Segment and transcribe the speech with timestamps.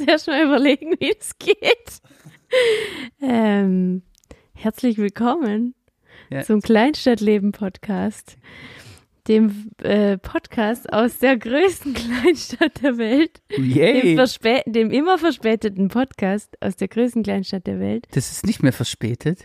[0.00, 2.00] muss erst mal überlegen, wie es geht.
[3.20, 4.02] Ähm,
[4.54, 5.74] herzlich willkommen
[6.30, 6.42] Ja.
[6.42, 8.36] zum Kleinstadtleben-Podcast,
[9.28, 14.14] dem äh, Podcast aus der größten Kleinstadt der Welt, dem, Yay!
[14.16, 18.72] verspä dem immer verspäteten Podcast aus der größten Kleinstadt der Welt, Das ist nicht mehr
[18.72, 19.44] verspätet.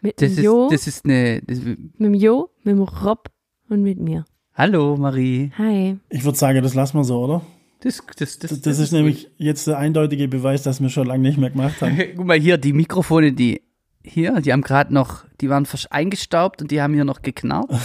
[0.00, 1.42] mit Das dem ist, Jo, das ist eine.
[1.42, 3.28] Das, mit dem Jo, mit dem Rob
[3.68, 4.24] und mit mir.
[4.54, 5.50] hallo, Marie.
[5.58, 5.98] Hi.
[6.08, 7.42] Ich würde sagen, das lassen wir so, oder?
[7.82, 11.22] Das, das, das, Das, das ist nämlich jetzt der eindeutige Beweis, dass wir schon lange
[11.22, 11.98] nicht mehr gemacht haben.
[12.16, 13.62] Guck mal hier, die Mikrofone, die
[14.04, 17.70] hier, die haben gerade noch, die waren eingestaubt und die haben hier noch geknarrt.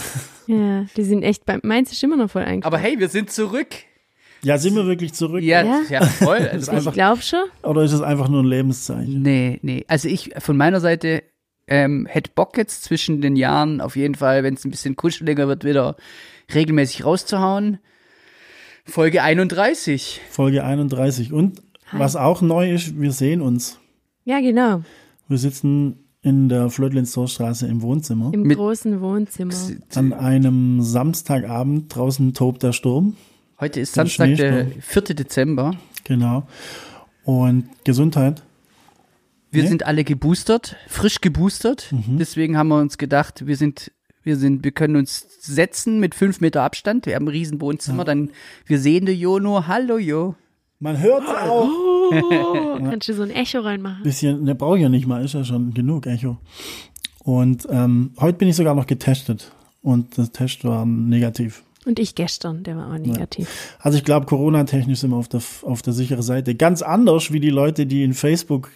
[0.50, 2.74] Ja, die sind echt bei meins ist immer noch voll eingeschlafen.
[2.74, 3.68] Aber hey, wir sind zurück.
[4.44, 5.44] Ja, sind wir wirklich zurück?
[5.44, 5.82] Ja, Ja?
[5.90, 6.38] ja, voll.
[6.54, 7.44] Also, ich glaube schon.
[7.64, 9.22] Oder ist es einfach nur ein Lebenszeichen?
[9.22, 9.84] nee, nee.
[9.90, 11.24] Also ich von meiner Seite
[11.68, 15.50] ähm, hätte Bock jetzt zwischen den Jahren auf jeden Fall, wenn es ein bisschen kuscheliger
[15.50, 15.98] wird, wieder
[16.56, 17.80] regelmäßig rauszuhauen.
[18.88, 20.22] Folge 31.
[20.30, 21.34] Folge 31.
[21.34, 23.80] Und was auch neu ist, wir sehen uns.
[24.26, 24.84] Ja, genau.
[25.28, 28.32] Wir sitzen in der Flötlinstorstraße im Wohnzimmer.
[28.34, 29.54] Im Mit- großen Wohnzimmer.
[29.96, 33.16] An einem Samstagabend draußen tobt der Sturm.
[33.60, 34.82] Heute ist Der Samstag, der Schneesturm.
[34.82, 35.02] 4.
[35.16, 35.72] Dezember.
[36.04, 36.48] Genau.
[37.24, 38.44] Und Gesundheit.
[39.52, 39.70] Wir Nee?
[39.70, 41.92] sind alle geboostert, frisch geboostert.
[41.92, 42.18] Mhm.
[42.18, 43.92] Deswegen haben wir uns gedacht, wir sind,
[44.28, 47.08] wir sind, wir können uns setzen mit fünf Meter Abstand.
[47.08, 48.04] Wir haben ein riesen Wohnzimmer.
[48.06, 48.30] Dann,
[48.68, 49.66] wir sehen den Jo nur.
[49.68, 50.36] Hallo Jo.
[50.80, 51.70] Man hört auch.
[52.12, 54.04] Oh, kannst du so ein Echo reinmachen?
[54.04, 56.38] Bisschen, ne, brauche ich ja nicht mal, ist ja schon genug Echo.
[57.24, 59.52] Und ähm, heute bin ich sogar noch getestet.
[59.82, 61.64] Und das Test war negativ.
[61.86, 63.78] Und ich gestern, der war auch negativ.
[63.80, 66.54] Also ich glaube, Corona-technisch sind wir auf der, auf der sicheren Seite.
[66.54, 68.70] Ganz anders wie die Leute, die in Facebook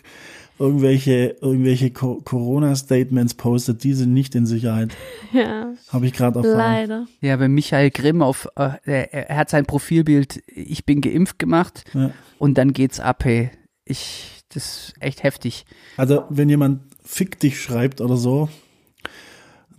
[0.62, 4.96] irgendwelche, irgendwelche Co- Corona-Statements postet, die sind nicht in Sicherheit.
[5.34, 6.58] Ja, Habe ich gerade erfahren.
[6.58, 7.08] leider.
[7.22, 11.86] Ja, bei Michael Grimm auf, äh, er, er hat sein Profilbild, ich bin geimpft gemacht.
[11.94, 12.12] Ja.
[12.38, 13.50] Und dann geht's ab, hey.
[13.86, 15.66] Ich, das ist echt heftig.
[15.98, 18.50] Also wenn jemand Fick dich schreibt oder so,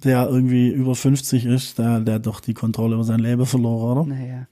[0.05, 3.99] der irgendwie über 50 ist, der, der hat doch die Kontrolle über sein Leben verloren,
[3.99, 4.09] oder?
[4.17, 4.47] Naja.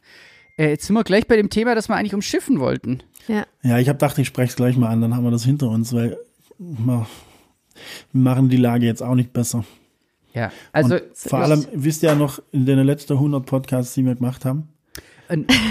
[0.60, 3.03] Äh, jetzt sind wir gleich bei dem Thema, das wir eigentlich umschiffen wollten.
[3.28, 5.44] Ja, Ja, ich habe gedacht, ich spreche es gleich mal an, dann haben wir das
[5.44, 6.19] hinter uns, weil
[6.59, 7.06] wir
[8.12, 9.65] machen die Lage jetzt auch nicht besser.
[10.34, 14.04] Ja, also Und vor allem, wisst ihr ja noch, in den letzten 100 Podcasts, die
[14.04, 14.69] wir gemacht haben,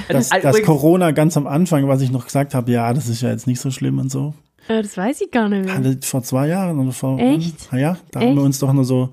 [0.10, 3.30] dass übrigens- Corona ganz am Anfang, was ich noch gesagt habe, ja, das ist ja
[3.30, 4.34] jetzt nicht so schlimm und so.
[4.68, 5.76] Das weiß ich gar nicht mehr.
[5.76, 7.18] Hatte vor zwei Jahren oder vor.
[7.20, 7.72] Echt?
[7.74, 8.36] Ja, da haben Echt?
[8.38, 9.10] wir uns doch nur so,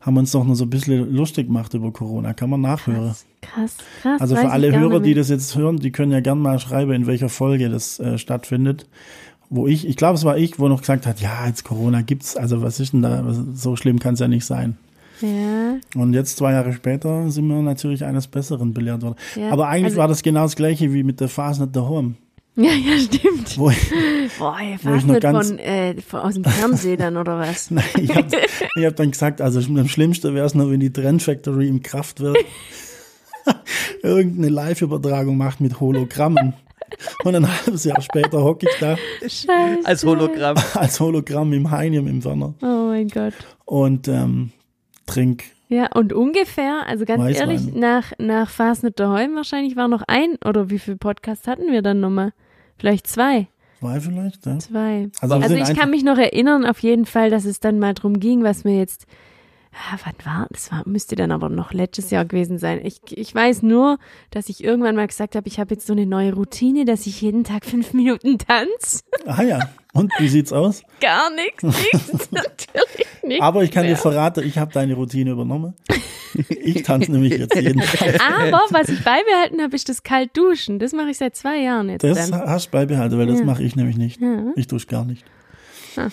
[0.00, 2.32] haben uns doch nur so ein bisschen lustig gemacht über Corona.
[2.32, 3.08] Kann man nachhören.
[3.08, 4.20] Krass, krass, krass.
[4.20, 7.06] Also für alle Hörer, die das jetzt hören, die können ja gern mal schreiben, in
[7.06, 8.86] welcher Folge das äh, stattfindet.
[9.50, 12.36] Wo ich, ich glaube, es war ich, wo noch gesagt hat, ja, jetzt Corona gibt's,
[12.36, 14.78] also was ist denn da, so schlimm kann es ja nicht sein.
[15.20, 19.16] Ja, Und jetzt zwei Jahre später sind wir natürlich eines Besseren belehrt worden.
[19.36, 22.14] Ja, Aber eigentlich also- war das genau das gleiche wie mit der Phase nicht daheim.
[22.64, 23.58] ja, ja, stimmt.
[23.58, 23.78] Wo ich,
[24.38, 27.38] Boah, ey, Wo ich noch nicht ganz- von, äh, von aus dem Fernsehen dann oder
[27.38, 27.70] was?
[27.70, 28.28] Nein, ich habe
[28.76, 31.82] ich hab dann gesagt, also am schlimmsten wäre es nur, wenn die Trend Factory im
[31.82, 32.36] Kraft wird.
[34.02, 36.54] Irgendeine Live-Übertragung macht mit Hologrammen.
[37.24, 39.46] Und ein halbes Jahr später hocke ich da Scheiße.
[39.84, 40.56] als Hologramm.
[40.74, 43.34] als Hologramm im Heinium im Werner Oh mein Gott.
[43.64, 44.50] und ähm,
[45.06, 45.44] trink.
[45.68, 47.48] Ja, und ungefähr, also ganz Weißwein.
[47.50, 51.70] ehrlich, nach, nach Fast nicht daheim wahrscheinlich war noch ein, oder wie viele Podcasts hatten
[51.70, 52.32] wir dann nochmal?
[52.80, 53.46] Vielleicht zwei.
[53.78, 54.58] Zwei vielleicht, ja.
[54.58, 55.10] Zwei.
[55.20, 58.18] Also Also ich kann mich noch erinnern, auf jeden Fall, dass es dann mal drum
[58.20, 59.06] ging, was mir jetzt,
[59.72, 62.80] ah, wann war, das war, müsste dann aber noch letztes Jahr gewesen sein.
[62.84, 63.98] Ich, ich weiß nur,
[64.30, 67.20] dass ich irgendwann mal gesagt habe, ich habe jetzt so eine neue Routine, dass ich
[67.20, 69.00] jeden Tag fünf Minuten tanze.
[69.26, 69.60] Ah ja.
[69.92, 70.82] Und wie sieht's aus?
[71.00, 73.42] Gar nichts, nichts, natürlich nicht.
[73.42, 73.94] Aber ich kann mehr.
[73.94, 75.74] dir verraten, ich habe deine Routine übernommen.
[76.48, 78.20] Ich tanze nämlich jetzt jeden Tag.
[78.20, 80.78] Aber was ich beibehalten habe, ist das Kaltduschen.
[80.78, 82.40] Das mache ich seit zwei Jahren jetzt Das dann.
[82.40, 83.44] hast du beibehalten, weil das Ja.
[83.44, 84.20] mache ich nämlich nicht.
[84.20, 84.52] Ja.
[84.54, 85.24] Ich dusche gar nicht.
[85.96, 86.08] Ah.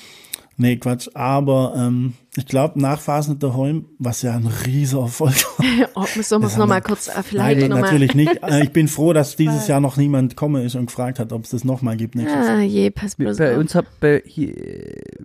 [0.58, 1.10] Nee, Quatsch.
[1.14, 5.66] Aber ähm, ich glaube, nach Phasen daheim, was ja ein riesiger Erfolg war.
[5.96, 7.82] Oh, muss man es haben nochmal wir- kurz, äh, vielleicht Nein, nochmal.
[7.92, 8.38] natürlich nicht.
[8.44, 11.44] Äh, Ich bin froh, dass dieses Jahr noch niemand gekommen ist und gefragt hat, ob
[11.44, 12.58] es das nochmal gibt nächstes Jahr.
[12.58, 13.60] Ah, je, pass bloß Bei auf.
[13.60, 14.54] uns hat, bei, hier,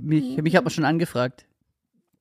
[0.01, 1.45] mich, mich hat man schon angefragt.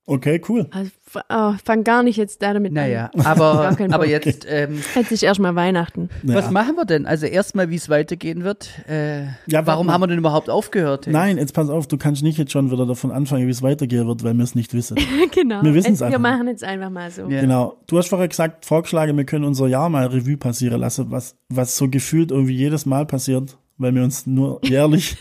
[0.04, 0.66] Okay, cool.
[0.72, 0.90] Also,
[1.30, 3.20] oh, fang gar nicht jetzt da damit Naja, an.
[3.20, 4.10] aber, kein aber Bock.
[4.10, 6.10] jetzt, ähm, Jetzt ist erstmal Weihnachten.
[6.24, 6.50] was Ja.
[6.50, 7.06] machen wir denn?
[7.06, 8.68] Also erstmal, wie es weitergehen wird.
[8.88, 11.06] Äh, Ja, warum haben wir denn überhaupt aufgehört?
[11.06, 14.08] Nein, jetzt pass auf, du kannst nicht jetzt schon wieder davon anfangen, wie es weitergehen
[14.08, 14.96] wird, weil wir es nicht wissen.
[15.32, 15.62] genau.
[15.62, 17.28] Wir Jetzt- Wir einfach machen jetzt einfach mal so.
[17.28, 17.40] Ja.
[17.40, 17.76] Genau.
[17.86, 21.76] Du hast vorher gesagt, vorgeschlagen, wir können unser Jahr mal Revue passieren lassen, was, was
[21.76, 25.16] so gefühlt irgendwie jedes Mal passiert, weil wir uns nur jährlich,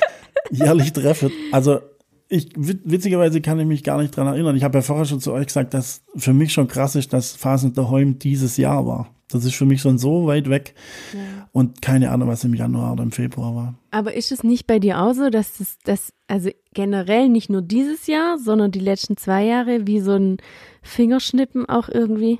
[0.50, 1.30] jährlich treffen.
[1.52, 1.80] Also
[2.28, 4.56] ich, wit- witzigerweise kann ich mich gar nicht dran erinnern.
[4.56, 7.36] Ich habe ja vorher schon zu euch gesagt, dass für mich schon krass ist, dass
[7.36, 9.08] Phasen daheim dieses Jahr war.
[9.28, 10.74] Das ist für mich schon so weit weg
[11.12, 11.48] Ja.
[11.52, 13.74] und keine Ahnung, was im Januar oder im Februar war.
[13.90, 17.62] Aber ist es nicht bei dir auch so, dass das, das, also generell nicht nur
[17.62, 20.36] dieses Jahr, sondern die letzten zwei Jahre wie so ein
[20.82, 22.38] Fingerschnippen auch irgendwie?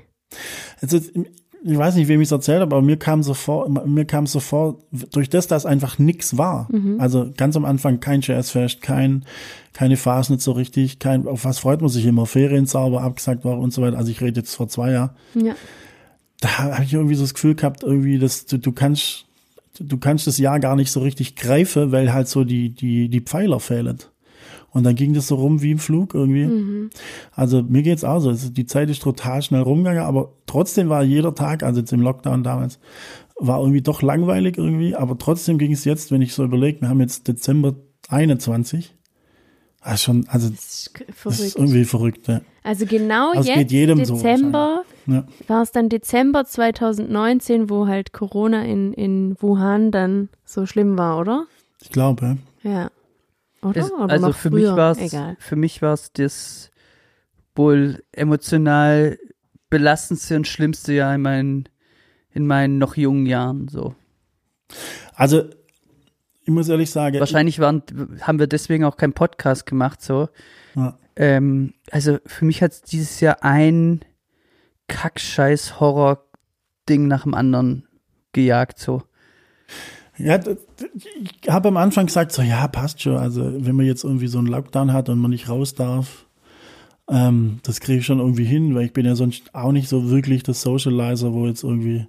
[0.81, 0.97] Also,
[1.63, 4.25] ich weiß nicht, wem ich es erzählt habe, aber mir kam so vor, mir kam
[4.27, 4.79] so vor,
[5.11, 6.69] durch das, dass einfach nix war.
[6.99, 9.25] Also ganz am Anfang kein Jazzfest, kein,
[9.77, 13.59] keine Phase nicht so richtig, kein, auf was freut man sich immer, Ferienzauber abgesagt war
[13.59, 13.95] und so weiter.
[13.95, 15.11] Also ich rede jetzt vor zwei Jahren.
[15.35, 15.53] Ja.
[16.39, 19.25] Da habe ich irgendwie so das Gefühl gehabt, irgendwie, dass du, du kannst,
[19.79, 23.21] du kannst das Jahr gar nicht so richtig greifen, weil halt so die, die, die
[23.21, 23.99] Pfeiler fehlen.
[24.71, 26.89] Und dann ging das so rum wie im Flug irgendwie.
[27.33, 28.29] Also mir geht's auch so.
[28.29, 32.01] Also die Zeit ist total schnell rumgegangen, aber trotzdem war jeder Tag, also jetzt im
[32.01, 32.79] Lockdown damals,
[33.39, 36.89] war irgendwie doch langweilig irgendwie, aber trotzdem ging es jetzt, wenn ich so überlege, wir
[36.89, 37.75] haben jetzt Dezember
[38.09, 38.95] 21.
[39.89, 40.91] Ah, schon, also Das ist
[41.23, 41.55] das ist verrückt.
[41.55, 42.41] irgendwie verrückt, ja.
[42.61, 45.25] Also genau Also jetzt, geht jedem so Dezember, ja.
[45.47, 51.17] war es dann Dezember 2019, wo halt Corona in, in Wuhan dann so schlimm war,
[51.19, 51.45] oder?
[51.81, 52.69] Ich glaube, ja.
[52.69, 52.91] Ja.
[53.61, 53.79] Oder?
[53.81, 55.37] Es, oder also für mich war es Egal.
[55.39, 56.69] für mich war es das
[57.55, 59.17] wohl emotional
[59.69, 61.69] belastendste und schlimmste Jahr in meinen
[62.33, 63.95] in meinen noch jungen Jahren so.
[65.15, 65.45] Also,
[66.47, 67.83] ich muss ehrlich sagen, Wahrscheinlich waren
[68.21, 70.29] haben wir deswegen auch keinen Podcast gemacht so.
[70.75, 70.97] Ja.
[71.17, 73.99] Ähm, also für mich hat dieses Jahr ein
[74.87, 76.23] Kackscheiß Horror
[76.87, 77.85] Ding nach dem anderen
[78.31, 79.03] gejagt so.
[80.17, 83.17] Ja, ich habe am Anfang gesagt, so ja, passt schon.
[83.17, 86.27] Also wenn man jetzt irgendwie so einen Lockdown hat und man nicht raus darf,
[87.09, 90.09] ähm, das kriege ich schon irgendwie hin, weil ich bin ja sonst auch nicht so
[90.09, 92.07] wirklich der Socializer, wo jetzt irgendwie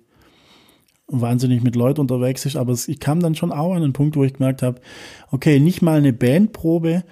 [1.09, 2.57] wahnsinnig mit Leuten unterwegs ist.
[2.57, 4.81] Aber ich kam dann schon auch an einen Punkt, wo ich gemerkt habe,
[5.31, 7.03] okay, nicht mal eine Bandprobe,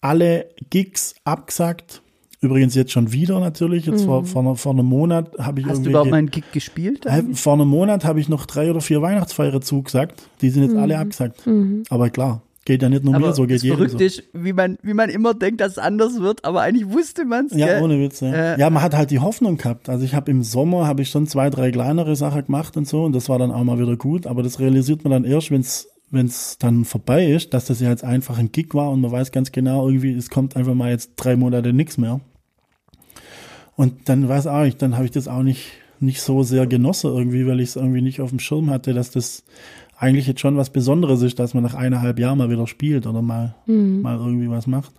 [0.00, 2.02] alle Gigs abgesagt.
[2.42, 3.86] Übrigens jetzt schon wieder natürlich.
[3.86, 6.44] Jetzt vor, vor, einer- vor einem Monat habe ich Hast du überhaupt mal einen Gig
[6.52, 7.04] gespielt?
[7.06, 10.22] Hey, Vor einem Monat habe ich noch drei oder vier Weihnachtsfeiern zugesagt.
[10.42, 11.42] Die sind jetzt alle abgesagt.
[11.88, 14.04] Aber klar, geht ja nicht nur mir aber so, geht jedem Verrückte so.
[14.04, 17.46] ist, wie man, wie man immer denkt, dass es anders wird, aber eigentlich wusste man
[17.46, 17.56] es.
[17.56, 18.20] Ja, ohne Witz.
[18.20, 18.32] Ja.
[18.32, 19.88] Äh, ja, man hat halt die Hoffnung gehabt.
[19.88, 23.04] Also ich habe im Sommer habe ich schon zwei, drei kleinere Sachen gemacht und so
[23.04, 24.26] und das war dann auch mal wieder gut.
[24.26, 27.80] Aber das realisiert man dann erst, wenn es wenn es dann vorbei ist, dass das
[27.80, 30.74] ja jetzt einfach ein Gig war und man weiß ganz genau irgendwie, es kommt einfach
[30.74, 32.20] mal jetzt drei Monate nichts mehr.
[33.74, 37.10] Und dann weiß auch nicht, dann habe ich das auch nicht nicht so sehr genossen
[37.10, 39.44] irgendwie, weil ich es irgendwie nicht auf dem Schirm hatte, dass das
[39.98, 43.22] eigentlich jetzt schon was Besonderes ist, dass man nach eineinhalb Jahren mal wieder spielt oder
[43.22, 44.92] mal mal irgendwie was macht.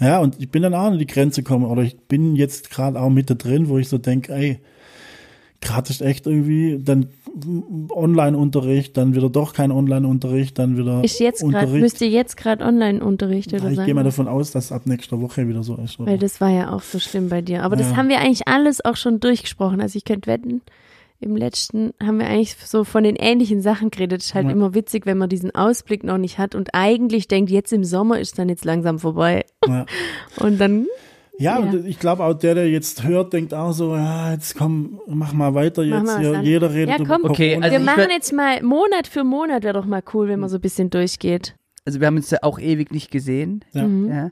[0.00, 3.00] Ja, und ich bin dann auch an die Grenze gekommen, oder ich bin jetzt gerade
[3.00, 4.60] auch mit da drin, wo ich so denke, ey,
[5.60, 7.08] gerade ist echt irgendwie, dann
[7.90, 11.80] Online-Unterricht, dann wieder doch kein Online-Unterricht, dann wieder Ist jetzt gerade, Unterricht.
[11.82, 13.86] müsste jetzt gerade Online-Unterricht Ja, oder ich sein?
[13.86, 15.98] gehe mal davon aus, dass ab nächster Woche wieder so ist.
[15.98, 16.12] Oder?
[16.12, 17.62] Weil das war ja auch so schlimm bei dir.
[17.64, 17.96] Aber das Ja.
[17.96, 19.80] haben wir eigentlich alles auch schon durchgesprochen.
[19.80, 20.62] Also ich könnte wetten,
[21.20, 24.22] im letzten haben wir eigentlich so von den ähnlichen Sachen geredet.
[24.22, 24.52] Ist halt Ja.
[24.52, 28.20] immer witzig, wenn man diesen Ausblick noch nicht hat und eigentlich denkt, jetzt im Sommer
[28.20, 29.44] ist dann jetzt langsam vorbei.
[29.66, 29.84] ja.
[30.38, 30.86] Und dann,
[31.40, 31.70] Ja, Ja.
[31.70, 35.32] und ich glaube auch der, der jetzt hört, denkt auch so, ja, jetzt komm, mach
[35.32, 36.44] mal weiter Mach jetzt mal.
[36.44, 37.30] Jeder redet Ja, über komm.
[37.30, 37.66] Okay, Corona.
[37.66, 40.56] also wir machen jetzt mal Monat für Monat, wäre doch mal cool, wenn man so
[40.58, 41.54] ein bisschen durchgeht.
[41.88, 43.64] Also wir haben uns ja auch ewig nicht gesehen.
[43.72, 44.08] ja, Mhm.
[44.10, 44.30] Ja.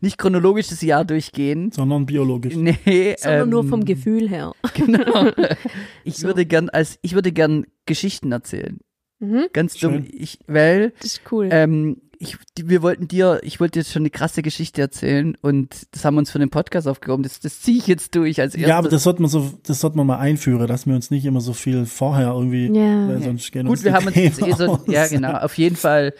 [0.00, 1.72] Nicht chronologisch das Jahr durchgehen.
[1.72, 2.54] sondern biologisch.
[2.54, 4.52] Nee, Sondern ähm, nur vom Gefühl her.
[4.74, 5.30] Genau.
[6.04, 6.28] Ich So.
[6.28, 8.78] würde gern als ich würde gern Geschichten erzählen.
[9.18, 10.04] Mhm, Ganz dumm.
[10.04, 10.08] Schön.
[10.12, 11.48] Ich, weil das ist cool.
[11.50, 15.88] ähm, ich, die, wir wollten dir, ich wollte dir schon eine krasse Geschichte erzählen und
[15.90, 17.24] das haben wir uns für den Podcast aufgehoben.
[17.24, 18.68] Das, das ziehe ich jetzt durch als erstes.
[18.68, 21.24] Ja, aber das sollte man so, das sollte man mal einführen, dass wir uns nicht
[21.24, 23.08] immer so viel vorher irgendwie, Ja.
[23.08, 25.58] weil sonst gehen Gut, uns wir die haben uns jetzt eh so, ja genau, auf
[25.58, 26.14] jeden Fall.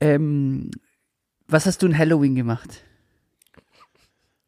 [0.00, 0.70] Ähm,
[1.48, 2.82] was hast du in Halloween gemacht?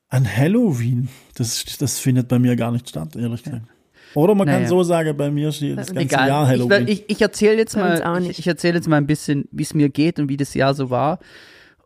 [0.09, 3.67] An Halloween, das, das findet bei mir gar nicht statt, ehrlich gesagt.
[4.15, 4.69] Oder man kann Naja.
[4.69, 6.89] so sagen, bei mir steht das ganze Jahr ich, Halloween.
[6.89, 9.91] ich, ich erzähle jetzt mal, ich, ich erzähle jetzt mal ein bisschen, wie es mir
[9.91, 11.19] geht und wie das Jahr so war.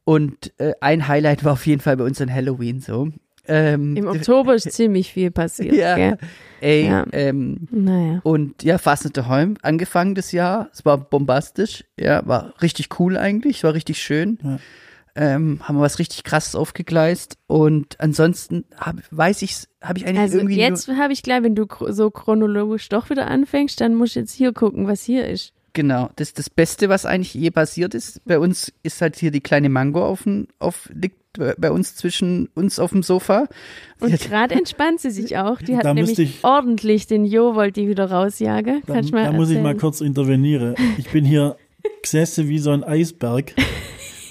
[0.05, 3.09] Und äh, ein Highlight war auf jeden Fall bei uns an Halloween so.
[3.49, 5.75] Ähm, Im Oktober ist ziemlich viel passiert.
[5.75, 6.19] ja, Gell?
[6.61, 7.05] ey, Ja.
[7.13, 8.21] ähm, Naja.
[8.23, 8.79] und ja,
[9.29, 10.69] Home angefangen das Jahr.
[10.73, 14.39] Es war bombastisch, ja, war richtig cool eigentlich, war richtig schön.
[14.43, 14.59] Ja.
[15.15, 20.21] Ähm, haben wir was richtig krasses aufgegleist und ansonsten hab, weiß ich, habe ich eigentlich
[20.21, 24.17] Also irgendwie jetzt habe ich klar, wenn du so chronologisch doch wieder anfängst, dann musst
[24.17, 25.53] du jetzt hier gucken, was hier ist.
[25.75, 28.25] Genau, das das Beste, was eigentlich je passiert ist.
[28.25, 31.17] Bei uns ist halt hier die kleine Mango auf, dem- auf liegt
[31.59, 33.47] bei uns zwischen uns auf dem Sofa.
[34.01, 35.59] Und gerade entspannt sie sich auch.
[35.63, 38.83] Die hat Da nämlich müsste ich- ordentlich den Jo, wollte die wieder rausjagen.
[38.87, 40.75] da, Kannst da muss ich mal kurz intervenieren.
[40.99, 41.57] Ich bin hier
[42.03, 43.55] gesessen wie so ein Eisberg.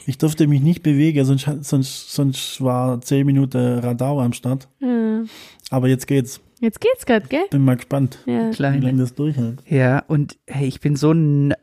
[0.08, 4.68] Ich durfte mich nicht bewegen, sonst, sonst, sonst war zehn Minuten Radau am Start.
[4.80, 5.22] Ja.
[5.70, 6.42] Aber jetzt geht's.
[6.60, 7.46] Jetzt geht's grad, gell?
[7.50, 8.52] Bin mal gespannt, Ja.
[8.52, 9.60] wie lange das durchhält.
[9.68, 11.14] Ja, und hey, ich bin so,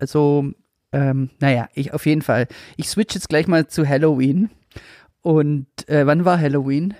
[0.00, 0.47] so,
[0.92, 2.49] ähm, naja, ich auf jeden Fall.
[2.76, 4.50] Ich switch jetzt gleich mal zu Halloween.
[5.23, 6.95] Und äh, wann war Halloween?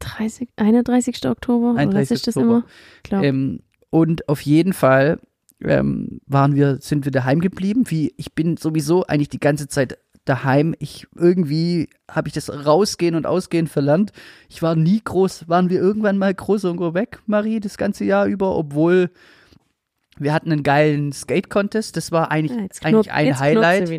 [0.00, 1.26] 30, 31.
[1.26, 2.14] Oktober, oder was 31.
[2.14, 2.64] ist das Oktober.
[3.10, 3.22] immer?
[3.22, 3.60] Ähm,
[3.90, 5.18] und auf jeden Fall
[5.62, 7.84] ähm, waren wir, sind wir daheim geblieben.
[7.88, 10.74] Wie ich bin sowieso eigentlich die ganze Zeit daheim.
[10.78, 14.12] Ich irgendwie habe ich das rausgehen und ausgehen verlernt.
[14.48, 18.26] Ich war nie groß, waren wir irgendwann mal groß irgendwo weg, Marie, das ganze Jahr
[18.26, 19.10] über, obwohl
[20.18, 21.96] wir hatten einen geilen Skate-Contest.
[21.96, 23.90] Das war eigentlich, Ja, jetzt eigentlich ein Highlight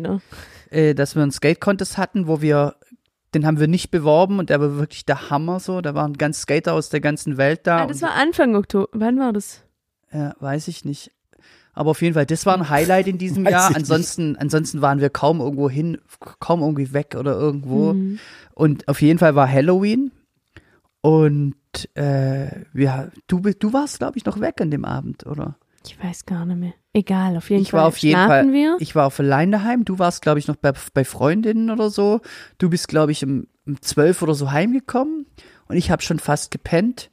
[0.70, 2.76] äh, dass wir einen Skate-Contest hatten, wo wir,
[3.34, 5.80] den haben wir nicht beworben und der war wirklich der Hammer so.
[5.80, 7.82] Da waren ganz Skater aus der ganzen Welt da.
[7.82, 8.88] Ah, das war Anfang Oktober.
[8.92, 9.62] Wann war das?
[10.12, 11.10] ja, weiß ich nicht.
[11.74, 13.74] Aber auf jeden Fall, das war ein Highlight in diesem Weiß Jahr.
[13.74, 15.98] Ansonsten, ansonsten waren wir kaum irgendwo hin,
[16.38, 17.94] kaum irgendwie weg oder irgendwo.
[17.94, 18.18] Mhm.
[18.54, 20.12] Und auf jeden Fall war Halloween.
[21.00, 21.54] Und
[21.94, 25.56] äh, wir, du, du warst, glaube ich, noch weg an dem Abend, oder?
[25.84, 26.74] Ich weiß gar nicht mehr.
[26.94, 27.80] Egal, auf jeden Ich Fall.
[27.80, 28.76] war auf jeden Schlafen Fall, wir?
[28.78, 29.84] ich war auf allein daheim.
[29.84, 32.20] Du warst, glaube ich, noch bei, bei Freundinnen oder so.
[32.58, 35.26] Du bist, glaube ich, um, um 12 oder so heimgekommen.
[35.68, 37.10] Und ich habe schon fast gepennt.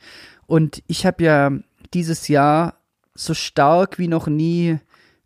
[0.48, 1.52] Und ich habe ja
[1.94, 2.76] dieses Jahr
[3.14, 4.80] so stark wie noch nie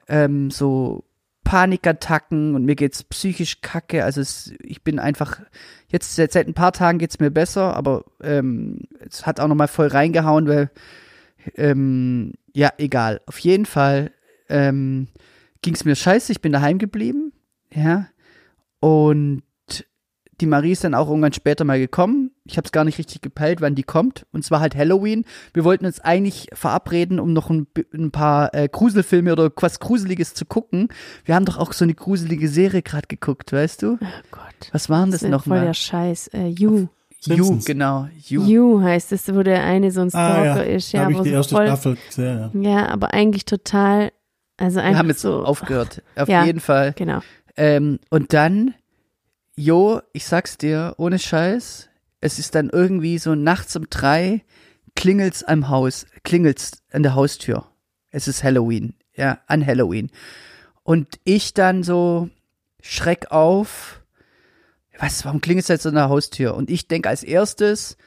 [0.07, 1.03] ähm, so
[1.43, 4.03] Panikattacken und mir geht's psychisch kacke.
[4.03, 5.39] Also es, ich bin einfach
[5.87, 9.55] jetzt seit, seit ein paar Tagen geht's mir besser, aber ähm, es hat auch noch
[9.55, 10.69] mal voll reingehauen, weil
[11.55, 13.21] ähm, ja egal.
[13.25, 14.11] Auf jeden Fall
[14.49, 15.07] ähm,
[15.61, 16.31] ging's mir scheiße.
[16.31, 17.33] Ich bin daheim geblieben,
[17.73, 18.07] ja
[18.83, 19.43] und
[20.41, 22.31] die Marie ist dann auch irgendwann später mal gekommen.
[22.43, 24.25] Ich habe es gar nicht richtig gepeilt, wann die kommt.
[24.33, 25.23] Und zwar halt Halloween.
[25.53, 30.33] Wir wollten uns eigentlich verabreden, um noch ein, ein paar äh, Gruselfilme oder was Gruseliges
[30.33, 30.89] zu gucken.
[31.23, 33.93] Wir haben doch auch so eine gruselige Serie gerade geguckt, weißt du?
[34.01, 34.43] Oh Gott.
[34.73, 36.27] Was waren das ist noch voll der Scheiß.
[36.33, 36.87] Äh, you.
[37.25, 37.65] You, Simpsons.
[37.65, 38.09] genau.
[38.25, 38.43] You.
[38.43, 40.93] You heißt es, wo der eine so ein Ah Stalker ja, ist.
[40.93, 42.51] da Ja, habe ich die so erste voll, Staffel gesehen.
[42.61, 42.69] Ja.
[42.69, 44.11] Ja, aber eigentlich total,
[44.63, 45.43] also einfach Wir haben jetzt so.
[45.43, 46.01] aufgehört.
[46.15, 46.45] Auf Ja.
[46.45, 46.93] jeden Fall.
[46.95, 47.19] Genau.
[47.57, 48.73] Ähm, und dann,
[49.55, 51.89] Jo, ich sag's dir, ohne Scheiß,
[52.21, 54.43] es ist dann irgendwie so nachts um drei,
[54.95, 57.67] klingelt's am Haus, klingelt's an der Haustür.
[58.09, 60.09] Es ist Halloween, ja, an Halloween.
[60.83, 62.29] Und ich dann so
[62.81, 64.01] schreck auf,
[64.97, 66.55] was, warum klingelt's jetzt an der Haustür?
[66.55, 67.97] Und ich denk als erstes,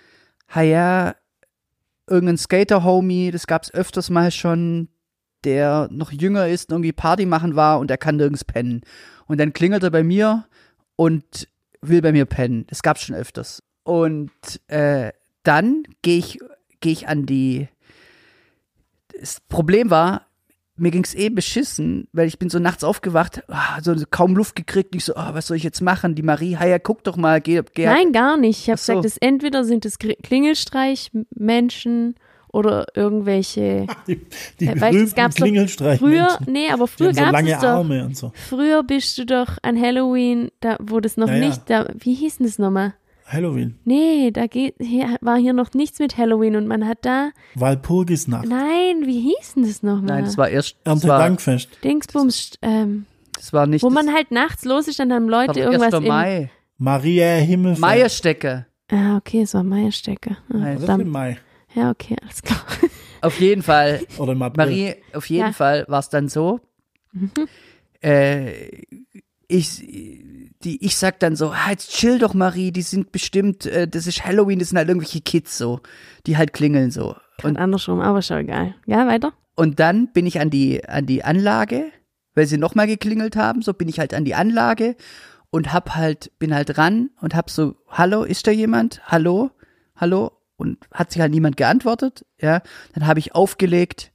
[0.48, 1.14] ha ja,
[2.08, 4.88] irgendein Skater-Homie, das gab's öfters mal schon,
[5.44, 8.82] der noch jünger ist, und irgendwie Party machen war und er kann nirgends pennen.
[9.26, 10.46] Und dann klingelt er bei mir
[10.96, 11.48] und
[11.80, 12.66] will bei mir pennen.
[12.68, 13.62] Das gab's schon öfters.
[13.82, 14.30] Und
[14.68, 15.12] äh,
[15.42, 16.38] dann gehe ich,
[16.80, 17.68] geh ich an die.
[19.18, 20.26] Das Problem war,
[20.76, 24.94] mir ging's eh beschissen, weil ich bin so nachts aufgewacht, ah, so kaum Luft gekriegt.
[24.94, 26.14] Ich so, ah, was soll ich jetzt machen?
[26.14, 27.86] Die Marie, ja, guck doch mal, geh, geh.
[27.86, 28.60] Nein, gar nicht.
[28.60, 28.92] Ich habe so.
[28.92, 32.16] gesagt, es entweder sind es Klingelstreichmenschen
[32.56, 33.86] oder irgendwelche.
[34.06, 34.20] Die,
[34.60, 35.98] die Äh, weißt du, es berühmten gab's.
[35.98, 37.68] Früher, nee, aber früher so gab lange es doch.
[37.68, 38.32] Arme und so.
[38.34, 41.46] Früher bist du doch an Halloween, da wo das noch Ja, ja.
[41.46, 42.94] nicht, da, wie hieß denn das nochmal?
[43.26, 43.74] Halloween.
[43.84, 48.46] Nee, da geht, hier, war hier noch nichts mit Halloween und man hat da, Walpurgisnacht.
[48.46, 50.16] nein, wie hieß denn das nochmal?
[50.16, 50.76] Nein, das war erst.
[50.84, 51.68] Erntedankfest.
[51.82, 53.82] Dingsbums, ähm, das war nicht.
[53.82, 56.02] wo man halt nachts los ist, dann haben Leute irgendwas 1.
[56.04, 56.50] in, Mai.
[56.78, 57.82] Maria Himmelfahrt.
[57.92, 58.66] Ah, Meierstecke.
[59.16, 60.36] okay, es war Meierstecke.
[60.50, 61.08] Ah, Nein, Das ist im.
[61.10, 61.38] Mai.
[61.76, 62.64] Ja, okay, alles klar.
[63.20, 64.64] Auf jeden Fall Oder im April.
[64.66, 65.52] Marie, auf jeden Ja.
[65.52, 66.60] Fall war es dann so.
[68.02, 68.82] Äh,
[69.48, 69.78] ich,
[70.64, 74.06] die, ich sag dann so, ah, jetzt chill doch, Marie, die sind bestimmt, äh, das
[74.06, 75.80] ist Halloween, das sind halt irgendwelche Kids so,
[76.26, 77.14] die halt klingeln so.
[77.42, 78.74] Und andersrum, aber schon egal.
[78.86, 79.32] Ja, weiter?
[79.54, 81.84] Und dann bin ich an die, an die Anlage,
[82.34, 84.96] weil sie nochmal geklingelt haben, so bin ich halt an die Anlage
[85.50, 89.00] und hab halt, bin halt ran und hab so, hallo, ist da jemand?
[89.06, 89.50] Hallo?
[89.94, 90.32] Hallo?
[90.56, 92.62] Und hat sich halt niemand geantwortet, ja.
[92.94, 94.12] Dann habe ich aufgelegt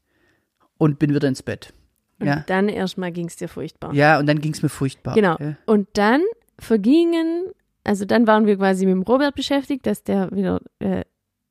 [0.78, 1.74] und bin wieder ins Bett.
[2.20, 2.44] Und Ja.
[2.48, 3.94] dann erstmal ging es dir furchtbar.
[3.94, 5.14] Ja, und dann ging's mir furchtbar.
[5.16, 5.38] Genau.
[5.40, 5.56] Ja.
[5.66, 6.22] Und dann
[6.58, 7.46] vergingen,
[7.84, 11.04] also dann waren wir quasi mit dem Robert beschäftigt, dass der wieder äh,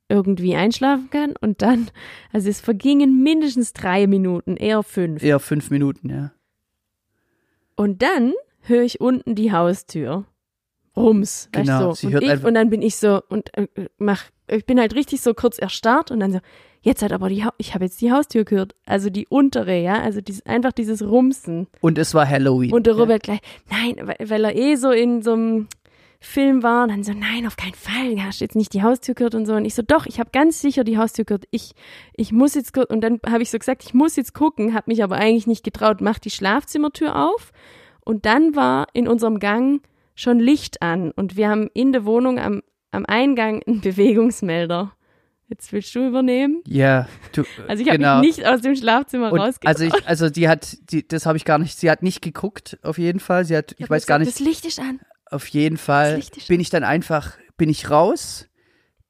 [0.09, 1.35] irgendwie einschlafen kann.
[1.39, 1.89] Und dann,
[2.33, 5.23] also es vergingen mindestens drei Minuten, eher fünf.
[5.23, 6.31] Eher fünf Minuten, ja.
[7.75, 10.25] Und dann höre ich unten die Haustür.
[10.97, 12.07] Rums, weißt Genau, du sie so.
[12.07, 13.67] Und, hört ich, einfach- und dann bin ich so und äh,
[13.97, 14.25] mach,
[14.57, 16.39] ich bin halt richtig so kurz erstarrt und dann so,
[16.81, 20.01] jetzt hat aber die, Ha- ich habe jetzt die Haustür gehört, also die untere, ja,
[20.01, 21.67] also dies, einfach dieses Rumsen.
[21.81, 22.73] Und es war Halloween.
[22.73, 23.39] Und der Robert gleich,
[23.69, 25.67] nein, weil, er eh so in so einem
[26.19, 29.15] Film war, und dann so, nein, auf keinen Fall, hast du jetzt nicht die Haustür
[29.15, 29.53] gehört und so.
[29.53, 31.45] Und ich so, doch, ich habe ganz sicher die Haustür gehört.
[31.49, 31.71] Ich,
[32.15, 35.03] ich muss jetzt, und dann habe ich so gesagt, ich muss jetzt gucken, habe mich
[35.03, 37.51] aber eigentlich nicht getraut, mach die Schlafzimmertür auf.
[38.05, 39.81] Und dann war in unserem Gang
[40.13, 44.93] schon Licht an und wir haben in der Wohnung am, am Eingang einen Bewegungsmelder.
[45.47, 46.61] Jetzt willst du übernehmen.
[46.65, 48.19] Ja, du, Also ich habe genau.
[48.19, 49.67] mich nicht aus dem Schlafzimmer rausgetraut.
[49.67, 52.79] also ich, also die hat, die, das habe ich gar nicht, sie hat nicht geguckt,
[52.83, 53.43] auf jeden Fall.
[53.43, 55.01] Sie hat, ich, hab weiß gar gesagt, nicht, Das Licht ist an.
[55.25, 58.47] auf jeden Fall Licht ist bin ich dann einfach, bin ich raus,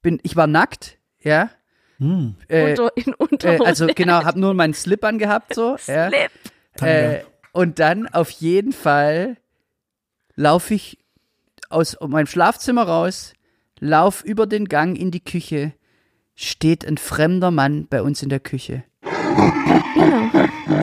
[0.01, 1.51] bin, ich war nackt, ja.
[1.99, 2.35] Hm.
[2.47, 3.65] Äh, Unter, in äh, Unterhose.
[3.65, 5.77] also genau, habe nur meinen Slip angehabt, so.
[5.85, 6.09] ja.
[6.09, 6.31] Slip.
[6.81, 7.19] Äh,
[7.51, 9.37] und dann auf jeden Fall
[10.35, 10.97] laufe ich
[11.69, 13.33] aus meinem Schlafzimmer raus,
[13.81, 15.73] lauf über den Gang in die Küche,
[16.35, 18.83] steht ein fremder Mann bei uns in der Küche.
[19.93, 20.29] Genau.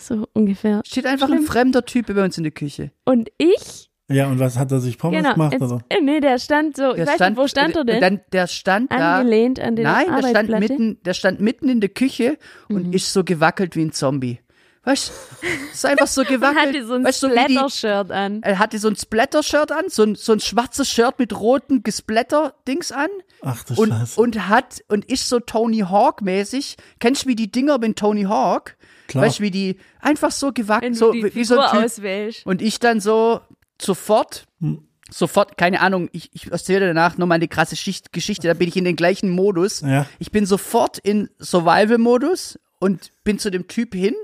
[0.02, 0.82] So ungefähr.
[0.84, 1.46] Steht einfach ein Schlimm.
[1.46, 2.90] fremder Typ bei uns in der Küche.
[3.04, 5.52] Und ich, Ja, und was hat er sich Pommes genau, gemacht?
[5.52, 5.80] jetzt, Oder?
[5.88, 8.00] äh, nee, der stand so, Der ich weiß nicht, wo stand er denn?
[8.00, 9.18] Dann, der stand da.
[9.18, 12.36] Angelehnt an den Nein, der stand, mitten, der stand mitten in der Küche
[12.68, 12.92] und Mhm.
[12.92, 14.40] ist so gewackelt wie ein Zombie.
[14.88, 15.46] Weißt du?
[15.72, 16.58] Ist einfach so Er gewackelt.
[16.68, 18.42] hatte so ein weißt Splatter-Shirt an.
[18.42, 22.90] Er hatte so ein Splatter-Shirt an, so ein, so ein schwarzes Shirt mit roten Gesplatter-Dings
[22.92, 23.08] an.
[23.42, 24.20] Ach du Und, Scheiße.
[24.20, 26.76] und hat, und ist so Tony Hawk-mäßig.
[27.00, 28.76] Kennst du wie die Dinger mit Tony Hawk?
[29.08, 29.24] Klar.
[29.24, 31.84] Weißt du, wie die einfach so gewackelt, so die wie, wie so ein Typ.
[31.84, 32.46] auswählst.
[32.46, 33.40] Und ich dann so
[33.80, 34.86] sofort, Hm.
[35.10, 38.68] sofort, keine Ahnung, ich, ich erzähle danach noch mal eine krasse Schicht, Geschichte, da bin
[38.68, 39.80] ich in den gleichen Modus.
[39.82, 40.06] Ja.
[40.18, 44.14] Ich bin sofort in Survival-Modus und bin zu dem Typ hin.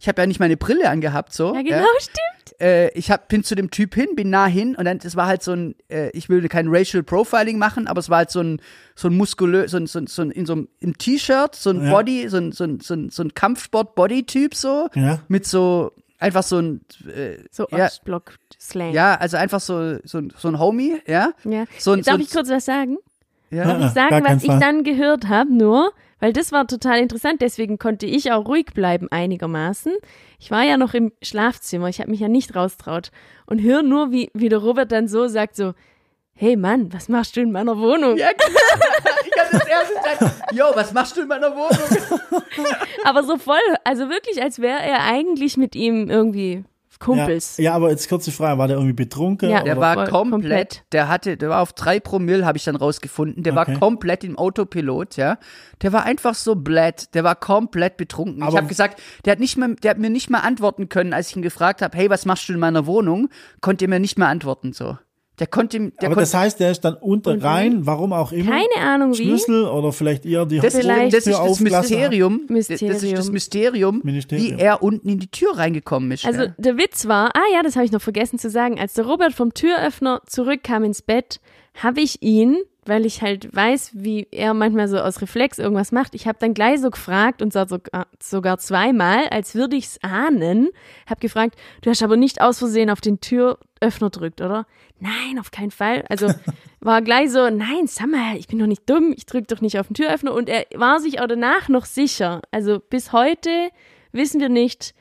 [0.00, 1.54] Ich habe ja nicht meine Brille angehabt, so.
[1.54, 2.60] Ja, genau, stimmt.
[2.60, 5.26] Äh, ich hab, bin zu dem Typ hin, bin nah hin und dann, das war
[5.26, 8.40] halt so ein, äh, ich will kein Racial Profiling machen, aber es war halt so
[8.40, 8.60] ein,
[8.94, 11.70] so ein muskulös, so ein, so ein, so ein in so einem im T-Shirt, so
[11.70, 11.90] ein Ja.
[11.90, 15.20] Body, so ein, so ein, so ein, so ein Kampfsport-Body-Typ so, Ja.
[15.28, 18.92] mit so, einfach so ein, äh, So ja, Ostblock-Slang.
[18.92, 21.30] ja, also einfach so, so, ein- so ein Homie, ja.
[21.44, 21.64] Ja.
[21.78, 22.98] So ein, Darf so ein, ich kurz was sagen?
[23.50, 23.78] ja.
[23.78, 23.86] Ja.
[23.86, 25.92] ich sagen, was ich dann gehört habe, nur,
[26.24, 29.92] weil das war total interessant, deswegen konnte ich auch ruhig bleiben einigermaßen.
[30.40, 33.10] Ich war ja noch im Schlafzimmer, ich habe mich ja nicht raustraut
[33.44, 35.74] und höre nur, wie, wie der Robert dann so sagt, so,
[36.32, 38.16] hey Mann, was machst du in meiner Wohnung?
[38.16, 42.18] Ja, ich hab das erste gesagt, yo, was machst du in meiner Wohnung?
[43.04, 46.64] Aber so voll, also wirklich, als wäre er eigentlich mit ihm irgendwie
[47.04, 47.56] Kumpels.
[47.58, 49.50] Ja, ja, aber jetzt kurze Frage, war der irgendwie betrunken?
[49.50, 49.56] Ja.
[49.56, 49.64] oder?
[49.64, 50.84] Der war komplett, komplett.
[50.92, 53.42] der hatte, der war auf drei Promille, habe ich dann rausgefunden.
[53.42, 53.78] Der war Okay.
[53.78, 55.38] komplett im Autopilot, ja.
[55.82, 58.38] Der war einfach so blöd, der war komplett betrunken.
[58.38, 61.12] ich Aber- habe gesagt, der hat nicht mal, der hat mir nicht mal antworten können,
[61.12, 63.28] als ich ihn gefragt habe, hey, was machst du in meiner Wohnung?
[63.60, 64.96] Konnte er mir nicht mal antworten so.
[65.40, 68.52] Der konnte der aber konnte, das heißt, der ist dann unter rein, warum auch immer.
[68.52, 69.24] Keine Ahnung wie.
[69.24, 71.60] Schlüssel oder vielleicht eher die das, ist, Vielleicht- das ist das.
[71.60, 72.92] Mysterium, Mysterium.
[72.92, 74.58] Das ist das Mysterium, Ministerium.
[74.58, 76.24] wie er unten in die Tür reingekommen ist.
[76.24, 76.54] Also ja.
[76.56, 79.32] der Witz war, ah ja, das habe ich noch vergessen zu sagen, als der Robert
[79.32, 81.40] vom Türöffner zurückkam ins Bett,
[81.82, 86.14] habe ich ihn, weil ich halt weiß, wie er manchmal so aus Reflex irgendwas macht,
[86.14, 90.68] ich habe dann gleich so gefragt und zwar sogar, sogar zweimal, als würde ich's ahnen,
[91.06, 94.66] habe gefragt, du hast aber nicht aus Versehen auf den Türöffner drückt, oder?
[95.00, 96.04] Nein, auf keinen Fall.
[96.08, 96.28] Also
[96.80, 99.78] war gleich so, nein, sag mal, ich bin doch nicht dumm, ich drück doch nicht
[99.78, 102.42] auf den Türöffner und er war sich auch danach noch sicher.
[102.50, 103.50] Also bis heute
[104.12, 104.94] wissen wir nicht,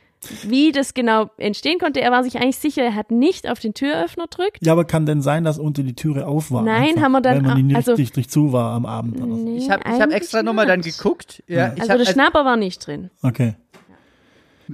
[0.49, 2.01] wie das genau entstehen konnte.
[2.01, 4.65] Er war sich eigentlich sicher, er hat nicht auf den Türöffner drückt.
[4.65, 6.61] Ja, aber kann denn sein, dass unten die Türe auf war?
[6.63, 9.17] Nein, einfach, haben wir dann Wenn man die nicht also- richtig zu war am Abend
[9.17, 9.43] oder so.
[9.43, 11.43] Nee, ich habe ich hab extra nochmal dann geguckt.
[11.47, 13.09] Ja, ich Also hab, der Schnapper war nicht drin.
[13.21, 13.55] Okay.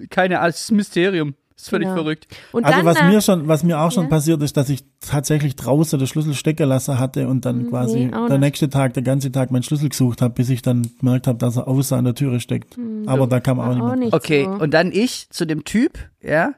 [0.10, 1.36] keine Ahnung, das ist ein Mysterium.
[1.60, 1.94] Das ist völlig Ja.
[1.94, 2.26] verrückt.
[2.54, 4.10] Und Also dann was mir schon, was mir auch schon Ja.
[4.10, 8.14] passiert ist, dass ich tatsächlich draußen den Schlüssel stecken lassen hatte und dann quasi Mhm,
[8.14, 11.28] auch der nächste Tag, der ganze Tag meinen Schlüssel gesucht habe, bis ich dann gemerkt
[11.28, 12.78] habe, dass er außer an der Türe steckt.
[13.08, 14.52] Aber da kam auch auch nicht Okay, so.
[14.64, 16.54] und dann ich zu dem Typ, ja,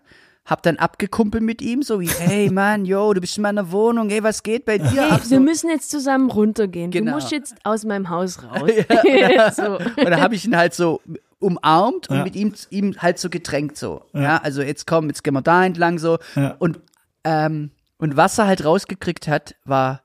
[0.45, 4.07] hab dann abgekumpelt mit ihm, so wie, hey Mann, yo, du bist in meiner Wohnung,
[4.09, 5.21] hey, was geht bei dir Hey, ab?
[5.29, 5.39] wir So.
[5.39, 6.91] müssen jetzt zusammen runtergehen.
[6.91, 7.11] Genau.
[7.11, 8.69] Du musst jetzt aus meinem Haus raus.
[9.55, 9.77] so.
[9.79, 11.01] Und dann habe ich ihn halt so
[11.41, 12.23] umarmt und Ja.
[12.23, 14.03] mit ihm, ihm halt so getränkt so.
[14.13, 14.37] Ja.
[14.37, 16.17] also jetzt komm, jetzt gehen wir da entlang so.
[16.35, 16.55] Ja.
[16.59, 16.79] Und,
[17.23, 20.01] ähm, und was er halt rausgekriegt hat, war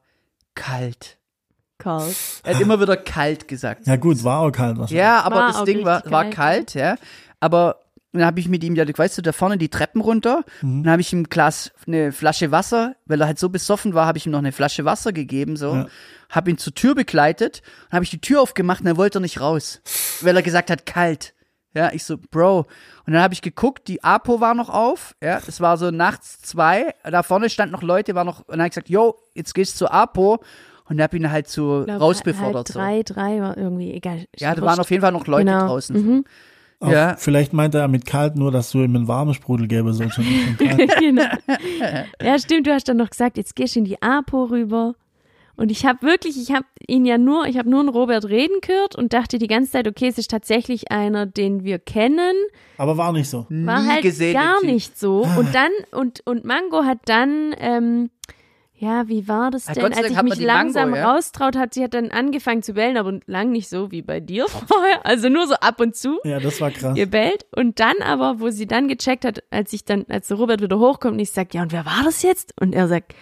[0.54, 1.18] kalt.
[1.78, 2.10] Karl.
[2.42, 3.86] Er hat immer wieder kalt gesagt.
[3.86, 4.98] Ja gut, war auch kalt wahrscheinlich.
[4.98, 6.96] Ja, aber War das Ding war, war kalt, kalt, ja.
[7.38, 7.80] Aber
[8.18, 10.44] dann habe ich mit ihm, ja, weißt du, da vorne die Treppen runter.
[10.62, 10.84] Mhm.
[10.84, 14.06] Dann habe ich ihm ein Glas, eine Flasche Wasser, weil er halt so besoffen war,
[14.06, 15.74] habe ich ihm noch eine Flasche Wasser gegeben, so.
[15.74, 15.86] Ja.
[16.30, 19.20] Habe ihn zur Tür begleitet und habe ich die Tür aufgemacht und dann wollte er
[19.20, 19.80] nicht raus,
[20.22, 21.34] weil er gesagt hat, kalt.
[21.72, 22.66] Ja, ich so, Bro.
[23.06, 26.40] Und dann habe ich geguckt, die Apo war noch auf, ja, es war so nachts
[26.40, 29.54] zwei, da vorne standen noch Leute, war noch, und dann habe ich gesagt, yo, jetzt
[29.54, 30.42] gehst du zur Apo
[30.86, 32.54] und habe ihn halt so Glaub, rausbefordert.
[32.54, 32.74] Halb so.
[32.80, 34.24] drei, drei war irgendwie egal.
[34.36, 35.66] Ja, da waren auf jeden Fall noch Leute Genau.
[35.66, 35.96] draußen.
[35.96, 36.24] Mhm.
[36.80, 37.16] Auch Ja.
[37.16, 40.18] Vielleicht meint er mit kalt nur, dass du ihm einen warmen Sprudel geben sollst.
[40.98, 41.24] genau.
[42.22, 44.94] Ja, stimmt, du hast dann noch gesagt, jetzt gehst du in die APO rüber.
[45.56, 48.60] Und ich habe wirklich, ich habe ihn ja nur, ich habe nur einen Robert reden
[48.60, 52.34] gehört und dachte die ganze Zeit, okay, es ist tatsächlich einer, den wir kennen.
[52.76, 53.46] Aber war nicht so.
[53.48, 55.22] War Nie halt gesehen, gar nicht so.
[55.38, 58.10] Und dann, und, und Mango hat dann, ähm,
[58.78, 59.84] ja, wie war das denn?
[59.84, 61.10] Als ich mich die Mango, langsam ja?
[61.10, 64.46] raustraut hat, sie hat dann angefangen zu bellen, aber lang nicht so wie bei dir
[64.48, 65.04] vorher.
[65.04, 66.94] Also nur so ab und zu Ja, das war krass.
[66.94, 67.46] gebellt.
[67.56, 70.78] Und dann aber, wo sie dann gecheckt hat, als ich dann, als der Robert wieder
[70.78, 72.52] hochkommt und ich sag, ja, und wer war das jetzt?
[72.60, 73.14] Und er sagt,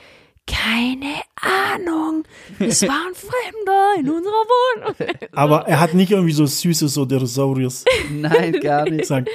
[0.47, 2.25] keine Ahnung.
[2.59, 4.95] Es war ein Fremder in unserer Wohnung.
[5.33, 9.01] Aber er hat nicht irgendwie so süße so Dinosauriers Nein, gar nicht.
[9.01, 9.29] gesagt.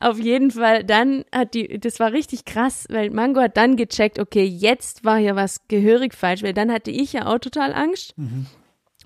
[0.00, 4.18] Auf jeden Fall, dann hat die, das war richtig krass, weil Mango hat dann gecheckt,
[4.18, 8.14] okay, jetzt war hier was gehörig falsch, weil dann hatte ich ja auch total Angst.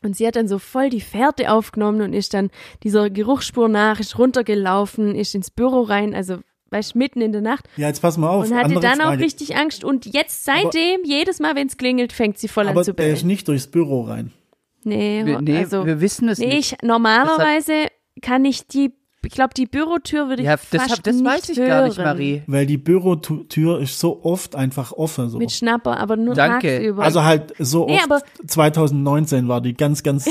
[0.03, 2.51] Und sie hat dann so voll die Fährte aufgenommen und ist dann
[2.83, 6.39] dieser Geruchsspur nach, ist runtergelaufen, ist ins Büro rein, also
[6.71, 8.45] weißt mitten in der Nacht Ja, jetzt pass mal auf.
[8.51, 9.25] und hatte dann auch Frage.
[9.25, 9.85] richtig Angst.
[9.85, 13.09] Und jetzt seitdem, jedes Mal, wenn es klingelt, fängt sie voll Aber an zu er
[13.09, 13.27] ist bellen.
[13.27, 14.33] nicht durchs Büro rein.
[14.85, 16.73] Nee, Wir, nee, also, wir wissen es nee, nicht.
[16.75, 17.87] ich, normalerweise
[18.23, 18.93] kann ich die,
[19.31, 21.69] ich glaube, die Bürotür würde ich ja, das, fast hab, das nicht weiß ich hören.
[21.69, 22.43] gar nicht, Marie.
[22.47, 25.29] Weil die Bürotür ist so oft einfach offen.
[25.29, 25.37] So.
[25.39, 26.69] Mit Schnapper, aber nur Danke.
[26.77, 27.03] tagsüber.
[27.03, 28.05] Also halt so Nee, oft.
[28.05, 30.31] aber- 2019 war die ganz, ganz äh,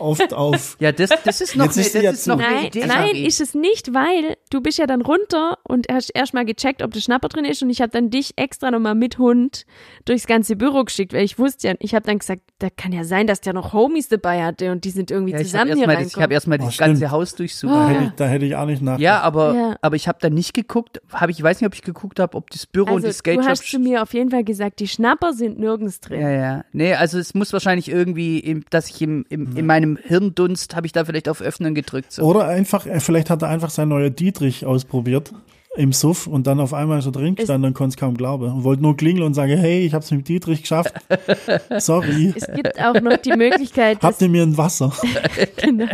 [0.00, 0.76] oft auf.
[0.80, 2.44] Ja, das, das ist noch, Jetzt eine, ist sie das ja ist noch zu.
[2.44, 3.26] eine Nein, Idee, nein, Marie.
[3.26, 7.00] ist es nicht, weil du bist ja dann runter und hast erstmal gecheckt, ob der
[7.00, 9.64] Schnapper drin ist und ich habe dann dich extra nochmal mit Hund
[10.04, 13.04] durchs ganze Büro geschickt, weil ich wusste ja, ich habe dann gesagt, da kann ja
[13.04, 15.78] sein, dass der noch Homies dabei hatte und die sind irgendwie ja, ich habe zusammen
[15.78, 16.30] hier das, ich hab reinkommen.
[16.32, 16.88] erstmal Oh, das stimmt.
[16.88, 17.72] ganze Haus durchsucht.
[17.72, 18.07] Oh.
[18.08, 18.98] Ich, da hätte ich auch nicht nach.
[18.98, 19.76] Ja, aber, Ja.
[19.80, 21.00] aber ich habe da nicht geguckt.
[21.12, 23.12] Hab ich, ich weiß nicht, ob ich geguckt habe, ob das Büro und Also die
[23.12, 26.20] Skate du hast zu mir auf jeden Fall gesagt, die Schnapper sind nirgends drin.
[26.20, 26.64] Ja, ja.
[26.72, 30.86] Nee, also es muss wahrscheinlich irgendwie, im, dass ich im, im, in meinem Hirndunst habe
[30.86, 32.12] ich da vielleicht auf Öffnen gedrückt.
[32.12, 32.22] So.
[32.22, 35.32] Oder einfach, äh, vielleicht hat er einfach sein neuer Dietrich ausprobiert
[35.76, 38.50] im Suff und dann auf einmal ist er drin gestanden und konnte es kaum glauben.
[38.52, 40.92] Und wollte nur klingeln und sagen, hey, ich hab's mit Dietrich geschafft.
[41.78, 42.32] Sorry.
[42.34, 44.92] Es gibt auch noch die Möglichkeit, Habt ihr mir ein Wasser?
[45.56, 45.86] genau,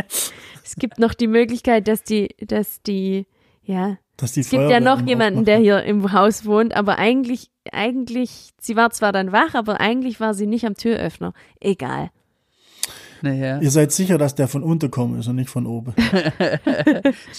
[0.65, 3.27] es gibt noch die Möglichkeit, dass die, dass die,
[3.63, 7.51] ja, Dass die Es gibt ja noch jemanden, der hier im Haus wohnt, aber eigentlich,
[7.71, 11.33] eigentlich, sie war zwar dann wach, aber eigentlich war sie nicht am Türöffner.
[11.59, 12.09] Egal.
[13.21, 13.59] Naja.
[13.59, 15.93] Ihr seid sicher, dass der von unten kommen ist und nicht von oben.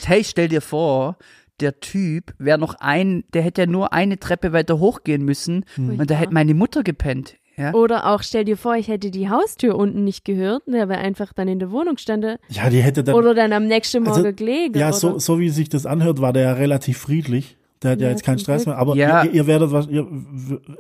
[0.05, 1.17] Hey, stell dir vor,
[1.61, 6.11] der Typ wäre noch ein, der hätte ja nur eine Treppe weiter hochgehen müssen und
[6.11, 7.37] da hätte meine Mutter gepennt.
[7.59, 7.73] Ja?
[7.73, 11.33] Oder auch, stell dir vor, ich hätte die Haustür unten nicht gehört, der wäre einfach
[11.33, 12.39] dann in der Wohnung stande.
[12.49, 13.15] Ja, die hätte dann.
[13.15, 14.79] Oder dann am nächsten Morgen Also, gelegen.
[14.79, 14.93] ja, oder?
[14.97, 17.57] so, so wie sich das anhört, war der ja relativ friedlich.
[17.83, 18.77] Der hat ja, Ja, jetzt keinen Stress mehr.
[18.77, 19.25] Aber Ja.
[19.25, 20.07] ihr, ihr werdet ihr,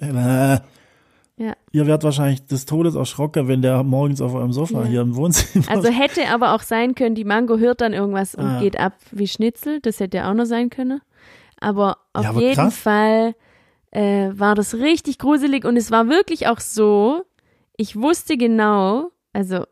[0.01, 0.59] äh,
[1.39, 1.53] Ja.
[1.73, 4.87] ihr werdet wahrscheinlich des Todes erschrocken, wenn der morgens auf eurem Sofa Ja.
[4.87, 5.65] hier im Wohnzimmer.
[5.71, 8.61] Also hätte aber auch sein können, die Mango hört dann irgendwas und Ah.
[8.61, 9.81] geht ab wie Schnitzel.
[9.81, 11.01] Das hätte auch noch sein können.
[11.61, 12.77] Aber auf Ja, aber jeden krass.
[12.77, 13.35] Fall
[13.97, 17.25] äh, war das richtig gruselig und es war wirklich auch so,
[17.79, 19.65] ich wusste genau, also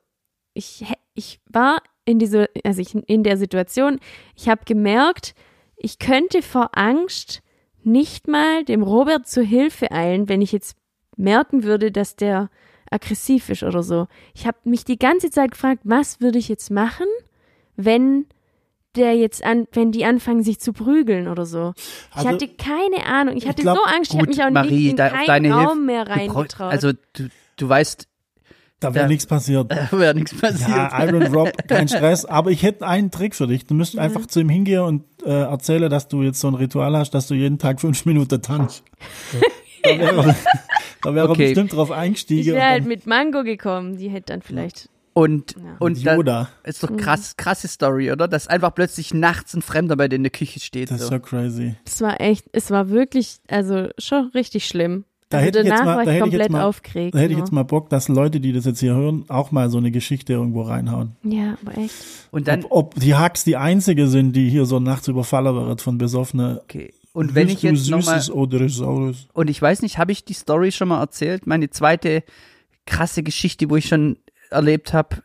[0.55, 4.01] ich, ich war in dieser, also ich, in der Situation,
[4.35, 5.35] ich habe gemerkt,
[5.77, 7.43] ich könnte vor Angst
[7.83, 10.75] nicht mal dem Robert zur Hilfe eilen, wenn ich jetzt
[11.19, 12.49] merken würde, dass der
[12.91, 14.07] aggressiv ist oder so.
[14.33, 17.07] Ich habe mich die ganze Zeit gefragt, was würde ich jetzt machen,
[17.77, 18.25] wenn
[18.97, 21.75] der jetzt an, wenn die anfangen sich zu prügeln oder so.
[22.11, 23.37] Ich Also, hatte keine Ahnung.
[23.37, 25.27] Ich ich hatte glaub- so Angst, ich habe mich auch Marie, nicht in da, keinen
[25.27, 25.53] deine.
[25.55, 26.73] Raum mehr du brauch- reingetraut.
[26.73, 28.07] Also du, du weißt,
[28.81, 29.71] da wäre nichts passiert.
[29.91, 30.69] da wäre nichts passiert.
[30.69, 32.25] Ja, Iron Rob, kein Stress.
[32.27, 33.65] Aber ich hätte einen Trick für dich.
[33.67, 36.97] Du müsstest einfach zu ihm hingehen und äh, erzählen, dass du jetzt so ein Ritual
[36.97, 38.85] hast, dass du jeden Tag fünf Minuten tanzt.
[39.87, 40.35] Da wäre
[41.05, 41.45] er, wär er Okay.
[41.49, 42.55] bestimmt drauf ich eingestiegen.
[42.55, 43.99] wäre und halt mit Mango gekommen.
[43.99, 44.89] Die hätte dann vielleicht.
[45.15, 45.77] Und, Ja.
[45.79, 46.49] und da, Yoda.
[46.65, 48.27] ist doch krass, krasse Story, oder?
[48.29, 50.91] Dass einfach plötzlich nachts ein Fremder bei dir in der Küche steht.
[50.91, 51.19] Das ist So.
[51.21, 51.77] crazy.
[51.87, 55.05] Es war echt, es war wirklich, also schon richtig schlimm.
[55.31, 57.15] Da also hätte ich jetzt danach mal- war da ich hätte ich jetzt mal- aufgeregt.
[57.15, 59.71] Da hätte ich jetzt mal Bock, dass Leute, die das jetzt hier hören, auch mal
[59.71, 61.13] so eine Geschichte irgendwo reinhauen.
[61.23, 61.95] Ja, aber echt.
[62.33, 65.81] Und dann, ob, ob die Hacks die einzige sind, die hier so nachts überfallen wird
[65.81, 66.59] von besoffenen.
[66.59, 66.93] okay.
[67.13, 69.29] Und wenn ich jetzt nochmal, süßes Odysseus.
[69.33, 71.47] und ich weiß nicht, habe ich die Story schon mal erzählt?
[71.47, 72.25] Meine zweite
[72.87, 74.17] krasse Geschichte, wo ich schon
[74.51, 75.17] erlebt habe.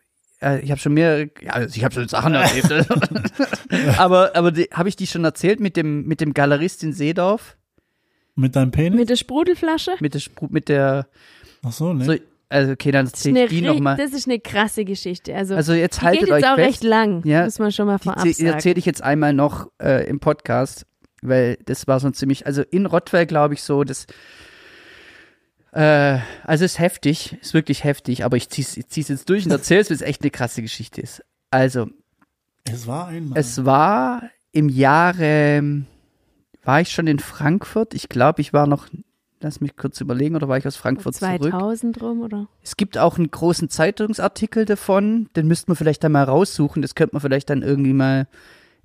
[0.41, 2.71] Äh, ich habe schon mehr, ja, also ich habe schon Sachen erlebt.
[3.97, 7.57] aber aber habe ich die schon erzählt mit dem mit dem Galerist in Seedorf,
[8.35, 8.99] Mit deinem Penis?
[8.99, 9.91] Mit der Sprudelflasche?
[9.99, 11.07] mit der Spru- mit der
[11.63, 12.05] Ach so, ne?
[12.05, 12.13] so,
[12.47, 13.97] also okay, dann eine, ich die nochmal.
[13.97, 15.35] das ist eine krasse Geschichte.
[15.35, 16.67] Also, Also jetzt die haltet geht euch jetzt auch fest.
[16.67, 18.49] recht lang, Ja, muss man schon mal vorab Die sagen.
[18.53, 20.85] erzähle ich jetzt einmal noch äh, im Podcast,
[21.21, 24.07] weil das war so ziemlich, also in Rottweil glaube ich so, das,
[25.71, 29.51] äh, also ist heftig, ist wirklich heftig, aber ich zieh's, ich zieh's jetzt durch und
[29.51, 31.23] erzähl's, weil es echt eine krasse Geschichte ist.
[31.51, 31.87] Also,
[32.65, 33.37] es war einmal.
[33.39, 35.83] es war im Jahre,
[36.63, 37.93] war ich schon in Frankfurt?
[37.93, 38.87] Ich glaube, ich war noch,
[39.41, 41.41] lass mich kurz überlegen, oder war ich aus Frankfurt zurück?
[41.51, 42.47] 2000 rum, oder?
[42.63, 46.95] Es gibt auch einen großen Zeitungsartikel davon, den müsste man vielleicht dann mal raussuchen, das
[46.95, 48.27] könnte man vielleicht dann irgendwie mal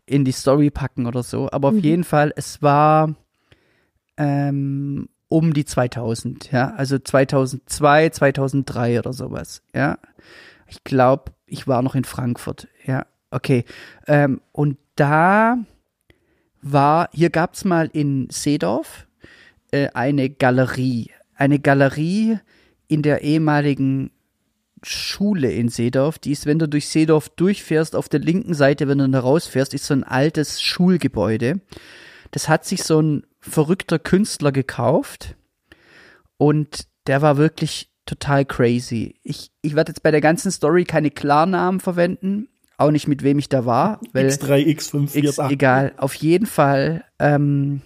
[0.06, 1.48] in die Story packen oder so.
[1.50, 1.80] Aber auf Mhm.
[1.80, 3.14] jeden Fall, es war
[4.16, 9.98] ähm, um die 2000, ja, also 2002, 2003 oder sowas, ja.
[10.68, 13.64] Ich glaube, ich war noch in Frankfurt, ja, okay.
[14.06, 15.58] Ähm, und da
[16.62, 19.08] war, hier gab's mal in Seedorf
[19.72, 22.38] äh, eine Galerie, eine Galerie
[22.86, 24.12] in der ehemaligen
[24.84, 26.20] Schule in Seedorf.
[26.20, 29.74] Die ist, wenn du durch Seedorf durchfährst, auf der linken Seite, wenn du da rausfährst,
[29.74, 31.60] ist so ein altes Schulgebäude.
[32.30, 35.36] Das hat sich so ein verrückter Künstler gekauft
[36.36, 39.16] und der war wirklich total crazy.
[39.22, 43.38] Ich, ich werde jetzt bei der ganzen Story keine Klarnamen verwenden, auch nicht mit wem
[43.38, 44.00] ich da war.
[44.12, 47.04] Weil X3, X5, 4, X, egal, auf jeden Fall.
[47.18, 47.82] Ähm,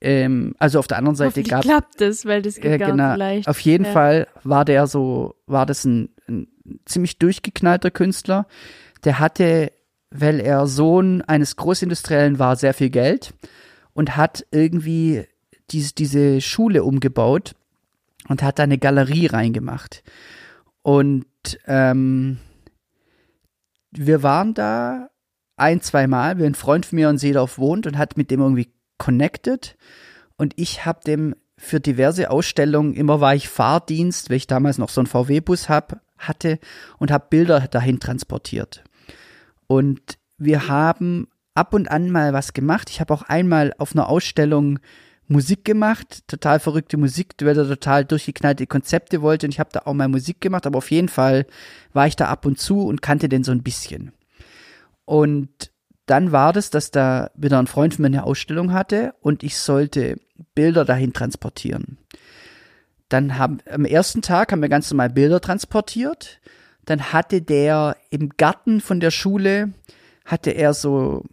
[0.00, 3.14] ähm, also auf der anderen Seite gab klappt es, weil das geht ja, gar genau.
[3.14, 3.48] vielleicht.
[3.48, 3.92] Auf jeden ja.
[3.92, 6.48] Fall war der so, war das ein, ein
[6.84, 8.46] ziemlich durchgeknallter Künstler.
[9.04, 9.72] Der hatte,
[10.10, 13.32] weil er Sohn eines Großindustriellen war, sehr viel Geld
[13.96, 15.24] und hat irgendwie
[15.70, 17.54] diese, diese Schule umgebaut
[18.28, 20.04] und hat da eine Galerie reingemacht.
[20.82, 21.24] Und
[21.66, 22.38] ähm,
[23.90, 25.08] wir waren da
[25.56, 28.40] ein, zwei Mal, weil ein Freund von mir in Seedorf wohnt und hat mit dem
[28.40, 29.76] irgendwie connected.
[30.36, 34.90] Und ich habe dem für diverse Ausstellungen, immer war ich Fahrdienst, weil ich damals noch
[34.90, 36.58] so einen VW-Bus hab, hatte
[36.98, 38.84] und habe Bilder dahin transportiert.
[39.66, 42.90] Und wir haben ab und an mal was gemacht.
[42.90, 44.78] Ich habe auch einmal auf einer Ausstellung
[45.28, 49.82] Musik gemacht, total verrückte Musik, weil er total durchgeknallte Konzepte wollte und ich habe da
[49.84, 51.46] auch mal Musik gemacht, aber auf jeden Fall
[51.92, 54.12] war ich da ab und zu und kannte den so ein bisschen.
[55.04, 55.72] Und
[56.06, 59.58] dann war das, dass da wieder ein Freund von mir eine Ausstellung hatte und ich
[59.58, 60.20] sollte
[60.54, 61.98] Bilder dahin transportieren.
[63.08, 66.40] Dann haben am ersten Tag haben wir ganz normal Bilder transportiert.
[66.84, 69.72] Dann hatte der im Garten von der Schule
[70.24, 71.24] hatte er so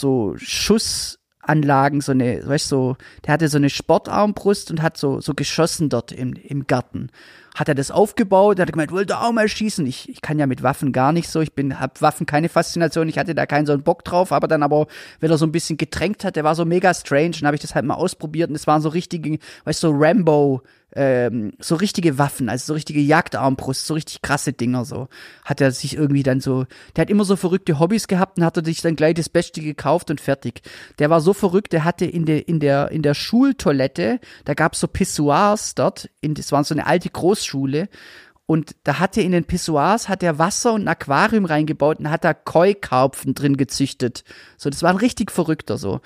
[0.00, 5.20] so Schussanlagen, so eine, weißt du, so, der hatte so eine Sportarmbrust und hat so
[5.20, 7.10] so geschossen dort im im Garten.
[7.54, 9.86] Hat er das aufgebaut, hat er gemeint, wollte auch mal schießen.
[9.86, 11.40] Ich, ich kann ja mit Waffen gar nicht so.
[11.40, 13.08] Ich bin, hab Waffen keine Faszination.
[13.08, 14.88] Ich hatte da keinen so einen Bock drauf, aber dann aber,
[15.20, 17.30] wenn er so ein bisschen getränkt hat, der war so mega strange.
[17.38, 19.94] Dann habe ich das halt mal ausprobiert und es waren so richtige, weißt du, so
[19.96, 20.62] Rambo,
[20.94, 25.08] ähm, so richtige Waffen, also so richtige Jagdarmbrust, so richtig krasse Dinger so.
[25.44, 28.56] Hat er sich irgendwie dann so, der hat immer so verrückte Hobbys gehabt und hat
[28.56, 30.62] er sich dann gleich das Beste gekauft und fertig.
[30.98, 34.80] Der war so verrückt, der hatte in der, in der, in der Schultoilette, da gab's
[34.80, 37.88] so Pissoirs dort, in, das waren so eine alte Großschule
[38.46, 42.10] und da hat er in den Pissoirs hat er Wasser und ein Aquarium reingebaut und
[42.10, 44.22] hat da Koi-Karpfen drin gezüchtet.
[44.58, 46.00] So, das war ein richtig verrückter so.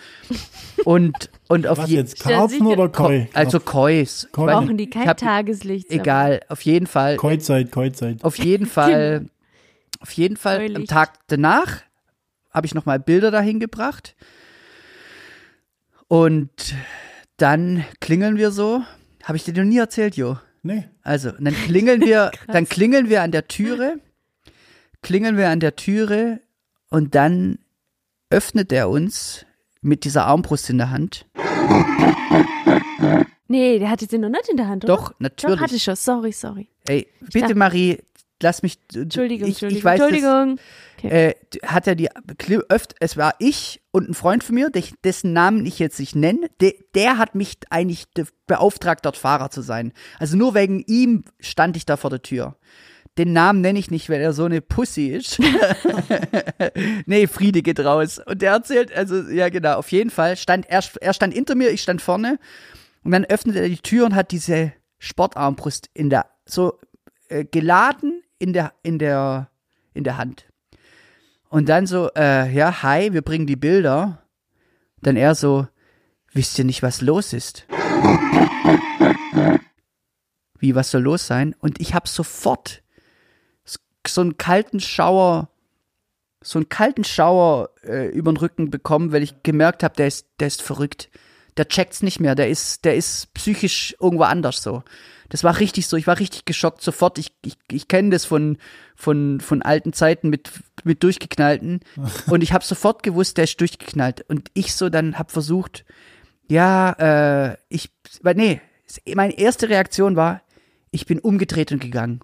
[0.85, 3.27] Und und auf Was je- jetzt, Karpfen oder Koi?
[3.35, 4.29] also Kois.
[4.31, 4.53] Koi.
[4.53, 5.91] Brauchen die kein hab- Tageslicht.
[5.91, 8.23] Egal, auf jeden Fall, Koi-Zeit, Koi-Zeit.
[8.23, 9.27] auf jeden Fall,
[10.01, 10.87] auf jeden Fall am.
[10.87, 11.83] Tag danach
[12.53, 14.15] habe ich nochmal Bilder dahin gebracht.
[16.07, 16.51] Und
[17.37, 18.83] dann klingeln wir so.
[19.25, 20.39] Habe ich dir noch nie erzählt, Jo?
[20.63, 20.85] Nee.
[21.03, 24.01] Also, dann klingeln wir, dann klingeln wir an der Türe,
[25.03, 26.41] klingeln wir an der Türe
[26.91, 27.59] und dann
[28.31, 29.47] öffnet er uns
[29.81, 31.27] mit dieser Armbrust in der Hand.
[33.51, 34.97] Nee, der hatte sie noch nicht in der Hand, oder?
[34.97, 35.57] Doch, natürlich.
[35.57, 35.97] Doch, hatte ich schon.
[35.97, 36.69] Sorry, sorry.
[36.87, 37.99] Ey, bitte dachte- Marie,
[38.43, 38.79] lass mich.
[38.95, 39.79] Entschuldigung, ich, Entschuldigung.
[39.79, 40.59] ich weiß, das- Entschuldigung.
[41.03, 44.71] äh, hat er die Kli- öft, es war ich und ein Freund von mir,
[45.05, 48.07] dessen Namen ich jetzt nicht nenne, der, der hat mich eigentlich
[48.47, 49.93] beauftragt, dort Fahrer zu sein.
[50.19, 52.57] Also nur wegen ihm stand ich da vor der Tür.
[53.17, 55.41] Den Namen nenne ich nicht, weil er so eine Pussy ist.
[57.07, 58.21] nee, Friede geht raus.
[58.25, 61.71] Und der erzählt, also, ja, genau, auf jeden Fall stand, er, er stand hinter mir,
[61.71, 62.39] ich stand vorne.
[63.05, 66.79] Und dann öffnete er die Tür und hat diese Sportarmbrust in der, so,
[67.29, 69.51] äh, geladen in der, in der,
[69.95, 70.47] in der Hand.
[71.49, 74.23] Und dann so, äh, ja, hi, wir bringen die Bilder.
[75.01, 75.67] Dann er so,
[76.33, 77.67] wisst ihr nicht, was los ist?
[80.59, 81.55] Wie, was soll los sein?
[81.61, 82.83] Und ich habe sofort
[84.07, 85.51] so einen kalten Schauer,
[86.43, 90.27] so einen kalten Schauer äh, über den Rücken bekommen, weil ich gemerkt habe, der ist,
[90.41, 91.11] der ist verrückt.
[91.59, 94.83] Der checkt's nicht mehr, der ist, der ist psychisch irgendwo anders so.
[95.29, 97.19] Das war richtig so, ich war richtig geschockt sofort.
[97.19, 98.57] Ich, ich, ich kenne das von,
[98.97, 100.51] von, von alten Zeiten mit,
[100.85, 101.81] mit durchgeknallten.
[102.29, 104.25] Und ich habe sofort gewusst, der ist durchgeknallt.
[104.29, 105.85] Und ich so dann habe versucht,
[106.49, 106.93] ja,
[107.51, 107.91] äh, ich,
[108.23, 108.61] nee,
[109.15, 110.41] meine erste Reaktion war,
[110.91, 112.21] ich bin umgedreht und gegangen.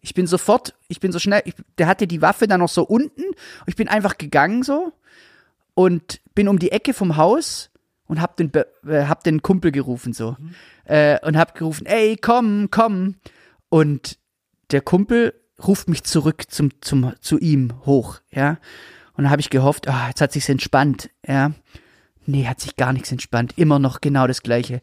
[0.00, 2.84] Ich bin sofort, ich bin so schnell, ich, der hatte die Waffe dann noch so
[2.84, 3.22] unten.
[3.24, 4.92] Und ich bin einfach gegangen so
[5.74, 7.70] und bin um die Ecke vom Haus
[8.06, 8.52] und hab den,
[8.86, 10.36] äh, hab den Kumpel gerufen so.
[10.84, 13.16] Äh, und hab gerufen, ey, komm, komm.
[13.68, 14.18] Und
[14.70, 18.58] der Kumpel ruft mich zurück zum, zum, zu ihm hoch, ja.
[19.16, 21.52] Und dann habe ich gehofft, ah, jetzt hat sich's entspannt, ja.
[22.26, 23.52] Nee, hat sich gar nichts entspannt.
[23.56, 24.80] Immer noch genau das Gleiche.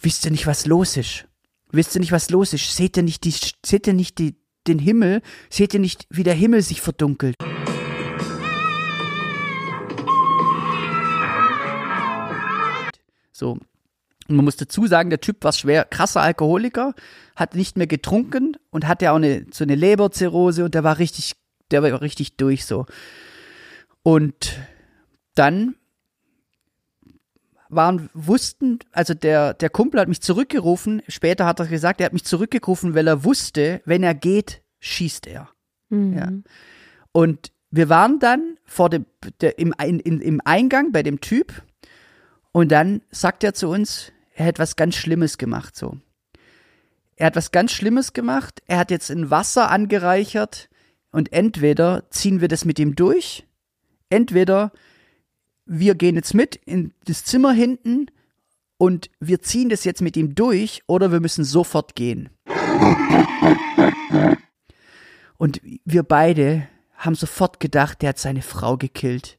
[0.00, 1.26] wisst ihr nicht, was los ist?
[1.70, 2.74] Wisst ihr nicht, was los ist?
[2.74, 5.20] Seht ihr nicht, die, seht ihr nicht die, den Himmel?
[5.50, 7.36] Seht ihr nicht, wie der Himmel sich verdunkelt?
[13.36, 13.58] So.
[14.28, 16.94] Und man muss dazu sagen, der Typ war schwer krasser Alkoholiker,
[17.36, 21.34] hat nicht mehr getrunken und hatte auch eine, so eine Leberzirrhose und der war richtig,
[21.70, 22.86] der war richtig durch so.
[24.02, 24.58] Und
[25.34, 25.76] dann
[27.68, 32.12] waren, wussten, also der, der Kumpel hat mich zurückgerufen, später hat er gesagt, er hat
[32.12, 35.48] mich zurückgerufen, weil er wusste, wenn er geht, schießt er.
[35.88, 36.16] Mhm.
[36.16, 36.32] Ja.
[37.12, 39.06] Und wir waren dann vor dem,
[39.40, 41.62] der, im, in, im Eingang bei dem Typ
[42.56, 45.98] und dann sagt er zu uns, er hat was ganz Schlimmes gemacht, so.
[47.16, 50.70] Er hat was ganz Schlimmes gemacht, er hat jetzt in Wasser angereichert
[51.10, 53.44] und entweder ziehen wir das mit ihm durch,
[54.08, 54.72] entweder
[55.66, 58.06] wir gehen jetzt mit in das Zimmer hinten
[58.78, 62.30] und wir ziehen das jetzt mit ihm durch oder wir müssen sofort gehen.
[65.36, 69.38] Und wir beide haben sofort gedacht, der hat seine Frau gekillt.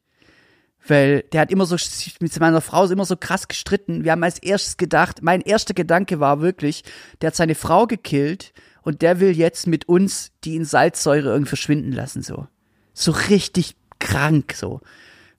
[0.87, 1.75] Weil der hat immer so
[2.19, 4.03] mit seiner Frau immer so krass gestritten.
[4.03, 6.83] Wir haben als erstes gedacht, mein erster Gedanke war wirklich,
[7.21, 11.49] der hat seine Frau gekillt und der will jetzt mit uns die in Salzsäure irgendwie
[11.49, 12.47] verschwinden lassen, so.
[12.93, 14.81] So richtig krank, so.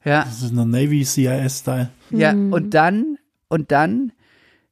[0.04, 0.24] Ja.
[0.24, 1.90] Das ist ein Navy CIS-Style.
[2.10, 4.12] Ja, und dann, und dann,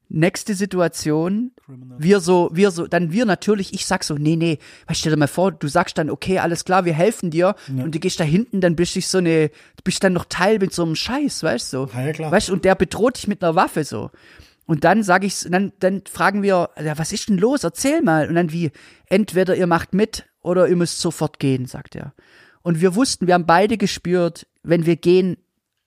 [0.09, 1.51] nächste Situation,
[1.99, 4.59] wir so, wir so, dann wir natürlich, ich sag so, nee, nee,
[4.93, 7.99] stell dir mal vor, du sagst dann, okay, alles klar, wir helfen dir, und du
[7.99, 9.51] gehst da hinten, dann bist du so eine,
[9.85, 11.87] bist dann noch Teil mit so einem Scheiß, weißt du?
[11.87, 11.91] So.
[11.93, 12.31] Ja, ja, klar.
[12.33, 14.11] Weißt und der bedroht dich mit einer Waffe, so.
[14.67, 17.63] Und dann sage ich, dann, dann fragen wir, ja, was ist denn los?
[17.63, 18.29] Erzähl mal.
[18.29, 18.73] Und dann wie,
[19.07, 22.15] entweder ihr macht mit oder ihr müsst sofort gehen, sagt er.
[22.63, 25.37] Und wir wussten, wir haben beide gespürt, wenn wir gehen,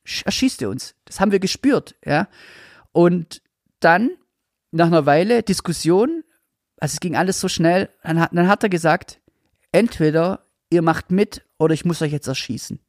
[0.06, 0.96] sch- erschießt ihr uns.
[1.04, 2.30] Das haben wir gespürt, ja.
[2.94, 3.42] Und
[3.80, 4.12] dann,
[4.72, 6.24] nach einer Weile, Diskussion,
[6.80, 9.20] also es ging alles so schnell, dann hat, dann hat er gesagt,
[9.72, 12.80] entweder ihr macht mit oder ich muss euch jetzt erschießen.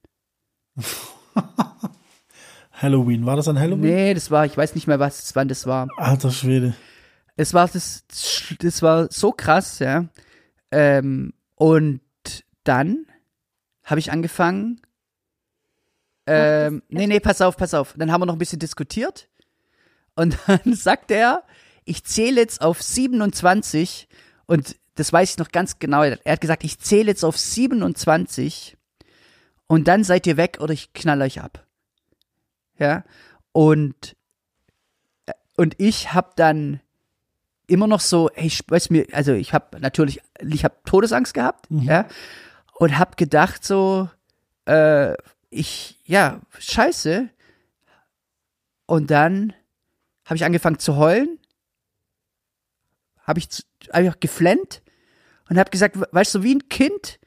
[2.73, 3.27] Halloween.
[3.27, 3.81] War das an Halloween?
[3.83, 5.89] Nee, das war, ich weiß nicht mehr, was, wann das war.
[5.97, 6.75] Alter Schwede.
[7.37, 8.05] Es war das,
[8.59, 10.09] das war so krass, ja.
[10.71, 12.01] Ähm, und
[12.65, 13.07] dann
[13.83, 14.81] habe ich angefangen.
[16.27, 17.95] Ähm, nee, nee, pass auf, pass auf.
[17.97, 19.30] Dann haben wir noch ein bisschen diskutiert.
[20.15, 21.45] Und dann sagt er,
[21.85, 24.09] ich zähle jetzt auf 27
[24.47, 26.03] und das weiß ich noch ganz genau.
[26.03, 28.77] Er hat gesagt, ich zähle jetzt auf 27
[29.67, 31.65] und dann seid ihr weg oder ich knall euch ab.
[32.79, 33.05] Ja.
[33.53, 34.17] Und,
[35.27, 36.81] äh, und ich habe dann
[37.67, 41.67] immer noch so, hey, ich weiß mir, also ich habe natürlich, ich habe Todesangst gehabt,
[41.71, 42.07] ja,
[42.75, 44.11] und habe gedacht so,
[44.67, 45.15] äh,
[45.51, 47.29] ich, ja, scheiße.
[48.87, 49.53] Und dann
[50.31, 51.41] habe ich angefangen zu heulen,
[53.25, 53.49] habe ich
[53.91, 54.81] einfach geflennt
[55.49, 57.19] und habe gesagt, weißt du, wie ein Kind,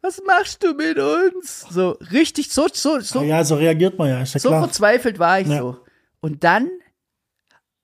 [0.00, 1.66] was machst du mit uns?
[1.70, 4.62] So richtig, so, so, so ja, so reagiert man ja, ist ja so klar.
[4.64, 5.58] verzweifelt war ich Ja.
[5.58, 5.84] so.
[6.20, 6.70] Und dann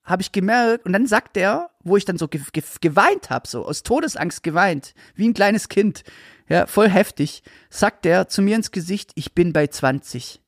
[0.04, 3.46] habe ich gemerkt, und dann sagt er, wo ich dann so ge ge geweint habe,
[3.46, 6.02] so aus Todesangst geweint, wie ein kleines Kind,
[6.48, 10.40] ja, voll heftig, sagt er zu mir ins Gesicht, ich bin bei 20.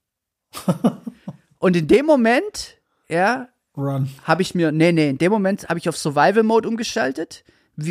[1.58, 4.08] und in dem Moment, ja, Run.
[4.22, 7.44] habe ich mir, nee, nee, in dem Moment habe ich auf Survival Mode umgeschaltet,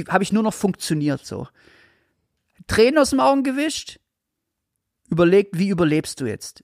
[0.08, 1.48] habe ich nur noch funktioniert so.
[2.68, 4.00] Tränen aus dem Augen gewischt,
[5.10, 6.64] überlegt, wie überlebst du jetzt?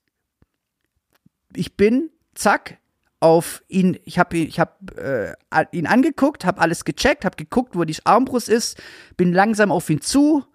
[1.53, 2.77] Ich bin, zack,
[3.19, 5.35] auf ihn, ich habe ich hab, äh,
[5.71, 8.81] ihn angeguckt, habe alles gecheckt, habe geguckt, wo die Armbrust ist,
[9.17, 10.45] bin langsam auf ihn zu,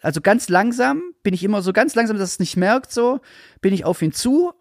[0.00, 3.20] also ganz langsam, bin ich immer so ganz langsam, dass es nicht merkt, so,
[3.60, 4.52] bin ich auf ihn zu,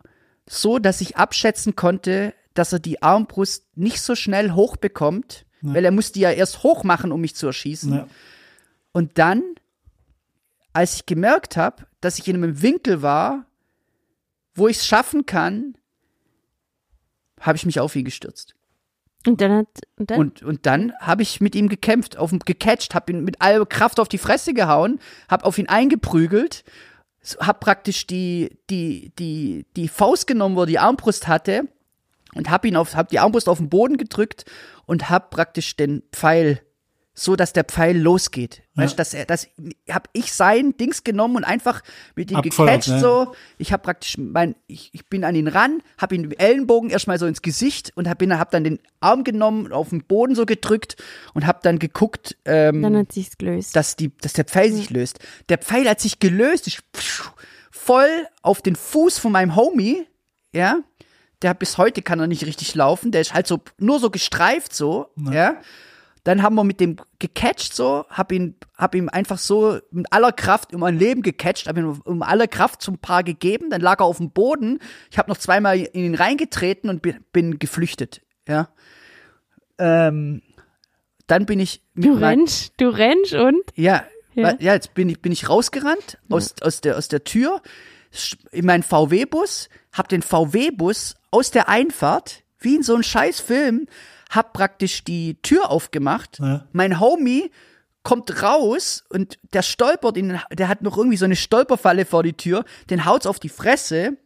[0.47, 5.91] so, dass ich abschätzen konnte, dass er die Armbrust nicht so schnell hochbekommt, weil er
[5.91, 7.93] muss die ja erst hoch machen, um mich zu erschießen.
[7.93, 8.07] Ja.
[8.91, 9.41] Und dann,
[10.73, 13.45] als ich gemerkt habe, dass ich in einem Winkel war,
[14.55, 15.77] wo ich es schaffen kann,
[17.39, 18.55] habe ich mich auf ihn gestürzt.
[19.25, 19.67] Und dann hat,
[19.97, 23.41] und dann, Und, und dann habe ich mit ihm gekämpft, auf, gecatcht, habe ihn mit
[23.41, 24.99] aller Kraft auf die Fresse gehauen,
[25.29, 26.65] habe auf ihn eingeprügelt,
[27.39, 31.69] habe praktisch die, die, die, die Faust genommen, wo er die Armbrust hatte
[32.35, 34.45] und habe ihn auf, habe die Armbrust auf den Boden gedrückt
[34.85, 36.61] und habe praktisch den Pfeil
[37.15, 38.63] so, dass der Pfeil losgeht.
[38.73, 39.47] Weißt, dass er, das
[39.87, 41.81] habe ich sein Dings genommen und einfach
[42.15, 42.99] mit ihm gecatcht ne?
[42.99, 43.35] so.
[43.59, 46.89] Ich habe praktisch mein, ich, ich bin an ihn ran, habe ihn mit dem Ellenbogen
[46.89, 50.47] erstmal so ins Gesicht und habe hab dann den Arm genommen, auf den Boden so
[50.47, 50.95] gedrückt
[51.35, 53.75] und habe dann geguckt, ähm, dann hat sich's gelöst.
[53.75, 55.19] dass, die, dass der Pfeil sich löst.
[55.49, 56.83] Der Pfeil hat sich gelöst, ist
[57.69, 60.07] voll auf den Fuß von meinem Homie,
[60.51, 60.79] ja,
[61.43, 64.73] der bis heute kann er nicht richtig laufen, der ist halt so nur so gestreift
[64.73, 65.57] so, ja.
[66.25, 70.31] Dann haben wir mit dem gecatcht so, hab ihn, hab ihm einfach so mit aller
[70.31, 73.99] Kraft um mein Leben gecatcht, hab ihm um aller Kraft zum Paar gegeben, dann lag
[73.99, 74.79] er auf dem Boden.
[75.11, 78.69] Ich habe noch zweimal in ihn reingetreten und bin, bin geflüchtet, ja.
[79.77, 80.41] Ähm,
[81.27, 84.51] dann bin ich mit Du mein- rennst, du rennst und ja, Ja.
[84.51, 84.55] ja.
[84.59, 87.61] ja, jetzt bin ich, bin ich rausgerannt aus, aus, der, aus der Tür
[88.51, 93.87] in meinen VW-Bus, hab den VW-Bus aus der Einfahrt, wie in so einem scheiß Film,
[94.29, 96.39] hab praktisch die Tür aufgemacht.
[96.39, 96.65] Ja.
[96.71, 97.51] Mein Homie
[98.03, 102.33] kommt raus und der stolpert, in, der hat noch irgendwie so eine Stolperfalle vor die
[102.33, 104.17] Tür, den haut's auf die Fresse,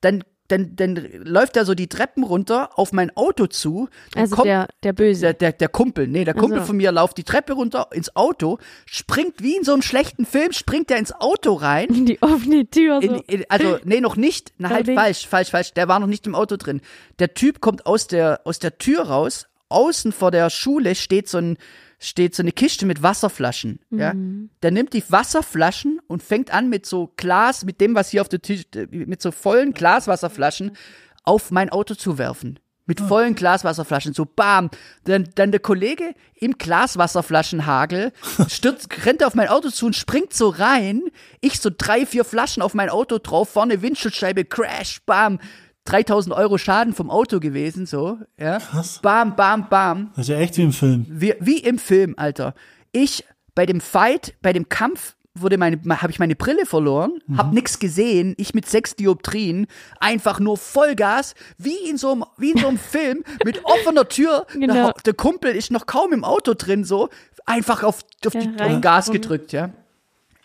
[0.00, 0.94] dann, dann, dann
[1.24, 3.88] läuft er so die Treppen runter auf mein Auto zu.
[4.14, 5.20] also kommt- der, der Böse.
[5.20, 6.66] der, der, der Kumpel, nee, der Kumpel so.
[6.66, 10.52] von mir lauft die Treppe runter ins Auto, springt wie in so einem schlechten Film,
[10.52, 11.88] springt er ins Auto rein.
[11.88, 13.00] in die offene Tür.
[13.02, 13.08] So.
[13.08, 14.52] In, in, also, nee, noch nicht.
[14.58, 15.72] Na, halt falsch, falsch, falsch.
[15.72, 16.80] Der war noch nicht im Auto drin.
[17.18, 19.46] Der Typ kommt aus der, aus der Tür raus.
[19.68, 21.56] Außen vor der Schule steht so ein,
[21.98, 24.14] steht so eine Kiste mit Wasserflaschen, ja.
[24.62, 28.28] Der nimmt die Wasserflaschen und fängt an mit so Glas, mit dem, was hier auf
[28.28, 30.76] der Tisch, mit so vollen Glaswasserflaschen
[31.24, 32.58] auf mein Auto zu werfen.
[32.88, 34.70] Mit vollen Glaswasserflaschen, so bam.
[35.04, 38.12] Dann, dann der Kollege im Glaswasserflaschenhagel
[38.48, 41.02] stürzt, rennt auf mein Auto zu und springt so rein.
[41.40, 45.40] Ich so drei, vier Flaschen auf mein Auto drauf, vorne Windschutzscheibe, crash, bam.
[45.86, 48.58] 3000 Euro Schaden vom Auto gewesen, so, ja.
[48.58, 49.00] Krass.
[49.02, 50.10] Bam, bam, bam.
[50.16, 51.06] Das ist ja echt wie im Film.
[51.08, 52.54] Wie, wie im Film, Alter.
[52.92, 53.24] Ich
[53.54, 57.78] bei dem Fight, bei dem Kampf wurde meine, habe ich meine Brille verloren, hab nix
[57.78, 59.66] gesehen, ich mit sechs Dioptrien,
[60.00, 64.46] einfach nur Vollgas, wie in so einem, wie in so einem Film, mit offener Tür,
[64.54, 64.72] Genau.
[64.72, 67.10] der, der Kumpel ist noch kaum im Auto drin, so,
[67.44, 69.70] einfach auf, auf, Ja, die, auf Gas gedrückt, ja.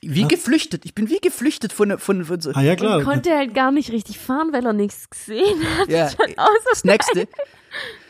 [0.04, 2.98] Wie geflüchtet, ich bin wie geflüchtet von, von, von so, Ah ja, klar.
[3.00, 5.90] Und konnte halt gar nicht richtig fahren, weil er nichts gesehen hat.
[5.90, 7.28] ja, Schon außer das nächste.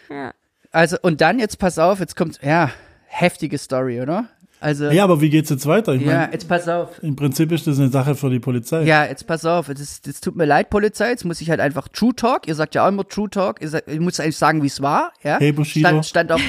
[0.10, 0.34] Ja.
[0.72, 2.70] Also, und dann, jetzt pass auf, jetzt kommt, ja,
[3.06, 4.28] heftige Story, oder?
[4.62, 5.94] Also, ja, aber wie geht's jetzt weiter?
[5.94, 7.02] Ich ja meine, jetzt pass auf.
[7.02, 8.84] im Prinzip ist das eine Sache für die Polizei.
[8.84, 11.88] Ja, jetzt pass auf, es, es tut mir leid, Polizei, jetzt muss ich halt einfach
[11.88, 14.62] True Talk, ihr sagt ja auch immer True Talk, ihr sagt, ich muss eigentlich sagen,
[14.62, 15.40] wie es war, ja.
[15.40, 16.04] Hey, Bushido.
[16.04, 16.42] Stand, stand auf,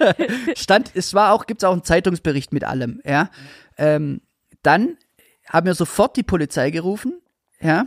[0.56, 3.30] stand, es war auch, gibt's auch einen Zeitungsbericht mit allem, ja.
[3.78, 4.22] Ähm,
[4.62, 4.96] dann
[5.48, 7.20] haben wir sofort die Polizei gerufen,
[7.60, 7.86] ja.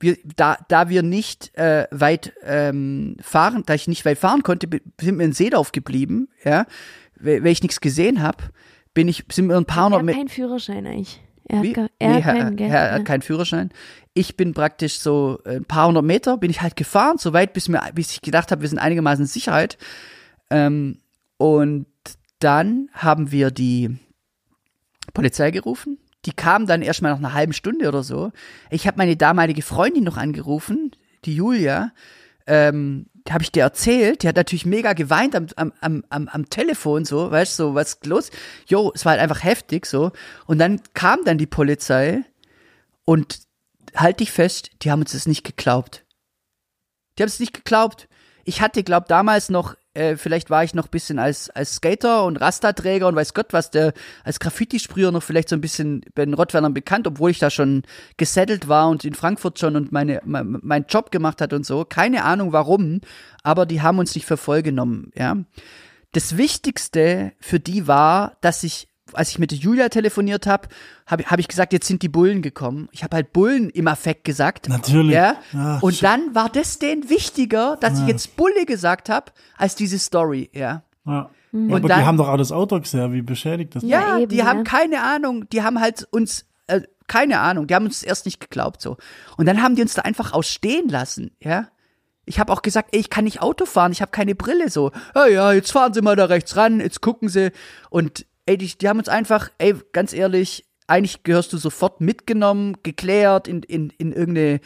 [0.00, 4.68] Wir, da, da wir nicht äh, weit ähm, fahren, da ich nicht weit fahren konnte,
[5.00, 6.66] sind wir in Seedorf geblieben, ja,
[7.20, 8.38] weil ich nichts gesehen habe,
[8.94, 10.18] bin ich, sind wir ein paar Er hundert hat Meter.
[10.18, 11.22] keinen Führerschein eigentlich.
[11.48, 12.58] Er hat, gar, er nee, hat keinen?
[12.58, 12.92] Herr Ja.
[12.94, 13.70] hat keinen Führerschein.
[14.12, 17.68] Ich bin praktisch so ein paar hundert Meter, bin ich halt gefahren, so weit, bis,
[17.68, 19.78] mir, bis ich gedacht habe, wir sind einigermaßen in Sicherheit.
[20.50, 20.98] Ähm,
[21.36, 21.86] und
[22.40, 23.96] dann haben wir die
[25.14, 25.98] Polizei gerufen.
[26.24, 28.32] Die kam dann erst mal nach einer halben Stunde oder so.
[28.70, 30.92] Ich habe meine damalige Freundin noch angerufen,
[31.24, 31.92] die Julia.
[32.46, 37.04] Ähm, habe ich dir erzählt, die hat natürlich mega geweint am, am, am, am, Telefon,
[37.04, 38.30] so, weißt du, so, was los?
[38.66, 40.10] Jo, es war halt einfach heftig, so.
[40.46, 42.24] Und dann kam dann die Polizei
[43.04, 43.40] und
[43.94, 46.04] halt dich fest, die haben uns das nicht geglaubt.
[47.16, 48.08] Die haben es nicht geglaubt.
[48.44, 52.36] Ich hatte, glaub, damals noch, äh, vielleicht war ich noch bisschen als, als Skater und
[52.38, 53.92] Rastaträger und weiß Gott was, der
[54.24, 57.82] als Graffiti-Sprüher noch vielleicht so ein bisschen bei den Rottweilern bekannt, obwohl ich da schon
[58.16, 61.84] gesettelt war und in Frankfurt schon und meine, mein, mein Job gemacht hat und so.
[61.84, 63.00] Keine Ahnung warum,
[63.42, 65.36] aber die haben uns nicht für voll genommen, ja.
[66.12, 70.68] Das Wichtigste für die war, dass ich, als ich mit der Julia telefoniert habe,
[71.06, 72.88] habe hab ich gesagt, jetzt sind die Bullen gekommen.
[72.92, 74.68] Ich habe halt Bullen im Affekt gesagt.
[74.68, 75.14] Natürlich.
[75.14, 75.36] Ja.
[75.56, 79.98] Ach, und dann war das denen wichtiger, dass ich jetzt Bulle gesagt habe, als diese
[79.98, 80.82] Story, ja.
[81.06, 81.30] Ja.
[81.52, 84.18] Und aber dann- die haben doch auch das Auto gesehen, wie beschädigt das Ja, Ja,
[84.20, 84.46] eben, die ja.
[84.46, 88.40] haben keine Ahnung, die haben halt uns, äh, keine Ahnung, die haben uns erst nicht
[88.40, 88.96] geglaubt so.
[89.36, 91.68] Und dann haben die uns da einfach ausstehen lassen, ja.
[92.24, 94.92] Ich habe auch gesagt, ey, ich kann nicht Auto fahren, ich habe keine Brille so.
[95.14, 97.50] Ja, ja, jetzt fahren Sie mal da rechts ran, jetzt gucken Sie.
[97.90, 102.76] Und ey, die, die haben uns einfach, ey, ganz ehrlich, eigentlich gehörst du sofort mitgenommen,
[102.82, 104.60] geklärt in, in, in irgendeine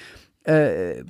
[0.44, 1.04] äh,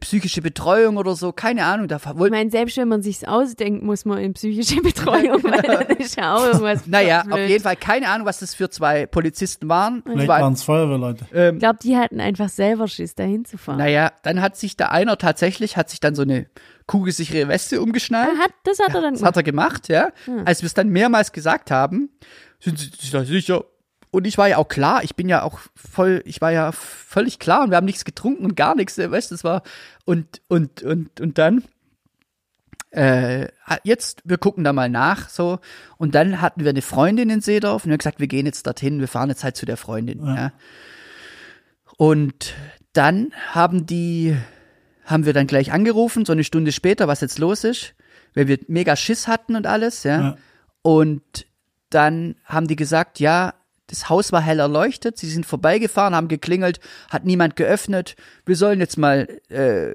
[0.00, 1.88] psychische Betreuung oder so, keine Ahnung.
[1.88, 5.96] Da Ich meine, selbst wenn man sich's ausdenkt, muss man in psychische Betreuung, weil dann
[5.96, 6.80] ist ja auch irgendwas.
[6.86, 7.34] Naja, blöd.
[7.34, 10.02] auf jeden Fall keine Ahnung, was das für zwei Polizisten waren.
[10.04, 11.52] Vielleicht waren es Feuerwehrleute.
[11.54, 13.78] Ich glaube, die hatten einfach selber Schiss, da hinzufahren.
[13.78, 16.46] Naja, dann hat sich da einer tatsächlich, hat sich dann so eine
[16.86, 18.30] kugelsichere Weste umgeschnallt.
[18.36, 20.08] Ah, hat, das hat er dann Das hat er gemacht, ja.
[20.44, 22.10] Als wir es dann mehrmals gesagt haben,
[22.58, 23.64] sind sie sich da sicher.
[24.10, 27.38] Und ich war ja auch klar, ich bin ja auch voll, ich war ja völlig
[27.38, 29.62] klar und wir haben nichts getrunken und gar nichts, weißt du, das war,
[30.04, 31.62] und, und, und, und dann,
[32.90, 33.46] äh,
[33.84, 35.60] jetzt, wir gucken da mal nach, so,
[35.96, 38.66] und dann hatten wir eine Freundin in Seedorf und wir haben gesagt, wir gehen jetzt
[38.66, 40.52] dorthin, wir fahren jetzt halt zu der Freundin, ja.
[41.96, 42.54] Und
[42.94, 44.36] dann haben die,
[45.04, 47.94] haben wir dann gleich angerufen, so eine Stunde später, was jetzt los ist,
[48.34, 50.20] weil wir mega Schiss hatten und alles, ja.
[50.20, 50.36] Ja.
[50.82, 51.46] Und
[51.90, 53.54] dann haben die gesagt, ja,
[53.90, 56.80] das Haus war hell erleuchtet, sie sind vorbeigefahren, haben geklingelt,
[57.10, 58.14] hat niemand geöffnet.
[58.46, 59.94] Wir sollen jetzt mal äh,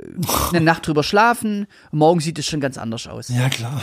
[0.49, 1.65] eine Nacht drüber schlafen.
[1.91, 3.29] Morgen sieht es schon ganz anders aus.
[3.29, 3.81] Ja, klar.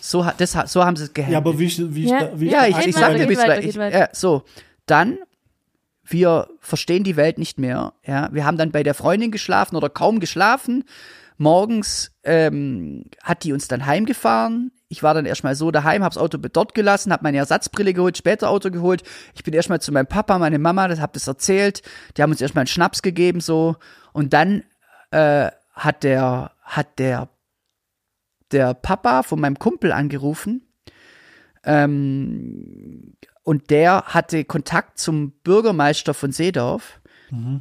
[0.00, 1.32] So, das, so haben sie es gehandelt.
[1.32, 2.30] Ja, aber wie, wie, Ja.
[2.36, 3.98] wie Ja, ich, ich weiter, sag dir, geht bis ich, weiter.
[3.98, 4.44] ja, so.
[4.86, 5.18] Dann,
[6.04, 7.94] wir verstehen die Welt nicht mehr.
[8.06, 10.84] Ja, wir haben dann bei der Freundin geschlafen oder kaum geschlafen.
[11.36, 14.70] Morgens ähm, hat die uns dann heimgefahren.
[14.88, 18.48] Ich war dann erstmal so daheim, hab's Auto dort gelassen, hab meine Ersatzbrille geholt, später
[18.48, 19.02] Auto geholt.
[19.34, 21.82] Ich bin erstmal zu meinem Papa, meine Mama, das hab das erzählt.
[22.16, 23.76] Die haben uns erstmal einen Schnaps gegeben so
[24.12, 24.62] und dann
[25.10, 27.28] äh, hat der hat der
[28.52, 30.62] der Papa von meinem Kumpel angerufen
[31.64, 37.00] ähm, und der hatte Kontakt zum Bürgermeister von Seedorf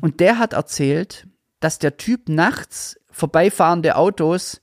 [0.02, 1.28] und der hat erzählt,
[1.60, 4.60] dass der Typ nachts vorbeifahrende Autos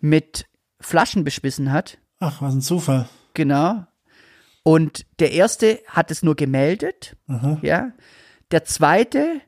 [0.00, 0.46] mit
[0.80, 1.98] Flaschen beschmissen hat.
[2.18, 3.08] Ach, was ein Zufall.
[3.34, 3.86] Genau.
[4.64, 7.58] Und der erste hat es nur gemeldet, Aha.
[7.62, 7.92] ja.
[8.50, 9.40] Der zweite,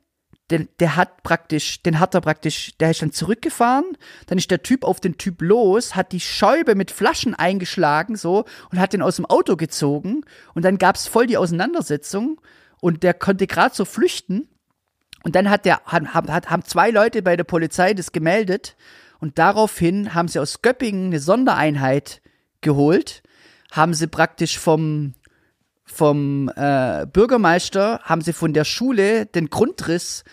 [0.51, 4.63] den, der hat praktisch, den hat er praktisch, der ist dann zurückgefahren, dann ist der
[4.63, 9.01] Typ auf den Typ los, hat die Scheibe mit Flaschen eingeschlagen, so, und hat den
[9.01, 10.23] aus dem Auto gezogen,
[10.53, 12.41] und dann gab's voll die Auseinandersetzung,
[12.81, 14.49] und der konnte gerade so flüchten,
[15.25, 18.75] und dann hat der, hat, haben zwei Leute bei der Polizei das gemeldet,
[19.19, 22.21] und daraufhin haben sie aus Göppingen eine Sondereinheit
[22.61, 23.23] geholt,
[23.71, 25.15] haben sie praktisch vom,
[25.83, 30.25] vom äh, Bürgermeister, haben sie von der Schule den Grundriss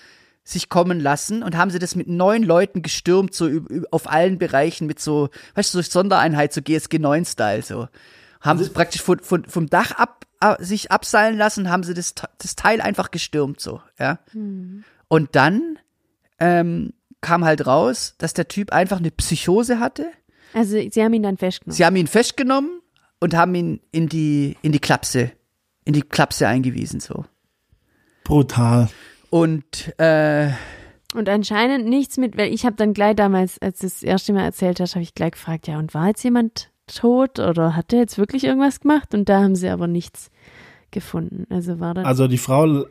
[0.45, 3.49] sich kommen lassen und haben sie das mit neun Leuten gestürmt, so
[3.93, 7.89] auf allen Bereichen mit so, weißt du, so Sondereinheit, so GSG 9-Style, so.
[8.43, 10.22] Haben sie praktisch von, von, vom Dach ab,
[10.59, 14.19] sich abseilen lassen, haben sie das, das Teil einfach gestürmt, so, ja.
[15.09, 15.79] Und dann
[16.39, 20.11] ähm, kam halt raus, dass der Typ einfach eine Psychose hatte.
[20.55, 21.77] Also sie haben ihn dann festgenommen.
[21.77, 22.81] Sie haben ihn festgenommen
[23.21, 25.33] und haben ihn in die, in die Klapse,
[25.85, 27.25] in die Klapse eingewiesen, so.
[28.25, 28.89] Brutal.
[29.31, 30.51] Und äh,
[31.15, 34.45] Und anscheinend nichts mit, weil ich habe dann gleich damals, als du das erste Mal
[34.45, 38.01] erzählt hast, habe ich gleich gefragt, ja, und war jetzt jemand tot oder hat der
[38.01, 39.15] jetzt wirklich irgendwas gemacht?
[39.15, 40.31] Und da haben sie aber nichts
[40.91, 41.47] gefunden.
[41.51, 42.05] Also war dann.
[42.05, 42.85] Also die Frau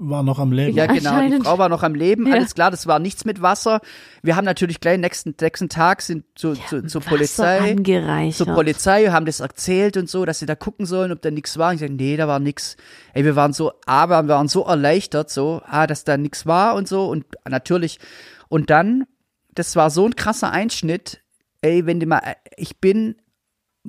[0.00, 0.76] war noch am Leben.
[0.76, 1.40] ja, genau, die.
[1.44, 2.34] Frau war noch am Leben, Ja.
[2.34, 3.80] alles klar, das war nichts mit Wasser.
[4.22, 7.70] Wir haben natürlich gleich nächsten, nächsten Tag sind zu, zu, zur Wasser Polizei.
[7.72, 8.34] angereichert.
[8.46, 11.58] zur Polizei, haben das erzählt und so, dass sie da gucken sollen, ob da nichts
[11.58, 11.72] war.
[11.74, 12.76] Ich sage, nee, da war nix.
[13.14, 16.74] Ey, wir waren so, aber wir waren so erleichtert, so, ah, dass da nichts war
[16.74, 18.00] und so und natürlich.
[18.48, 19.04] Und dann,
[19.54, 21.22] das war so ein krasser Einschnitt.
[21.60, 22.20] Ey, wenn du mal,
[22.56, 23.14] ich bin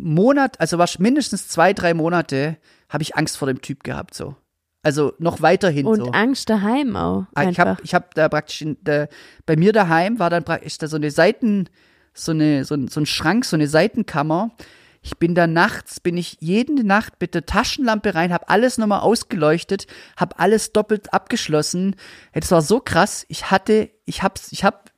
[0.02, 2.58] Monat, also war mindestens zwei, drei Monate,
[2.90, 4.36] habe ich Angst vor dem Typ gehabt, so.
[4.82, 6.12] Also noch weiterhin Und so.
[6.12, 7.26] Angst daheim auch.
[7.36, 7.66] Ah, Ich Einfach.
[7.66, 9.10] habe ich hab da praktisch in, der,
[9.46, 11.68] bei mir daheim war dann praktisch da so eine Seiten,
[12.14, 14.52] so eine so ein, so ein Schrank, so eine Seitenkammer.
[15.02, 19.00] Ich bin da nachts, bin ich jede Nacht mit der Taschenlampe rein, habe alles nochmal
[19.02, 19.86] ausgeleuchtet,
[20.18, 21.96] habe alles doppelt abgeschlossen.
[22.34, 23.26] Das war so krass.
[23.30, 24.89] Ich hatte, ich hab's, ich hab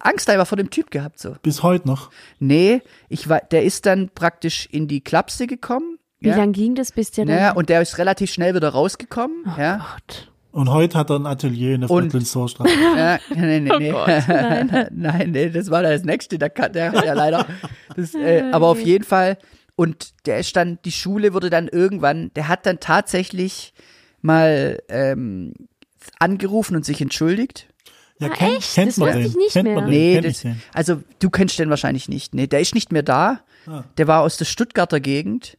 [0.00, 1.34] Angst einfach vor dem Typ gehabt so.
[1.42, 2.10] Bis heute noch.
[2.38, 5.98] Nee, ich war, der ist dann praktisch in die Klapse gekommen.
[6.20, 6.36] Wie ja.
[6.36, 7.36] lang ging das, bis der dann.
[7.36, 9.44] Ja, und der ist relativ schnell wieder rausgekommen.
[9.46, 9.78] oh ja.
[9.78, 10.32] Gott.
[10.52, 12.70] Und heute hat er ein Atelier in der Viertelsorstraße.
[12.96, 13.92] Ja, nee, nee, nee.
[13.92, 14.88] Oh Gott, nein.
[14.92, 17.46] nein, nee, das war das nächste, der kann, der, ja leider.
[17.96, 19.36] Das, äh, aber auf jeden Fall.
[19.76, 23.74] Und der ist dann, die Schule wurde dann irgendwann, der hat dann tatsächlich
[24.20, 25.54] mal ähm,
[26.18, 27.68] angerufen und sich entschuldigt.
[28.22, 28.74] Ja, Ah, kennt, echt?
[28.74, 29.28] kennt Das man wusste den?
[29.30, 29.74] ich nicht kennt mehr.
[29.74, 29.92] man den?
[29.92, 30.62] Nee, Kenn das, den?
[30.72, 32.34] also du kennst den wahrscheinlich nicht.
[32.34, 33.40] Nee, der ist nicht mehr da.
[33.66, 33.84] Ah.
[33.98, 35.58] Der war aus der Stuttgarter Gegend.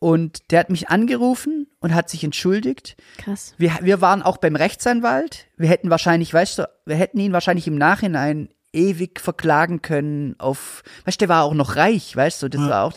[0.00, 2.96] Und der hat mich angerufen und hat sich entschuldigt.
[3.16, 3.54] Krass.
[3.58, 5.46] Wir, wir waren auch beim Rechtsanwalt.
[5.56, 10.84] Wir hätten wahrscheinlich, weißt du, wir hätten ihn wahrscheinlich im Nachhinein ewig verklagen können auf,
[11.04, 12.92] weißt du, der war auch noch reich, weißt du, das war auch,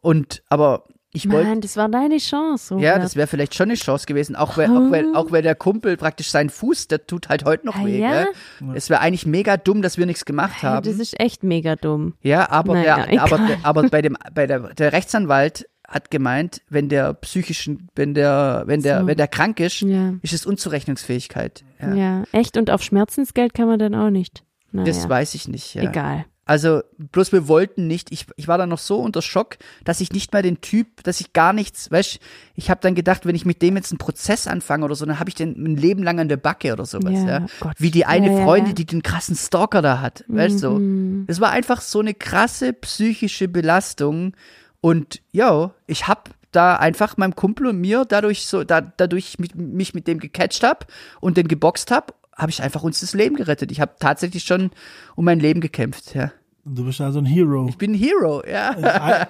[0.00, 2.76] und, aber ich wollte, Mann, das war deine Chance.
[2.78, 3.04] ja, Robert.
[3.04, 5.96] das wäre vielleicht schon eine Chance gewesen, auch weil, auch weil, auch weil der Kumpel
[5.96, 8.24] praktisch seinen Fuß, der tut halt heute noch Ah, weh, ja?
[8.24, 8.72] gell?
[8.74, 10.86] Es wäre eigentlich mega dumm, dass wir nichts gemacht Ja, haben.
[10.86, 12.14] das ist echt mega dumm.
[12.22, 16.88] Ja, aber, Naja, der, aber, aber bei dem, bei der, der Rechtsanwalt hat gemeint, wenn
[16.88, 19.06] der psychischen, wenn der, wenn der, So.
[19.08, 20.14] wenn der krank ist, Ja.
[20.22, 21.64] ist es Unzurechnungsfähigkeit.
[21.80, 21.94] Ja.
[21.94, 22.22] Ja.
[22.32, 22.56] echt.
[22.56, 24.44] Und auf Schmerzensgeld kann man dann auch nicht.
[24.72, 25.74] Naja, Das weiß ich nicht.
[25.74, 25.82] Ja.
[25.82, 26.26] egal.
[26.50, 30.10] Also, bloß wir wollten nicht, ich, ich war dann noch so unter Schock, dass ich
[30.10, 32.18] nicht mal den Typ, dass ich gar nichts, weißt
[32.56, 35.20] ich habe dann gedacht, wenn ich mit dem jetzt einen Prozess anfange oder so, dann
[35.20, 37.38] habe ich den ein Leben lang an der Backe oder sowas, ja.
[37.38, 37.76] Ja, Gott.
[37.78, 38.74] Wie die eine Ja, Freundin, ja.
[38.74, 40.58] die den krassen Stalker da hat, weißt du?
[40.58, 40.70] So.
[40.72, 41.24] Mhm.
[41.28, 44.32] Es war einfach so eine krasse psychische Belastung
[44.80, 49.54] und ja, ich hab da einfach meinem Kumpel und mir dadurch so, da, dadurch mit,
[49.54, 50.88] mich mit dem gecatcht hab
[51.20, 53.70] und den geboxt hab, habe ich einfach uns das Leben gerettet.
[53.70, 54.72] Ich habe tatsächlich schon
[55.14, 56.32] um mein Leben gekämpft, ja.
[56.64, 57.66] Du bist also ein Hero.
[57.68, 58.72] Ich bin ein Hero, ja.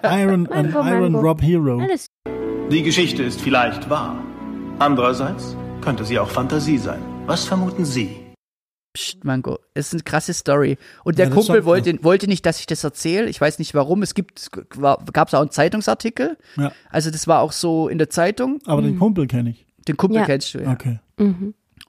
[0.02, 1.14] I- Iron, ein Iron.
[1.14, 1.78] Rob Hero.
[1.80, 2.06] Alles
[2.70, 4.22] Die Geschichte ist vielleicht wahr.
[4.78, 7.00] Andererseits könnte sie auch Fantasie sein.
[7.26, 8.16] Was vermuten Sie?
[8.92, 10.76] Psst, Mango, es ist eine krasse Story.
[11.04, 13.28] Und der Ja, Kumpel wollte, wollte nicht, dass ich das erzähle.
[13.28, 14.02] Ich weiß nicht warum.
[14.02, 16.36] Es gibt, gab es auch einen Zeitungsartikel.
[16.56, 16.72] Ja.
[16.90, 18.58] Also das war auch so in der Zeitung.
[18.66, 19.66] Aber den Kumpel kenne ich.
[19.86, 20.26] Den Kumpel Ja.
[20.26, 20.72] kennst du, ja.
[20.72, 20.98] Okay.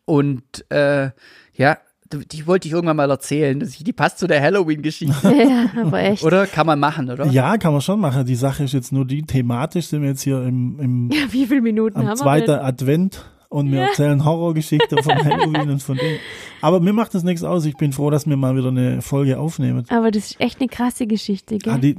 [0.06, 1.10] Und äh,
[1.54, 1.78] ja,
[2.14, 3.60] die wollte ich irgendwann mal erzählen.
[3.60, 5.16] Die passt zu der Halloween-Geschichte.
[5.76, 6.24] ja, aber echt.
[6.24, 6.48] oder?
[6.48, 7.26] Kann man machen, oder?
[7.28, 8.26] Ja, kann man schon machen.
[8.26, 11.46] Die Sache ist jetzt nur die, thematisch sind wir jetzt hier im, im Ja, wie
[11.46, 12.66] viele Minuten am haben zweiten wir denn?
[12.66, 16.20] Advent und wir erzählen Horrorgeschichten von Halloween und von denen.
[16.62, 17.66] Aber mir macht das nichts aus.
[17.66, 19.86] Ich bin froh, dass wir mal wieder eine Folge aufnehmen.
[19.90, 21.74] Aber das ist echt eine krasse Geschichte, gell?
[21.74, 21.96] Ah, die,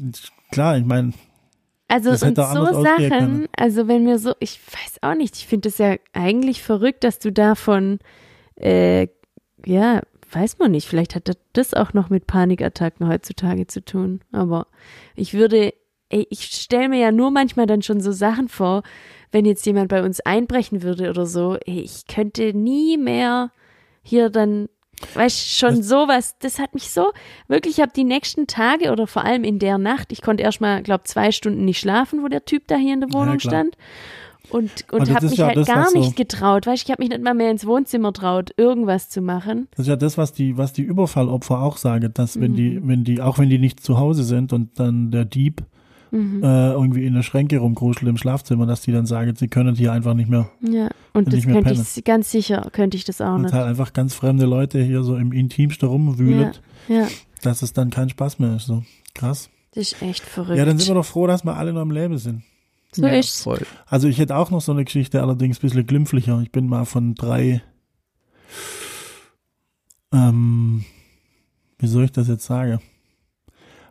[0.51, 1.13] klar, ich meine,
[1.89, 5.69] Also Das und so Sachen, also wenn wir so, ich weiß auch nicht, ich finde
[5.69, 7.99] es ja eigentlich verrückt, dass du davon,
[8.57, 9.09] äh,
[9.67, 10.01] ja,
[10.31, 14.21] weiß man nicht, vielleicht hat das- das auch noch mit Panikattacken heutzutage zu tun.
[14.33, 14.67] Aber
[15.15, 15.75] ich würde,
[16.09, 18.83] ey, ich stelle mir ja nur manchmal dann schon so Sachen vor,
[19.31, 23.51] wenn jetzt jemand bei uns einbrechen würde oder so, ey, ich könnte nie mehr
[24.03, 24.69] hier dann,
[25.15, 27.13] weißt schon sowas, das hat mich so,
[27.49, 30.61] wirklich, ich habe die nächsten Tage oder vor allem in der Nacht, ich konnte erst
[30.61, 33.39] mal, glaube zwei Stunden nicht schlafen, wo der Typ da hier in der Ja, Wohnung
[33.39, 33.65] klar.
[34.53, 36.91] Und, und das habe mich ja halt das, gar was so- nicht getraut, weißt ich
[36.91, 39.69] habe mich nicht mal mehr ins Wohnzimmer traut, irgendwas zu machen.
[39.71, 42.89] das ist ja das, was die, was die Überfallopfer auch sagen, dass wenn die, Mhm.
[42.89, 45.63] wenn die, auch wenn die nicht zu Hause sind und dann der Dieb
[46.11, 46.43] Mhm.
[46.45, 49.93] äh, irgendwie in der Schränke rumkruschelt im Schlafzimmer, dass die dann sagen, sie können hier
[49.93, 50.51] einfach nicht mehr.
[50.61, 51.87] Ja, und Nicht das könnte pennen.
[51.97, 53.55] ich ganz sicher, könnte ich das auch Und nicht.
[53.55, 57.07] halt einfach ganz fremde Leute hier so im Intimsten rumwühlet, Ja,
[57.41, 58.67] dass es dann kein Spaß mehr ist.
[58.67, 58.83] So
[59.15, 59.49] krass.
[59.75, 60.59] das ist echt verrückt.
[60.59, 62.43] Ja, dann sind wir doch froh, dass wir alle noch am Leben sind.
[62.95, 63.43] So ja, ist's.
[63.43, 63.61] Voll.
[63.87, 66.41] Also ich hätte auch noch so eine Geschichte, allerdings ein bisschen glimpflicher.
[66.43, 67.63] Ich bin mal von drei,
[70.13, 70.85] ähm,
[71.79, 72.81] wie soll ich das jetzt sagen?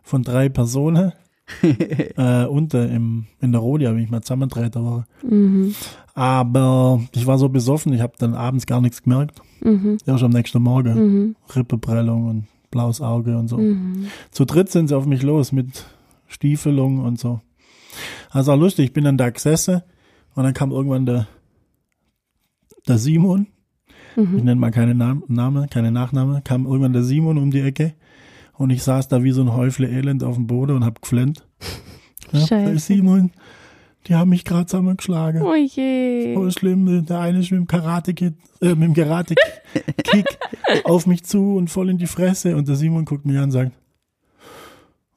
[0.03, 1.13] Von drei Personen
[1.63, 5.05] äh, unter im, in der Rodi, habe ich mal zusammengedreht war.
[5.23, 5.75] Mhm,
[6.13, 9.41] Aber ich war so besoffen, ich habe dann abends gar nichts gemerkt.
[9.61, 10.93] mhm, Erst am nächsten Morgen.
[10.93, 13.57] mhm, Rippeprellung und blaues Auge und so.
[13.57, 14.07] mhm.
[14.31, 15.85] Zu dritt sind sie auf mich los mit
[16.27, 17.41] Stiefelung und so.
[18.29, 19.81] Also auch lustig, ich bin dann da gesessen
[20.35, 21.27] und dann kam irgendwann der,
[22.87, 23.47] der Simon,
[24.15, 27.93] ich nenne mal keine Nam Name, keine Nachname, kam irgendwann der Simon um die Ecke
[28.53, 31.45] und ich saß da wie so ein Häufle Elend auf dem Boden und hab geflennt.
[32.33, 32.71] Ja, Scheiße.
[32.71, 33.31] der Simon,
[34.07, 35.41] die haben mich gerade zusammengeschlagen.
[35.41, 36.33] Oh je.
[36.33, 40.25] Voll schlimm, der eine ist mit dem Karate-Kid, äh, Karate-Kick
[40.85, 43.51] auf mich zu und voll in die Fresse und der Simon guckt mich an und
[43.51, 43.73] sagt,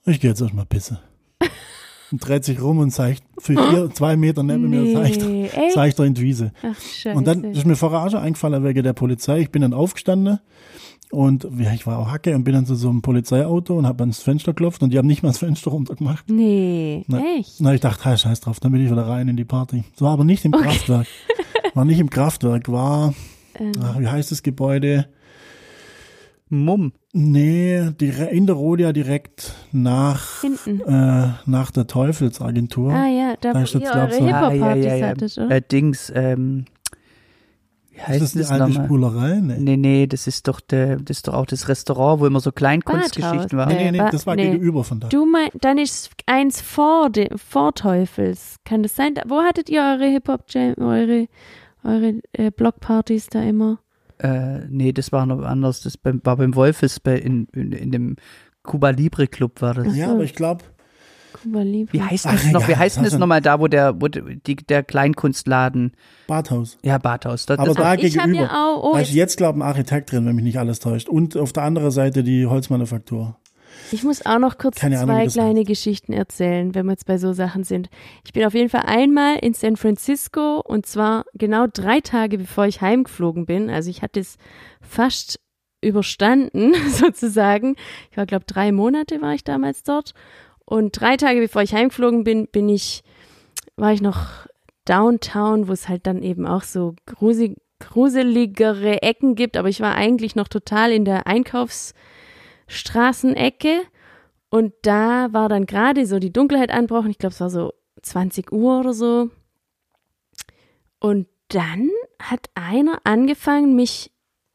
[0.06, 0.98] ich gehe jetzt erstmal pissen.
[2.14, 5.98] Und dreht sich rum und zeigt für vier, zwei Meter neben mir, zeigt, Nee, zeigt
[5.98, 6.52] er in die Wiese.
[6.62, 7.18] Ach, scheiße.
[7.18, 9.40] Und dann ist mir vorher auch schon eingefallen wegen der Polizei.
[9.40, 10.38] Ich bin dann aufgestanden
[11.10, 14.04] und ja, ich war auch Hacke und bin dann zu so einem Polizeiauto und habe
[14.04, 16.30] ans Fenster geklopft und die haben nicht mal das Fenster runtergemacht.
[16.30, 17.24] nee, Nein.
[17.40, 17.56] echt?
[17.58, 19.82] Na, ich dachte, hey, scheiß drauf, dann bin ich wieder rein in die Party.
[19.94, 21.08] Das war aber nicht im Kraftwerk.
[21.74, 23.12] War nicht im Kraftwerk, war,
[23.58, 23.72] Ähm.
[23.82, 25.06] ach, wie heißt das Gebäude?
[26.50, 26.92] Mumm.
[27.12, 30.80] Nee, dire- in der Rodia direkt nach, Hinten.
[30.80, 32.92] äh, nach der Teufelsagentur.
[32.92, 35.50] Ah ja, da, Da wo ist jetzt, ihr eure so- Hip-Hop-Partys hattet, oder?
[35.56, 36.64] Äh, Dings, ähm,
[37.90, 38.84] wie ist heißt das die das alte nochmal?
[38.86, 39.40] Spulerei?
[39.40, 39.56] Nee.
[39.58, 42.52] Nee, nee, das ist doch der, das ist doch auch das Restaurant, wo immer so
[42.52, 43.68] Kleinkunstgeschichten waren.
[43.68, 44.50] Nee, nee, nee, Ba- das war nee.
[44.50, 45.08] gegenüber von da.
[45.08, 48.56] Du mein, dann ist eins vor, de, vor Teufels.
[48.64, 49.14] Kann das sein?
[49.14, 51.26] Da- Wo hattet ihr eure Hip-Hop-Jam, eure,
[51.84, 53.78] eure äh, Blockpartys da immer?
[54.24, 55.82] Äh, nee, das war noch anders.
[55.82, 58.16] Das war beim Wolfes bei, in, in, in dem
[58.62, 59.94] Cuba Libre Club war das.
[59.94, 60.64] Ja, aber ich glaube,
[61.34, 61.92] Kuba Libre.
[61.92, 62.66] Wie heißt Ach, das noch?
[62.66, 65.92] Wie heißt denn das nochmal da, wo der, wo die, der Kleinkunstladen,
[66.26, 66.78] Badhaus.
[66.82, 67.44] ja, Badhaus.
[67.44, 68.40] Das, Aber das, da gegenüber.
[68.44, 70.58] ja auch, oh, da jetzt- ist jetzt, glaube ich, ein Architekt drin, wenn mich nicht
[70.58, 71.08] alles täuscht.
[71.08, 73.36] Und auf der anderen Seite die Holzmanufaktur.
[73.92, 75.68] Ich muss auch noch kurz Keine Ahnung, zwei das kleine heißt.
[75.68, 77.88] Geschichten erzählen, wenn wir jetzt bei so Sachen sind.
[78.24, 82.66] Ich bin auf jeden Fall einmal in San Francisco und zwar genau drei Tage bevor
[82.66, 83.70] ich heimgeflogen bin.
[83.70, 84.36] Also ich hatte es
[84.80, 85.38] fast
[85.84, 87.76] überstanden, sozusagen.
[88.10, 90.12] Ich war, glaube drei Monate war ich damals dort.
[90.64, 93.02] Und drei Tage bevor ich heimgeflogen bin, bin ich,
[93.76, 94.46] war ich noch
[94.86, 99.56] downtown, wo es halt dann eben auch so grusig, gruseligere Ecken gibt.
[99.56, 101.26] Aber ich war eigentlich noch total in der
[102.66, 103.82] Einkaufsstraßenecke.
[104.50, 107.10] Und da war dann gerade so die Dunkelheit anbrochen.
[107.10, 109.30] Ich glaube, es war so 20 Uhr oder so.
[111.00, 111.90] Und dann
[112.20, 114.12] hat einer angefangen, mich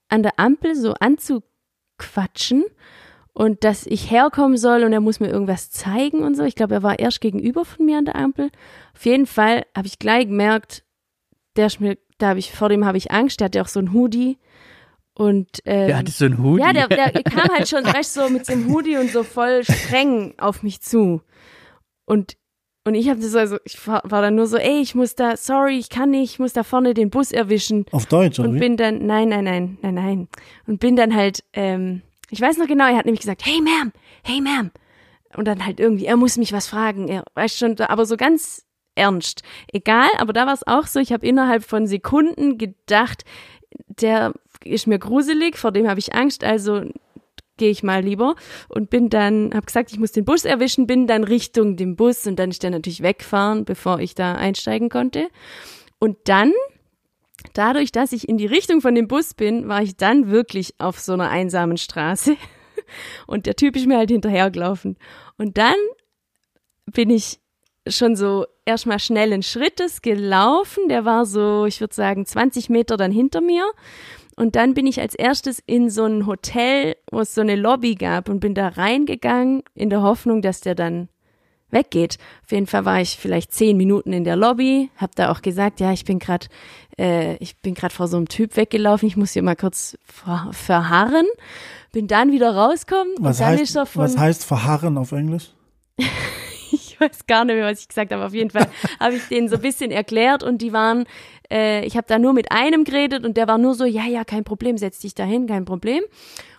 [0.07, 2.63] an der Ampel so anzuquatschen
[3.33, 6.43] und dass ich herkommen soll und er muss mir irgendwas zeigen und so.
[6.43, 8.49] Ich glaube, er war erst gegenüber von mir an der Ampel.
[8.95, 10.83] Auf jeden Fall habe ich gleich gemerkt,
[11.55, 13.79] der ist mir, da habe ich, vor dem habe ich Angst, der hatte auch so
[13.79, 14.39] ein Hoodie
[15.19, 16.61] Und ähm, Der hatte so einen Hoodie.
[16.61, 19.63] ja, der, der kam halt schon, weißt du, so mit dem Hoodie und so voll
[19.65, 21.21] streng auf mich zu.
[22.05, 22.37] Und,
[22.87, 25.35] und ich habe das also, ich war, war dann nur so, ey, ich muss da,
[25.35, 27.85] sorry, ich kann nicht, ich muss da vorne den Bus erwischen.
[27.91, 28.59] Auf Deutsch, oder Und wie?
[28.59, 30.27] bin dann, nein, nein, nein, nein, nein.
[30.67, 33.91] Und bin dann halt, ähm, ich weiß noch genau, er hat nämlich gesagt, hey Ma'am,
[34.23, 34.69] hey Ma'am.
[35.35, 38.65] Und dann halt irgendwie, er muss mich was fragen, er weiß schon, aber so ganz
[38.95, 39.43] ernst.
[39.73, 43.25] Egal, aber da war es auch so, ich habe innerhalb von Sekunden gedacht,
[43.87, 44.31] der
[44.63, 46.83] ist mir gruselig, vor dem habe ich Angst, also
[47.59, 48.35] gehe ich mal lieber
[48.69, 52.25] und bin dann, habe gesagt, ich muss den Bus erwischen, bin dann Richtung dem Bus
[52.25, 55.27] und dann ist der natürlich wegfahren, bevor ich da einsteigen konnte.
[55.99, 56.53] Und dann,
[57.53, 60.99] dadurch, dass ich in die Richtung von dem Bus bin, war ich dann wirklich auf
[60.99, 62.37] so einer einsamen Straße
[63.27, 64.97] und der Typ ist mir halt hinterhergelaufen.
[65.37, 65.75] Und dann
[66.85, 67.39] bin ich
[67.87, 70.87] schon so erstmal schnellen Schrittes gelaufen.
[70.89, 73.65] Der war so, ich würde sagen, 20 Meter dann hinter mir.
[74.39, 77.95] Und dann bin ich als erstes in so ein Hotel, wo es so eine Lobby
[77.95, 81.09] gab und bin da reingegangen in der Hoffnung, dass der dann
[81.71, 82.17] weggeht.
[82.45, 85.81] Auf jeden Fall war ich vielleicht zehn Minuten in der Lobby, hab da auch gesagt,
[85.81, 86.47] ja, ich bin gerade,
[86.97, 90.49] äh, ich bin gerade vor so einem Typ weggelaufen, ich muss hier mal kurz ver
[90.53, 91.25] verharren.
[91.91, 95.49] Bin dann wieder rauskommen Was heißt, von, was heißt verharren auf Englisch?
[96.71, 98.25] ich weiß gar nicht mehr, was ich gesagt habe.
[98.25, 98.69] Auf jeden Fall
[99.01, 101.05] habe ich denen so ein bisschen erklärt und die waren,
[101.51, 104.23] äh, ich habe da nur mit einem geredet und der war nur so, ja, ja,
[104.23, 106.03] kein Problem, setz dich dahin, kein Problem.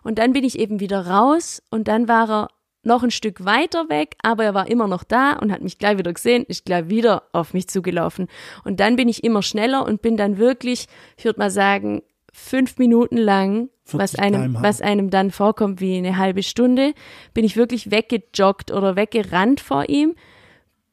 [0.02, 2.48] Und dann bin ich eben wieder raus und dann war er
[2.82, 5.98] noch ein Stück weiter weg, aber er war immer noch da und hat mich gleich
[5.98, 8.26] wieder gesehen, ist gleich wieder auf mich zugelaufen.
[8.64, 10.86] Und dann bin ich immer schneller und bin dann wirklich,
[11.16, 15.98] ich würde mal sagen, fünf Minuten lang, was 40 einem, was einem dann vorkommt wie
[15.98, 16.94] eine halbe Stunde,
[17.34, 20.14] bin ich wirklich weggejoggt oder weggerannt vor ihm.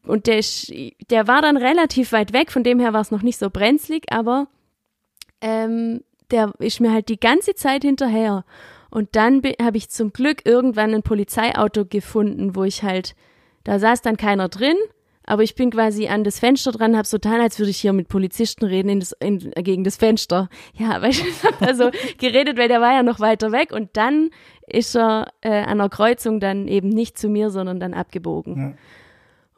[0.08, 0.42] Und der,
[1.10, 4.06] der war dann relativ weit weg, von dem her war es noch nicht so brenzlig,
[4.10, 4.48] aber
[5.42, 6.02] ähm,
[6.32, 8.46] der ist mir halt die ganze Zeit hinterher.
[8.90, 13.16] Und dann habe ich zum Glück irgendwann ein Polizeiauto gefunden, wo ich halt,
[13.64, 14.78] da saß dann keiner drin,
[15.30, 17.92] aber ich bin quasi an das Fenster dran, habe so getan, als würde ich hier
[17.92, 20.50] mit Polizisten reden in das, in, gegen das Fenster.
[20.74, 23.90] Ja, weil ich hab da so geredet, weil der war ja noch weiter weg und
[23.98, 24.30] dann
[24.66, 28.58] ist er äh, an der Kreuzung dann eben nicht zu mir, sondern dann abgebogen.
[28.58, 28.74] Ja.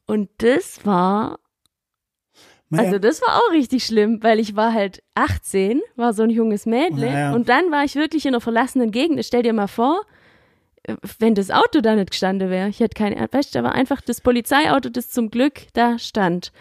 [0.10, 1.38] Und das war
[2.70, 6.32] Naja, also das war auch richtig schlimm, weil ich war halt 18, war so ein
[6.32, 7.34] junges Mädle Naja.
[7.34, 9.24] und dann war ich wirklich in einer verlassenen Gegend.
[9.24, 10.01] Stell dir mal vor,
[11.20, 12.70] wenn das Auto da nicht gestanden wäre.
[12.70, 16.51] Ich hätte keine, weißt du, da war einfach das Polizeiauto, das zum Glück da stand.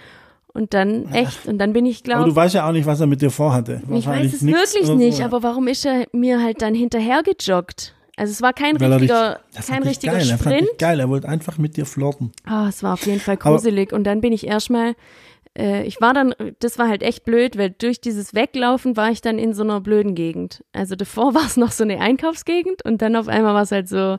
[0.53, 3.01] Und dann echt, und dann bin ich, aber du glaube weißt ja auch nicht, was
[3.01, 3.81] er mit dir vorhatte.
[3.95, 7.95] ich weiß es wirklich nicht, aber warum ist er mir halt dann hinterher gejoggt?
[8.19, 10.79] Also es war kein Weil er richtiger, er fand kein richtiger geil, Er fand Sprint.
[10.79, 12.33] geil, er wollte einfach mit dir flirten.
[12.45, 13.93] Ah, es war auf jeden Fall gruselig.
[13.93, 14.97] Und dann bin ich erstmal,
[15.57, 19.21] äh, ich war dann, das war halt echt blöd, weil durch dieses Weglaufen war ich
[19.21, 20.65] dann in so einer blöden Gegend.
[20.73, 23.89] Also davor war es noch so eine Einkaufsgegend und dann auf einmal war es halt
[23.89, 24.19] so,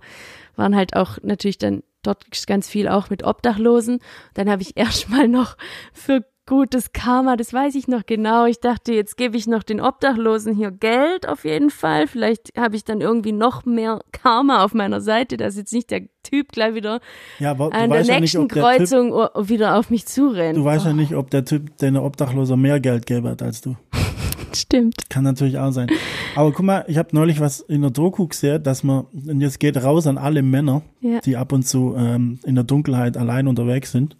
[0.55, 3.99] waren halt auch natürlich dann dort ganz viel auch mit Obdachlosen.
[4.33, 5.57] Dann habe ich erstmal noch
[5.93, 8.45] für gutes Karma, das weiß ich noch genau.
[8.45, 12.07] Ich dachte, jetzt gebe ich noch den Obdachlosen hier Geld auf jeden Fall.
[12.07, 16.01] Vielleicht habe ich dann irgendwie noch mehr Karma auf meiner Seite, dass jetzt nicht der
[16.23, 16.99] Typ gleich wieder
[17.37, 20.57] Ja, an der weißt ja nicht, nächsten Typ, Kreuzung o- wieder auf mich zurennt.
[20.57, 23.61] du weißt ja nicht, ob der Typ, der eine Obdachloser mehr Geld gäbe hat als
[23.61, 23.75] du.
[24.55, 24.95] Stimmt.
[25.09, 25.87] Kann natürlich auch sein.
[26.35, 29.59] Aber guck mal, ich habe neulich was in der Doku gesehen, dass man, und jetzt
[29.59, 31.19] geht raus an alle Männer, Ja.
[31.19, 34.17] die ab und zu ähm, in der Dunkelheit allein unterwegs sind.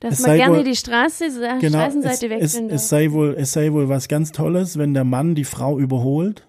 [0.00, 2.90] Dass Es man gerne wohl- die Straße, äh, Genau, es, Straßenseite es, wechseln es darf.
[2.90, 6.46] sei wohl, es sei wohl was ganz Tolles, wenn der Mann die Frau überholt,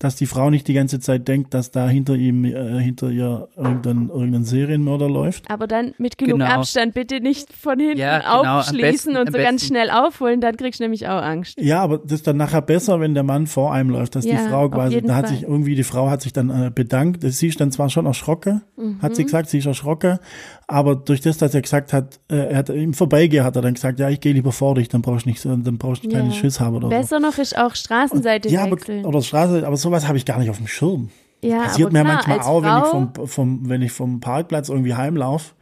[0.00, 3.48] dass die Frau nicht die ganze Zeit denkt, dass da hinter ihm, äh, hinter ihr
[3.56, 5.50] irgendein, irgendein Serienmörder läuft.
[5.50, 6.50] Aber dann mit genug Genau.
[6.52, 8.80] Abstand bitte nicht von hinten Ja, genau, aufschließen
[9.14, 11.60] besten- und so ganz schnell aufholen, dann kriegst du nämlich auch Angst.
[11.60, 14.36] Ja, aber das ist dann nachher besser, wenn der Mann vor einem läuft, dass Ja,
[14.36, 15.34] die Frau quasi, da hat Fall.
[15.34, 17.24] sich irgendwie, die Frau hat sich dann äh, bedankt.
[17.24, 18.62] Sie ist dann zwar schon erschrocken,
[19.02, 19.14] hat Mhm.
[19.16, 20.20] sie gesagt, sie ist erschrocken,
[20.68, 23.74] aber durch das, dass er gesagt hat, äh, er hat im Vorbeigehen hat er dann
[23.74, 26.08] gesagt, ja, ich gehe lieber vor dich, dann brauchst du nicht, so- dann brauchst du
[26.10, 26.34] keine Ja.
[26.34, 26.90] Schiss haben oder so.
[26.90, 30.50] Besser noch ist auch Straßenseite Ja, aber, oder Straße, aber sowas habe ich gar nicht
[30.50, 31.08] auf dem Schirm.
[31.42, 34.68] ja, Passiert mir klar, manchmal auch, wenn ich Frau, vom, vom, wenn ich vom Parkplatz
[34.68, 35.52] irgendwie heimlaufe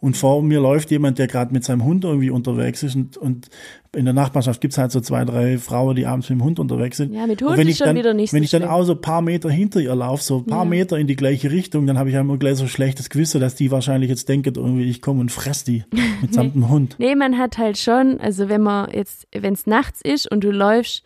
[0.00, 3.48] und vor mir läuft jemand, der gerade mit seinem Hund irgendwie unterwegs ist und, und
[3.94, 6.96] in der Nachbarschaft gibt's halt so zwei, drei Frauen, die abends mit dem Hund unterwegs
[6.96, 7.12] sind.
[7.12, 8.62] Ja, mit Und Hund wenn ist ich schon dann, wieder nicht Wenn so ich dann
[8.62, 8.70] schlimm.
[8.72, 10.70] auch so ein paar Meter hinter ihr laufe, so ein paar Ja.
[10.70, 13.70] Meter in die gleiche Richtung, dann habe ich immer gleich so schlechtes Gewissen, dass die
[13.70, 15.84] wahrscheinlich jetzt denken, irgendwie ich komme und fress die
[16.22, 16.96] mitsamt dem Hund.
[16.98, 20.50] Nee, man hat halt schon, also wenn man jetzt, wenn es nachts ist und du
[20.52, 21.02] läufst,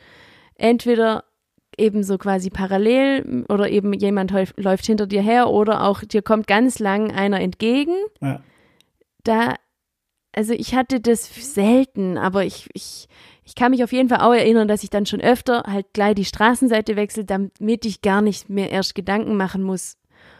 [0.56, 1.24] entweder
[1.76, 6.46] eben so quasi parallel oder eben jemand läuft hinter dir her oder auch dir kommt
[6.46, 8.40] ganz lang einer entgegen, Ja.
[9.24, 9.56] Da,
[10.32, 13.08] also ich hatte das selten, aber ich, ich,
[13.44, 16.14] ich kann mich auf jeden Fall auch erinnern, dass ich dann schon öfter halt gleich
[16.14, 19.96] die Straßenseite wechsle, damit ich gar nicht mehr erst Gedanken machen muss,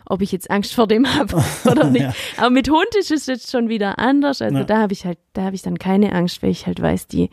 [0.07, 2.03] ob ich jetzt Angst vor dem habe oder nicht.
[2.03, 2.15] Ja.
[2.37, 4.41] Aber mit Hund ist es jetzt schon wieder anders.
[4.43, 4.65] Also Ja.
[4.65, 7.31] da habe ich halt, da habe ich dann keine Angst, weil ich halt weiß, die,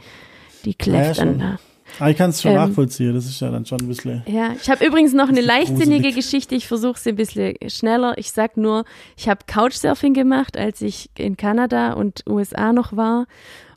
[0.66, 1.60] die kläfft Ja, dann da.
[2.00, 2.58] Aber ich kann es schon Ähm.
[2.58, 4.24] nachvollziehen, das ist ja dann schon ein bisschen.
[4.28, 6.16] Ja, ich habe übrigens noch eine leichtsinnige gruselig.
[6.16, 6.56] Geschichte.
[6.56, 8.18] Ich versuche sie ein bisschen schneller.
[8.18, 8.86] Ich sag nur,
[9.18, 13.28] ich habe Couchsurfing gemacht, als ich in Kanada und USA noch war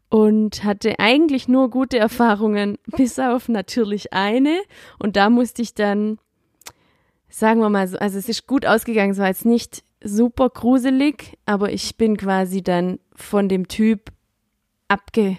[0.09, 4.57] und hatte eigentlich nur gute Erfahrungen, bis auf natürlich eine.
[4.99, 6.19] Und da musste ich dann,
[7.29, 11.37] sagen wir mal so, also es ist gut ausgegangen, es war jetzt nicht super gruselig,
[11.47, 14.13] aber ich bin quasi dann von dem Typ
[14.89, 15.39] abge,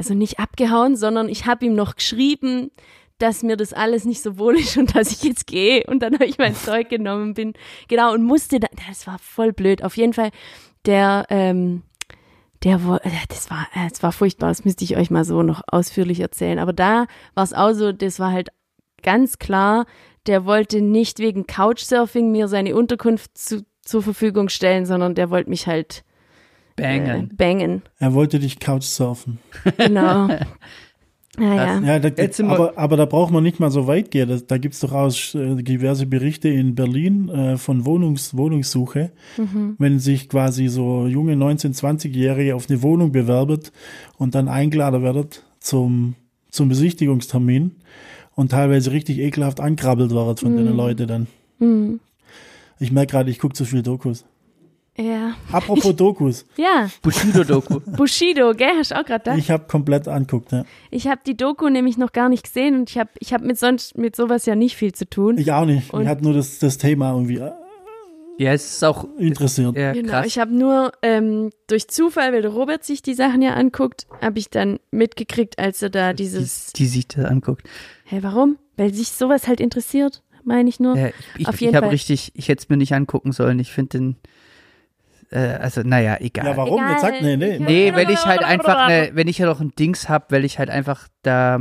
[0.00, 2.70] also nicht abgehauen, sondern ich habe ihm noch geschrieben,
[3.18, 5.84] dass mir das alles nicht so wohl ist und dass ich jetzt gehe.
[5.86, 7.52] Und dann habe ich mein Zeug genommen bin,
[7.86, 9.84] genau, und musste dann, das war voll blöd.
[9.84, 10.30] Auf jeden Fall,
[10.86, 11.82] der, ähm,
[12.64, 15.60] der, äh, das war, äh, das war furchtbar, das müsste ich euch mal so noch
[15.66, 16.58] ausführlich erzählen.
[16.58, 18.48] Aber da war es auch so, das war halt
[19.02, 19.84] ganz klar,
[20.26, 25.50] der wollte nicht wegen Couchsurfing mir seine Unterkunft zu, zur Verfügung stellen, sondern der wollte
[25.50, 26.04] mich halt
[26.82, 27.30] Bangen.
[27.36, 27.82] bangen.
[27.98, 29.38] Er wollte dich Couchsurfen.
[29.76, 30.28] Genau.
[31.38, 31.80] Naja.
[31.80, 34.28] Ja, da, aber, aber da braucht man nicht mal so weit gehen.
[34.28, 39.12] Da, da gibt es durchaus äh, diverse Berichte in Berlin äh, von Wohnungs, Wohnungssuche.
[39.78, 43.72] Wenn sich quasi so junge 19-, 20-Jährige auf eine Wohnung bewerbet
[44.18, 46.14] und dann eingeladen werdet zum,
[46.50, 47.76] zum Besichtigungstermin
[48.34, 51.26] und teilweise richtig ekelhaft ankrabbelt wird von den Leuten dann.
[51.58, 52.00] Mhm.
[52.80, 54.24] Ich merke gerade, ich gucke zu viel Dokus.
[55.00, 55.34] Ja.
[55.52, 57.80] Apropos Dokus, Ja, Bushido-Doku.
[57.96, 58.72] Bushido, gell?
[58.76, 59.36] Hast du auch gerade da?
[59.36, 60.52] ich habe komplett anguckt.
[60.52, 60.64] Ja.
[60.90, 63.58] Ich habe die Doku nämlich noch gar nicht gesehen und ich habe ich hab mit
[63.58, 65.38] sonst mit sowas ja nicht viel zu tun.
[65.38, 65.92] Ich auch nicht.
[65.94, 67.50] Und- ich hatte nur das, das Thema irgendwie äh,
[68.38, 69.76] ja, es ist auch interessiert.
[69.76, 70.26] ja, Genau, krass.
[70.26, 74.38] ich habe nur ähm, durch Zufall, weil der Robert sich die Sachen ja anguckt, habe
[74.38, 76.72] ich dann mitgekriegt, als er da die, dieses.
[76.72, 77.68] die sich das anguckt.
[78.04, 78.56] Hä, warum?
[78.78, 80.96] Weil sich sowas halt interessiert, meine ich nur.
[80.96, 81.92] Ja, ich ich, Auf ich jeden habe Fall.
[81.92, 83.58] richtig, ich hätte es mir nicht angucken sollen.
[83.58, 84.16] Ich finde den,
[85.30, 86.46] äh, also naja, egal.
[86.46, 86.78] Ja, warum?
[86.80, 86.92] Egal.
[86.92, 87.54] Jetzt sagt, nee, nee.
[87.54, 90.44] Ich- Nee, weil ich halt einfach ne, wenn ich ja noch ein Dings hab, weil
[90.44, 91.60] ich halt einfach da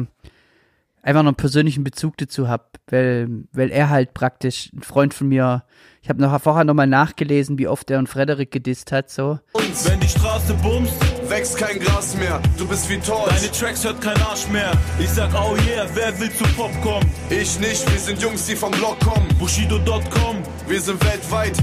[1.01, 5.27] einfach noch einen persönlichen Bezug dazu hab, weil weil er halt praktisch ein Freund von
[5.29, 5.63] mir.
[6.01, 9.37] Ich habe noch vorher noch mal nachgelesen, wie oft er und Frederik gedisst hat, so.
[9.83, 10.93] Wenn die Straße bumst,
[11.29, 13.27] Wächst kein Gras mehr, du bist wie Torch.
[13.35, 14.71] deine Tracks hört kein Arsch mehr.
[14.97, 17.05] Ich sag, oh yeah, wer will zu Popcorn?
[17.29, 19.27] Ich nicht, wir sind Jungs, die vom Block kommen.
[19.37, 20.37] Bushido.com.
[20.67, 21.57] Wir sind weltweit.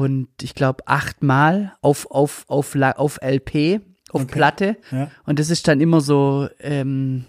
[0.00, 3.80] Und ich glaube achtmal auf auf auf auf LP,
[4.10, 4.32] auf Okay.
[4.32, 4.76] Platte.
[4.90, 5.10] Ja.
[5.24, 7.24] Und das ist dann immer so, ähm,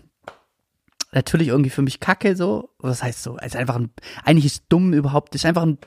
[1.11, 2.69] natürlich irgendwie für mich kacke so.
[2.77, 3.37] Was heißt so?
[3.37, 3.89] Also einfach ein,
[4.23, 5.77] eigentlich ist dumm überhaupt, ist einfach ein,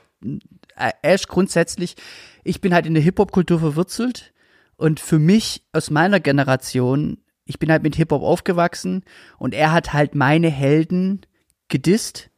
[0.75, 1.95] äh, er ist grundsätzlich,
[2.43, 4.33] ich bin halt in der Hip-Hop-Kultur verwurzelt
[4.75, 9.03] und für mich aus meiner Generation, ich bin halt mit Hip-Hop aufgewachsen
[9.37, 11.21] und er hat halt meine Helden
[11.67, 12.29] gedisst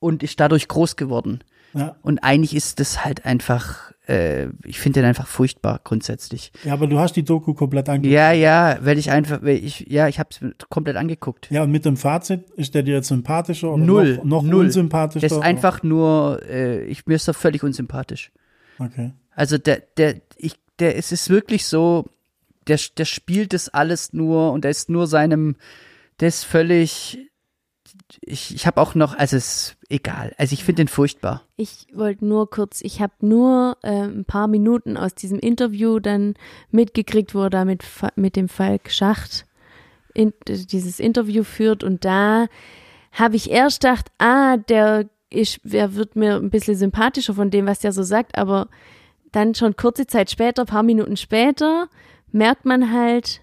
[0.00, 1.44] und ist dadurch groß geworden.
[1.74, 1.96] Ja.
[2.02, 6.52] Und eigentlich ist das halt einfach, äh, ich finde den einfach furchtbar grundsätzlich.
[6.64, 8.12] ja, aber du hast die Doku komplett angeguckt.
[8.12, 11.50] Ja, ja, weil ich einfach, weil ich, ja, ich hab's komplett angeguckt.
[11.50, 14.64] Ja, und mit dem Fazit, ist der dir jetzt sympathischer oder Null, noch, noch null.
[14.66, 15.26] unsympathischer?
[15.26, 18.32] Das ist einfach nur, äh, ich, mir ist er völlig unsympathisch.
[18.78, 19.12] Okay.
[19.34, 22.06] Also der, der, ich, der, es ist wirklich so,
[22.66, 25.56] der, der spielt das alles nur und der ist nur seinem,
[26.20, 27.18] der ist völlig,
[28.20, 31.42] ich, ich habe auch noch, also es ist egal, also ich finde den furchtbar.
[31.56, 36.34] Ich wollte nur kurz, ich habe nur äh, ein paar Minuten aus diesem Interview dann
[36.70, 37.84] mitgekriegt, wo er da mit,
[38.16, 39.46] mit dem Falk Schacht
[40.14, 41.84] in, dieses Interview führt.
[41.84, 42.46] Und da
[43.12, 47.66] habe ich erst gedacht, ah, der ist, er wird mir ein bisschen sympathischer von dem,
[47.66, 48.68] was der so sagt, aber
[49.32, 51.88] dann schon kurze Zeit später, paar Minuten später,
[52.30, 53.41] merkt man halt,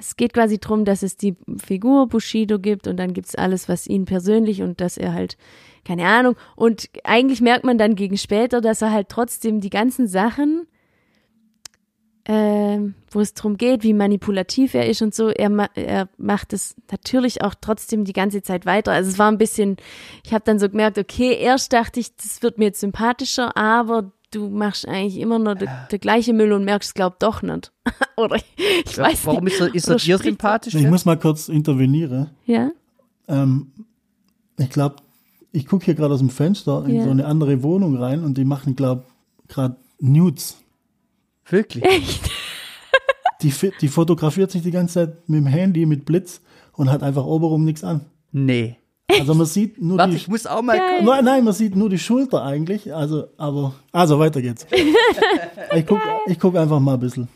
[0.00, 3.86] es geht quasi drum, dass es die Figur Bushido gibt und dann gibt's alles, was
[3.86, 5.36] ihn persönlich und dass er halt,
[5.84, 10.08] keine Ahnung, und eigentlich merkt man dann gegen später, dass er halt trotzdem die ganzen
[10.08, 10.66] Sachen,
[12.24, 16.52] ähm, wo es drum geht, wie manipulativ er ist und so, er, ma er macht
[16.52, 18.92] es natürlich auch trotzdem die ganze Zeit weiter.
[18.92, 19.76] Also es war ein bisschen,
[20.24, 24.12] ich habe dann so gemerkt, okay, erst dachte ich, das wird mir jetzt sympathischer, aber
[24.30, 27.72] du machst eigentlich immer nur der, der gleiche Müll und merkst, glaub doch nicht.
[28.16, 28.36] Oder
[28.84, 29.54] ich weiß Warum nicht.
[29.54, 30.74] ist er, ist er dir sympathisch?
[30.74, 32.30] Ich muss mal kurz intervenieren.
[32.46, 32.70] Ja,
[33.28, 33.72] Ähm,
[34.58, 34.96] ich glaube,
[35.52, 37.04] ich gucke hier gerade aus dem Fenster in Ja.
[37.04, 39.04] so eine andere Wohnung rein und die machen, glaube
[39.48, 40.58] gerade Nudes.
[41.46, 41.84] Wirklich?
[41.84, 42.30] echt.
[43.42, 46.40] Die, die fotografiert sich die ganze Zeit mit dem Handy, mit Blitz
[46.74, 48.02] und hat einfach obenrum nichts an.
[48.32, 48.76] Nee.
[49.18, 50.16] Also man sieht nur Warte, die...
[50.16, 50.78] ich muss auch mal.
[50.78, 51.02] Geil.
[51.02, 52.94] Nein, nein, man sieht nur die Schulter eigentlich.
[52.94, 54.66] Also, aber, also weiter geht's.
[55.72, 57.28] Ich guck, ich guck einfach mal ein bisschen.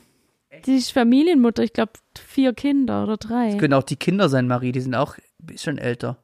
[0.66, 3.56] die ist Familienmutter, ich glaube vier Kinder oder drei.
[3.56, 5.14] Können auch die Kinder sein, Marie, die sind auch
[5.56, 6.18] schon älter.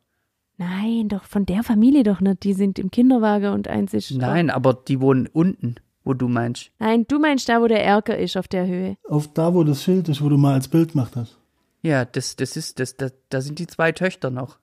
[0.61, 2.43] Nein, doch von der Familie doch nicht.
[2.43, 4.11] Die sind im Kinderwagen und eins ist.
[4.11, 6.71] Nein, aber die wohnen unten, wo du meinst.
[6.79, 8.97] Nein, du meinst da, wo der Erker ist, auf der Höhe.
[9.09, 11.39] Auf da, wo das Schild ist, wo du mal als Bild gemacht hast.
[11.81, 14.59] Ja, das, das ist, das, das, da sind die zwei Töchter noch.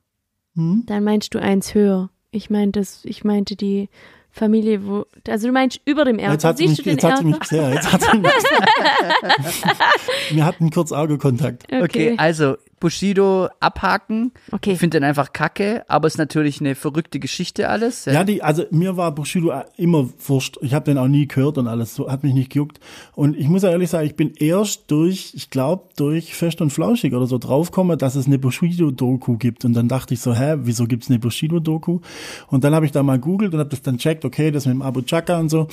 [0.58, 2.10] Dann meinst du eins höher.
[2.32, 3.90] Ich meinte ich meinte die
[4.32, 5.06] Familie, wo.
[5.28, 6.34] Also du meinst über dem Erker.
[6.34, 7.50] Jetzt hat sie Siehst mich, du den jetzt hat sie mich Erker?
[7.50, 7.74] gesehen.
[7.74, 8.32] Jetzt hat sie mich
[10.32, 11.64] Wir hatten kurz Augekontakt.
[11.72, 12.16] Okay, Okay.
[12.18, 14.32] also Bushido abhaken.
[14.52, 14.74] Okay.
[14.74, 18.06] Ich finde den einfach kacke, aber ist natürlich eine verrückte Geschichte alles.
[18.06, 20.58] Ja, die, also mir war Bushido immer wurscht.
[20.62, 22.80] Ich habe den auch nie gehört und alles, so hat mich nicht gejuckt.
[23.16, 26.72] Und ich muss ja ehrlich sagen, ich bin erst durch, ich glaube, durch Fest und
[26.72, 29.66] Flauschig oder so draufgekommen, dass es eine Bushido-Doku gibt.
[29.66, 32.00] Und dann dachte ich so, hä, wieso gibt's eine Bushido-Doku?
[32.48, 34.76] Und dann habe ich da mal googelt und habe das dann checkt, okay, das mit
[34.76, 35.68] dem Abu Chaka und so.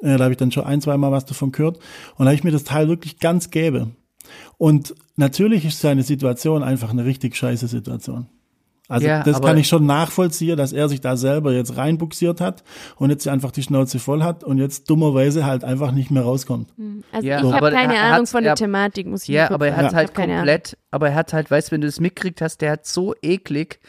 [0.00, 1.78] Äh, da habe ich dann schon ein, zwei Mal was davon gehört.
[2.16, 3.88] Und da habe ich mir das Teil wirklich ganz gäbe.
[4.58, 8.26] Und natürlich ist seine Situation einfach eine richtig scheiße Situation.
[8.88, 12.62] Also Ja, das kann ich schon nachvollziehen, dass er sich da selber jetzt reinbuxiert hat
[12.96, 16.68] und jetzt einfach die Schnauze voll hat und jetzt dummerweise halt einfach nicht mehr rauskommt.
[17.10, 19.54] Also Ja, ich habe keine er Ahnung von der er- Thematik, muss ich Ja, mal
[19.54, 19.96] aber er hat sagen.
[19.96, 22.86] halt komplett, aber er hat halt, weißt du, wenn du es mitkriegt hast, der hat
[22.86, 23.80] so eklig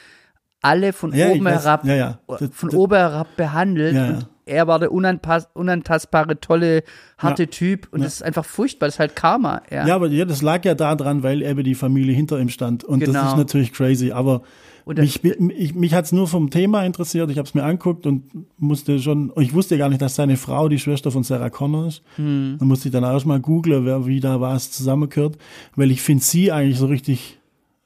[0.64, 1.64] alle von Ja, oben weiß.
[1.64, 2.20] herab, Ja, ja.
[2.28, 3.94] Das- von das- oben herab behandelt.
[3.96, 4.14] Ja, ja.
[4.14, 6.84] Und er war der unantastbare, tolle,
[7.18, 7.50] harte Ja.
[7.50, 8.88] Typ und das ist einfach furchtbar.
[8.88, 9.62] Das ist halt Karma.
[9.72, 9.86] Ja.
[9.88, 12.84] Ja, aber ja, das lag ja daran, weil eben die Familie hinter ihm stand.
[12.84, 13.28] Und das Genau.
[13.30, 14.12] ist natürlich crazy.
[14.12, 14.42] Aber
[14.86, 17.30] Und das- mich, mich, mich hat's nur vom Thema interessiert.
[17.30, 18.24] Ich habe es mir anguckt und
[18.58, 22.02] musste schon, ich wusste gar nicht, dass seine Frau die Schwester von Sarah Connor ist.
[22.16, 22.56] Hm.
[22.60, 25.38] Dann musste ich dann erst mal googlen, wer wie da was zusammengehört.
[25.76, 27.40] Weil ich finde sie eigentlich so richtig,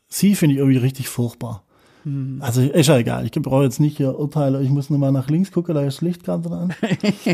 [0.08, 1.64] sie finde ich irgendwie richtig furchtbar.
[2.04, 2.38] Hm.
[2.42, 5.30] Also ist ja egal, ich brauche jetzt nicht hier Urteile, ich muss nur mal nach
[5.30, 6.74] links gucken, da ist Licht gerade an.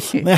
[0.02, 0.36] Sag mal,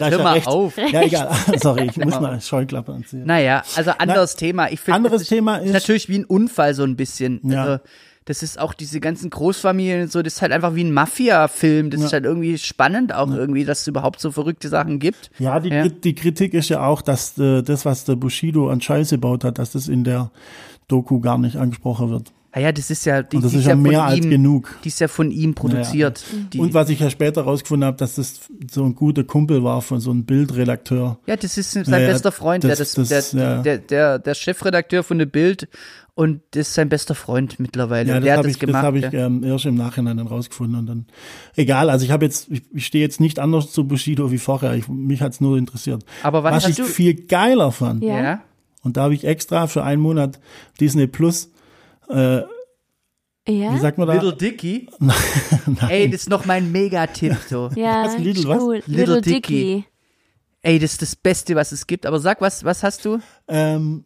[0.00, 0.46] jetzt hör ja mal rechts.
[0.48, 0.76] auf.
[0.76, 1.30] Ja, egal,
[1.60, 3.24] sorry, ich muss mal Scheuklappe anziehen.
[3.26, 4.70] Naja, also anderes Thema.
[4.70, 7.40] Ich finde, anderes das ist, Thema ist- natürlich wie ein Unfall so ein bisschen.
[7.44, 7.62] Ja.
[7.64, 7.82] Also,
[8.26, 11.90] das ist auch diese ganzen Großfamilien und so, das ist halt einfach wie ein Mafia-Film.
[11.90, 15.30] Das ist halt irgendwie spannend auch irgendwie, dass es überhaupt so verrückte Sachen gibt.
[15.38, 15.88] Ja, die, Ja.
[15.88, 19.58] die Kritik ist ja auch, dass äh, das, was der Bushido an Scheiße baut hat,
[19.58, 20.30] dass das in der
[20.86, 22.30] Doku gar nicht angesprochen wird.
[22.52, 24.76] Ah ja, das ist ja, die, Und das die ist ja mehr als ihm, genug.
[24.82, 26.24] Die ist ja von ihm produziert.
[26.52, 28.40] Die, Und was ich ja später rausgefunden habe, dass das
[28.72, 31.18] so ein guter Kumpel war von so einem Bildredakteur.
[31.26, 33.62] ja, das ist sein Ja, ja, bester Freund, das- der, das, das- der, ja.
[33.62, 35.68] der, der, der Chefredakteur von der Bild
[36.16, 38.08] und das ist sein bester Freund mittlerweile.
[38.10, 38.84] Ja, Und das der hat habe das ich, das gemacht.
[38.84, 39.26] hab ich ja.
[39.26, 41.06] ähm, erst im Nachhinein dann rausgefunden und dann
[41.54, 41.88] egal.
[41.88, 44.74] Also ich habe jetzt, ich, ich stehe jetzt nicht anders zu Bushido wie vorher.
[44.74, 46.04] Ich, mich hat's nur interessiert.
[46.24, 48.20] Aber was hast ich du- viel geiler fand Ja.
[48.22, 48.40] ja.
[48.82, 50.40] und da habe ich extra für einen Monat
[50.80, 51.52] Disney Plus,
[52.10, 52.42] äh,
[53.48, 54.14] Ja, wie sagt man da?
[54.14, 54.88] Little Dicky.
[55.88, 57.70] Ey, das ist noch mein Megatipp so.
[57.74, 58.62] ja Was, Lidl, was?
[58.62, 58.74] cool.
[58.86, 59.34] Little Little Dicky.
[59.40, 59.84] Dicky.
[60.62, 62.04] Ey, das ist das Beste, was es gibt.
[62.06, 63.18] Aber sag, was, was hast du?
[63.48, 64.04] ähm,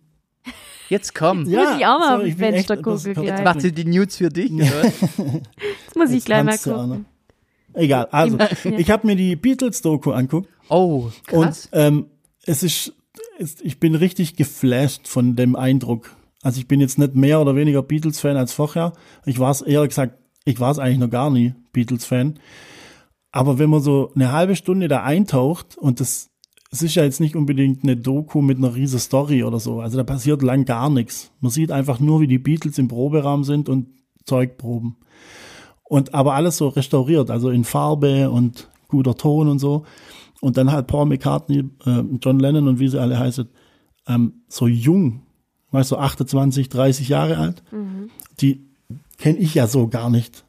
[0.90, 1.46] Jetzt komm.
[1.48, 3.44] ja, Muss ich auch mal sorry, auf bin Fenster echt gucken verrückt.
[3.44, 4.84] Macht sie die News für dich, oder?
[4.84, 7.06] Jetzt muss ich Jetzt gleich mal gucken.
[7.72, 8.38] Egal, also
[8.76, 11.68] ich habe mir die Beatles-Doku anguckt Oh, krass.
[11.72, 12.06] und ähm,
[12.44, 12.92] es ist,
[13.38, 16.14] es, ich bin richtig geflasht von dem Eindruck.
[16.44, 18.92] Also ich bin jetzt nicht mehr oder weniger Beatles-Fan als vorher.
[19.24, 22.38] Ich war es eher gesagt, ich war es eigentlich noch gar nie Beatles-Fan.
[23.32, 26.30] Aber wenn man so eine halbe Stunde da eintaucht und das
[26.70, 29.80] es ist ja jetzt nicht unbedingt eine Doku mit einer riesen Story oder so.
[29.80, 31.30] Also da passiert lang gar nichts.
[31.40, 33.86] Man sieht einfach nur, wie die Beatles im Proberaum sind und
[34.24, 34.96] Zeug proben.
[35.84, 39.84] Und aber alles so restauriert, also in Farbe und guter Ton und so.
[40.40, 43.48] Und dann halt Paul McCartney, äh, John Lennon und wie sie alle heißen,
[44.08, 45.22] ähm, so jung,
[45.82, 47.62] du, so 28, 30 Jahre alt.
[48.40, 48.64] Die
[49.18, 50.44] kenne ich ja so gar nicht.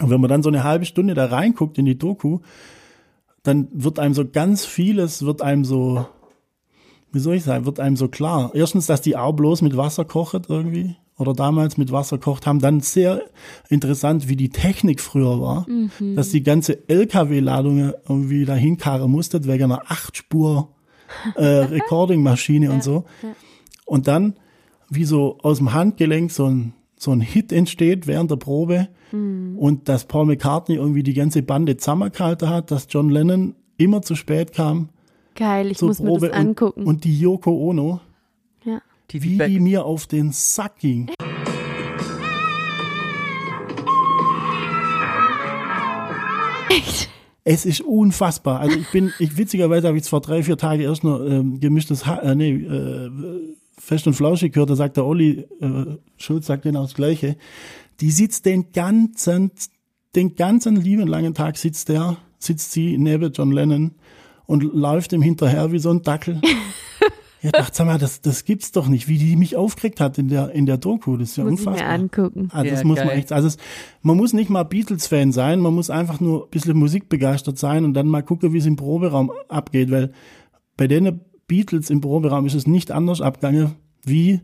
[0.00, 2.40] Und wenn man dann so eine halbe Stunde da reinguckt in die Doku,
[3.42, 6.06] dann wird einem so ganz vieles, wird einem so,
[7.12, 8.50] wie soll ich sagen, wird einem so klar.
[8.54, 12.58] Erstens, dass die auch bloß mit Wasser kochen irgendwie oder damals mit Wasser kocht haben.
[12.58, 13.22] Dann sehr
[13.70, 15.66] interessant, wie die Technik früher war,
[16.14, 20.74] dass die ganze LKW-Ladung irgendwie dahin karren musste wegen einer Achtspur
[21.36, 23.04] äh, Recording-Maschine und so.
[23.86, 24.34] Und dann,
[24.90, 29.88] wie so aus dem Handgelenk so ein, so ein Hit entsteht während der Probe und
[29.88, 34.52] dass Paul McCartney irgendwie die ganze Bande zusammengehalten hat, dass John Lennon immer zu spät
[34.52, 34.88] kam
[35.36, 36.80] Geil, ich zur muss mir Probe das angucken.
[36.80, 38.00] Und, und die Yoko Ono,
[38.64, 38.80] ja.
[39.10, 41.10] Die wie die mir auf den Sack ging.
[47.44, 48.60] Es ist unfassbar.
[48.60, 51.60] Also ich bin, ich witzigerweise habe ich es vor drei, vier Tagen erst noch ähm,
[51.60, 53.10] gemischtes, ha äh, nee, äh,
[53.86, 54.70] fest und flauschig gehört.
[54.70, 57.36] Da sagt der Olli äh, Schulz sagt genau das Gleiche.
[58.00, 59.50] Die sitzt den ganzen,
[60.14, 63.92] den ganzen lieben langen Tag sitzt der, sitzt sie neben John Lennon
[64.46, 66.40] und läuft ihm hinterher wie so ein Dackel.
[67.42, 70.28] Ja, dachte, sag mal, das, das gibt's doch nicht, wie die mich aufgeregt hat in
[70.28, 71.16] der, in der Doku.
[71.16, 71.92] Das ist ja Muss ich mir unfassbar.
[71.94, 72.48] angucken.
[72.50, 73.18] Also das Ja, muss man geil.
[73.18, 73.56] echt, also es,
[74.02, 77.92] man muss nicht mal Beatles-Fan sein, man muss einfach nur ein bisschen musikbegeistert sein und
[77.94, 80.12] dann mal gucken, wie es im Proberaum abgeht, weil
[80.78, 84.40] bei den Beatles im Proberaum ist es nicht anders abgegangen wie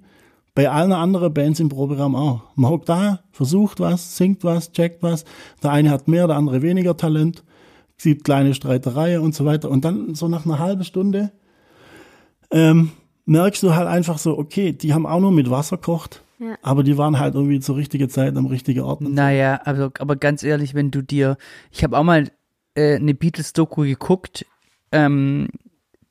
[0.55, 2.42] bei allen anderen Bands im Proberaum auch.
[2.57, 5.24] Man hockt da, versucht was, singt was, checkt was,
[5.62, 7.42] der eine hat mehr, der andere weniger Talent,
[7.96, 11.32] es gibt kleine Streitereien und so weiter und dann so nach einer halben Stunde
[12.50, 12.90] ähm,
[13.24, 16.57] merkst du halt einfach so, okay, die haben auch nur mit Wasser kocht, Ja.
[16.62, 19.00] aber die waren halt irgendwie zur richtigen Zeit am richtigen Ort.
[19.00, 21.36] Naja, also, aber ganz ehrlich, wenn du dir,
[21.70, 22.30] ich habe auch mal
[22.74, 24.44] äh, eine Beatles-Doku geguckt,
[24.90, 25.48] ähm,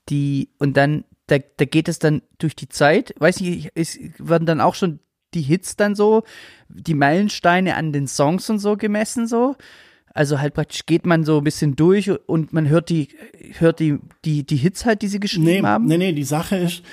[0.09, 4.45] die, und dann, da, da geht es dann durch die Zeit, weiß nicht, es werden
[4.45, 4.99] dann auch schon
[5.33, 6.23] die Hits dann so,
[6.67, 9.55] die Meilensteine an den Songs und so gemessen so.
[10.13, 13.07] Also halt praktisch geht man so ein bisschen durch und man hört die,
[13.59, 15.85] hört die, die, die Hits halt, die sie geschrieben Nee, haben.
[15.85, 16.83] nee, nee, die Sache ist,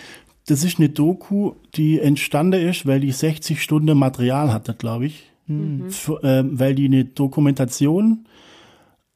[0.47, 5.25] das ist eine Doku, die entstanden ist, weil die 60 Stunden Material hatte, glaube ich.
[5.89, 8.27] Für, ähm, weil die eine Dokumentation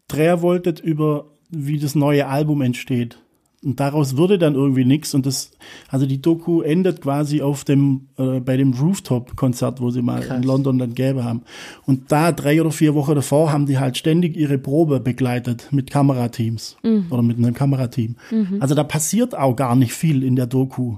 [0.08, 3.18] drehen wolltet über, wie das neue Album entsteht.
[3.64, 5.52] Und daraus wurde dann irgendwie nichts und das,
[5.88, 10.42] also die Doku endet quasi auf dem, äh, bei dem Rooftop-Konzert, wo sie mal in
[10.42, 11.42] London dann gäbe haben.
[11.86, 15.90] Und da drei oder vier Wochen davor haben die halt ständig ihre Probe begleitet mit
[15.92, 16.76] Kamerateams
[17.10, 18.16] oder mit einem Kamerateam.
[18.60, 20.96] Also da passiert auch gar nicht viel in der Doku.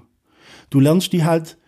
[0.70, 1.58] Du lernst die halt,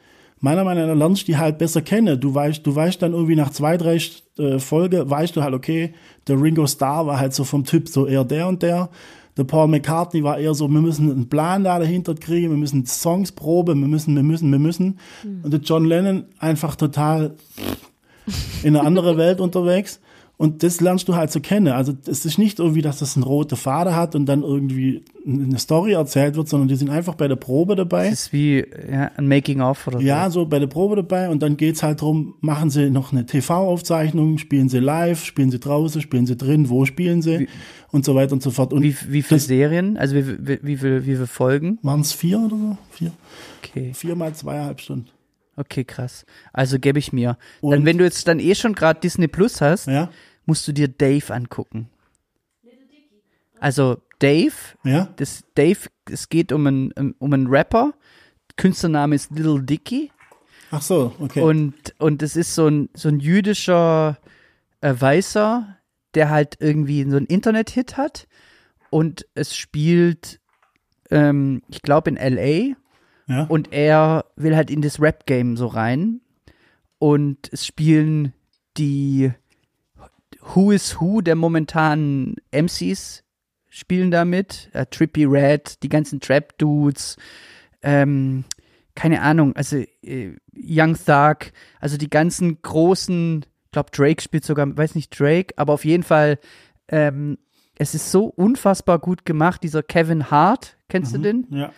[0.40, 2.18] meiner Meinung nach lernst die halt besser kennen.
[2.18, 4.01] Du weißt, du weißt dann irgendwie nach zwei, drei
[4.38, 5.92] äh, Folge, weißt du halt, okay,
[6.26, 8.88] der Ringo Starr war halt so vom Typ so eher der und der.
[9.37, 12.87] Der Paul McCartney war eher so, wir müssen einen Plan da dahinter kriegen, wir müssen
[12.87, 14.99] Songs proben, wir müssen, wir müssen, wir müssen.
[15.43, 17.34] Und der John Lennon einfach total
[18.62, 20.01] in eine andere Welt unterwegs.
[20.39, 21.68] Und das lernst du halt so kennen.
[21.68, 25.59] Also es ist nicht irgendwie, dass das einen roten Faden hat und dann irgendwie eine
[25.59, 28.11] Story erzählt wird, sondern die sind einfach bei der Probe dabei.
[28.11, 30.41] Das ist wie ja, ein Making-of oder Ja, so.
[30.41, 34.37] so bei der Probe dabei und dann geht's halt drum, machen sie noch eine TV-Aufzeichnung,
[34.37, 37.49] spielen sie live, spielen sie draußen, spielen sie drin, wo spielen sie
[37.93, 38.72] und so weiter und so fort.
[38.72, 39.97] Und Wie, wie viele Serien?
[39.97, 41.78] Also wie, wie, wie, viel, wie viele Folgen?
[41.82, 42.78] waren es vier oder so?
[42.91, 43.12] Vier?
[43.62, 43.93] Okay.
[43.95, 45.09] Vier mal zweieinhalb Stunden.
[45.57, 46.26] Okay, krass.
[46.53, 47.39] Also gebe ich mir.
[47.61, 50.11] Und- dann, wenn du jetzt dann eh schon gerade Disney Plus hast, Ja?
[50.45, 51.89] musst du dir Dave angucken.
[53.59, 54.53] Also Dave,
[54.84, 55.09] Ja?
[55.16, 55.78] das Dave,
[56.11, 57.95] es geht um einen, um einen Rapper.
[58.57, 60.11] Künstlername ist Little Dicky.
[60.70, 61.41] Ach so, okay.
[61.41, 64.18] Und, und es ist so ein, so ein jüdischer
[64.80, 65.76] äh, Weißer,
[66.16, 68.26] der halt irgendwie so einen Internet-Hit hat.
[68.90, 70.40] Und es spielt,
[71.10, 72.74] ähm, ich glaube, in L.A.
[73.32, 73.44] ja?
[73.44, 76.20] Und er will halt in das Rap-Game so rein.
[76.98, 78.32] Und es spielen
[78.76, 79.30] die
[80.40, 83.22] Who is Who der momentanen MCs
[83.68, 84.70] spielen damit.
[84.72, 87.16] Äh, Trippy Red, die ganzen Trap-Dudes.
[87.82, 88.44] Ähm,
[88.94, 94.76] keine Ahnung, also äh, Young Thug, also die ganzen großen, ich glaube Drake spielt sogar,
[94.76, 96.38] weiß nicht Drake, aber auf jeden Fall,
[96.88, 97.38] ähm,
[97.78, 101.46] es ist so unfassbar gut gemacht, dieser Kevin Hart, kennst du den?
[101.50, 101.72] ja.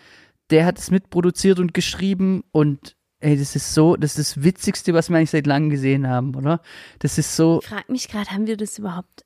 [0.49, 4.93] der hat es mitproduziert und geschrieben und ey, das ist so, das ist das Witzigste,
[4.93, 6.61] was wir eigentlich seit langem gesehen haben, oder?
[6.99, 9.25] Das ist so, Ich frag mich gerade, haben wir das überhaupt?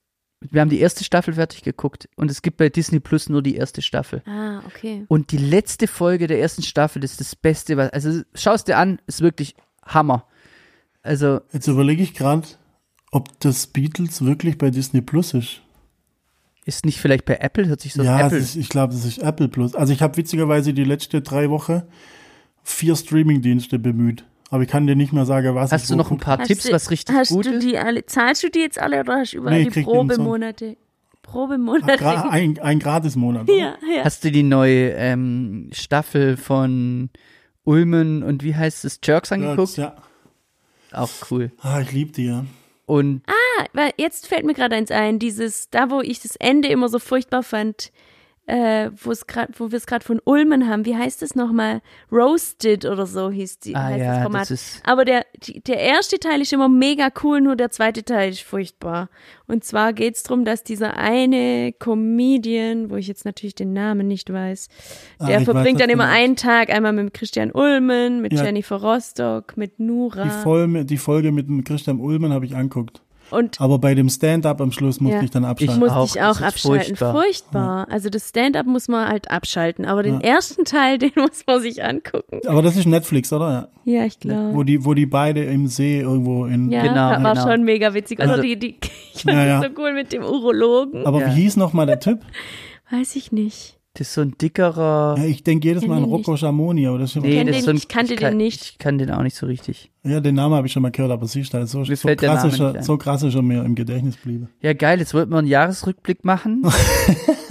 [0.51, 3.55] wir haben die erste Staffel fertig geguckt und es gibt bei Disney Plus nur die
[3.55, 4.22] erste Staffel.
[4.26, 5.05] Ah, okay.
[5.07, 8.99] Und die letzte Folge der ersten Staffel ist das Beste, was, also schaust dir an,
[9.07, 9.55] ist wirklich
[9.86, 10.28] Hammer.
[11.04, 12.47] Also, Jetzt überlege ich gerade,
[13.12, 15.62] ob das Beatles wirklich bei Disney Plus ist.
[16.66, 18.38] ist nicht vielleicht bei Apple, hört sich so ja, Apple.
[18.38, 19.75] ist, ich glaube, das ist Apple Plus.
[19.75, 21.84] Also ich habe witzigerweise die letzte drei Wochen
[22.63, 24.24] vier Streaming-Dienste bemüht.
[24.50, 26.47] Aber ich kann dir nicht mehr sagen, was Hast ich du noch ein paar Hast
[26.47, 27.63] Tipps, du- was richtig hast gut du ist?
[27.66, 29.82] die alle, zahlst du die jetzt alle oder hast du überall Nee, die.
[29.82, 30.78] Probemonate?
[31.24, 31.97] Probemonate.
[31.97, 33.50] Gra ein, ein Gratis-Monat.
[33.50, 34.04] ja, ja.
[34.05, 37.09] Hast du die neue ähm, Staffel von
[37.63, 39.75] Ulmen und wie heißt es, Jerks angeguckt?
[39.78, 39.96] Ja.
[40.93, 41.51] Auch cool.
[41.61, 42.45] Ah, ich liebe die, ja.
[42.86, 46.67] Und Ah, weil jetzt fällt mir gerade eins ein, dieses, da wo ich das Ende
[46.67, 47.91] immer so furchtbar fand,
[48.45, 51.82] äh, wo es grad, wo wir es gerade von Ulmen haben, wie heißt das nochmal?
[52.11, 54.49] Roasted oder so hieß die, Ah heißt ja, das Format.
[54.49, 55.25] das Aber der,
[55.67, 59.09] der erste Teil ist immer mega cool, nur der zweite Teil ist furchtbar.
[59.47, 64.32] Und zwar geht's drum, dass dieser eine Comedian, wo ich jetzt natürlich den Namen nicht
[64.32, 64.67] weiß,
[65.20, 68.43] Ah, der weiß, verbringt was dann immer einen Tag einmal mit Christian Ulmen, mit Ja.
[68.43, 70.24] Jennifer Rostock, mit Nura.
[70.24, 73.03] Die, Folge, die Folge mit dem Christian Ullmann habe ich anguckt.
[73.34, 75.24] Und Aber bei dem Stand-up am Schluss musste Ja.
[75.24, 75.80] ich dann abschalten.
[75.80, 76.96] Musste Auch, ich auch das abschalten.
[76.96, 77.14] furchtbar.
[77.14, 77.88] Furchtbar.
[77.89, 79.86] Also das Stand-up muss man halt abschalten.
[79.86, 82.39] Aber den ersten Teil, den muss man sich angucken.
[82.47, 83.70] Aber das ist Netflix, oder?
[83.86, 83.93] Ja.
[84.01, 84.54] Ja, ich glaube.
[84.54, 86.72] Wo die, wo die beide im See irgendwo in.
[86.72, 87.47] Ja, Genau, war war genau.
[87.51, 88.20] schon mega witzig.
[88.22, 88.78] Also Also- die, die,
[89.14, 89.70] ich fand Ja, das ja.
[89.76, 91.05] so cool mit dem Urologen.
[91.05, 91.28] Aber Ja.
[91.36, 92.20] wie hieß noch mal der Typ?
[92.92, 93.78] Weiß ich nicht.
[93.95, 95.15] Das ist so ein dickerer.
[95.20, 97.65] Ja, ich denke jedes Mal an Rocco Schamoni, aber das ist schon Nee, das ist
[97.65, 98.63] so ein, ich kannte kann, den nicht.
[98.63, 99.91] Ich kann den auch nicht so richtig.
[100.03, 102.43] Ja, den Namen habe ich schon mal gehört, aber siehst du, halt so, so, krass
[102.43, 104.49] ist er, so krass ist er mir im Gedächtnis geblieben.
[104.61, 106.63] Ja, geil, jetzt wollten wir einen Jahresrückblick machen.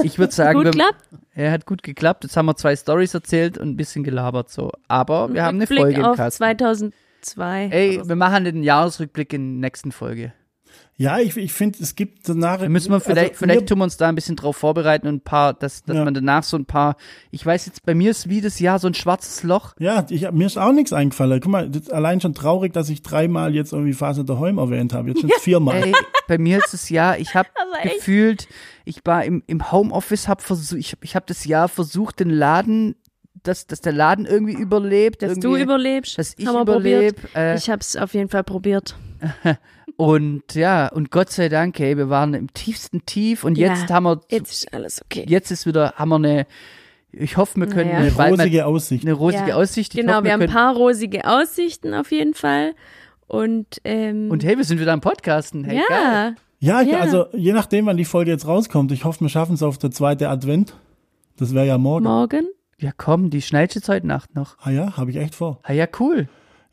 [0.05, 1.09] Ich würde sagen, Gut wir, klappt.
[1.33, 2.25] er hat gut geklappt.
[2.25, 4.73] Jetzt haben wir zwei Stories erzählt und ein bisschen gelabert so.
[4.89, 6.39] Aber wir haben eine Rückblick Folge im auf Kasten.
[6.39, 7.69] 2002.
[7.71, 10.33] Ey, wir machen den Jahresrückblick in der nächsten Folge.
[11.03, 12.61] Ja, ich, ich finde, es gibt danach.
[12.61, 15.15] Da müssen wir vielleicht, also, vielleicht tun wir uns da ein bisschen drauf vorbereiten und
[15.17, 16.05] ein paar, dass, dass Ja.
[16.05, 16.95] man danach so ein paar,
[17.33, 19.75] ich weiß jetzt, bei mir ist wie das Jahr so ein schwarzes Loch.
[19.81, 21.41] Ja, ich, mir ist auch nichts eingefallen.
[21.41, 24.59] Guck mal, das ist allein schon traurig, dass ich dreimal jetzt irgendwie Phase der Heum
[24.59, 25.09] erwähnt habe.
[25.09, 25.83] Jetzt sind es viermal.
[25.83, 25.93] Ey,
[26.29, 27.49] bei mir ist das Jahr, ich habe
[27.83, 27.97] echt?
[27.97, 28.47] gefühlt,
[28.85, 32.95] ich war im, im Homeoffice, hab versucht, ich, ich habe das Jahr versucht, den Laden,
[33.43, 35.23] dass, dass der Laden irgendwie überlebt.
[35.23, 36.17] Dass irgendwie, du überlebst.
[36.17, 37.17] dass ich überlebe.
[37.35, 38.95] Äh, Ich habe es auf jeden Fall probiert.
[39.97, 43.95] Und ja, und Gott sei Dank, ey, wir waren im tiefsten Tief und jetzt Ja,
[43.97, 45.25] haben wir, Jetzt ist alles okay.
[45.29, 46.47] jetzt ist wieder, haben wir eine,
[47.13, 48.13] ich hoffe, wir können Naja.
[48.25, 49.05] eine, Rosige Aussicht.
[49.05, 49.95] eine rosige Ja, Aussicht.
[49.95, 52.75] Ich Genau, hoffe, wir haben ein paar rosige Aussichten auf jeden Fall.
[53.27, 55.65] Und, ähm, und hey, wir sind wieder am Podcasten.
[55.65, 56.35] Hey, geil.
[56.61, 57.01] ja, Ja, ich, Ja.
[57.01, 58.93] also je nachdem, wann die Folge jetzt rauskommt.
[58.93, 60.75] Ich hoffe, wir schaffen es auf der zweite Advent.
[61.39, 62.05] Das wäre ja morgen.
[62.05, 62.47] morgen.
[62.79, 64.57] Ja, komm, die schneidest jetzt heute Nacht noch.
[64.61, 65.61] Ah ja, habe ich echt vor.
[65.63, 66.29] Ah ja, cool.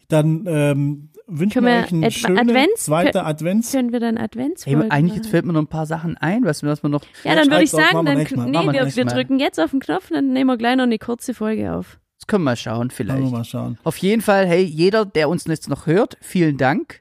[0.10, 3.72] Dann ähm, wünschen Können wir wir euch einen schönen Advents- zweiter Advents.
[3.72, 6.64] Können wir dann Hey, Adventsfolge eigentlich, jetzt fällt mir noch ein paar Sachen ein, was,
[6.64, 7.04] was wir noch.
[7.24, 8.26] Ja, dann würde ich sagen, dann, Mal.
[8.50, 9.14] nee, wir wir, Mal.
[9.14, 12.00] drücken jetzt auf den Knopf und dann nehmen wir gleich noch eine kurze Folge auf.
[12.20, 13.22] Das können wir schauen, Wollen vielleicht.
[13.24, 13.78] wir mal schauen.
[13.84, 17.00] Auf jeden Fall, hey, jeder, der uns jetzt noch hört, vielen Dank.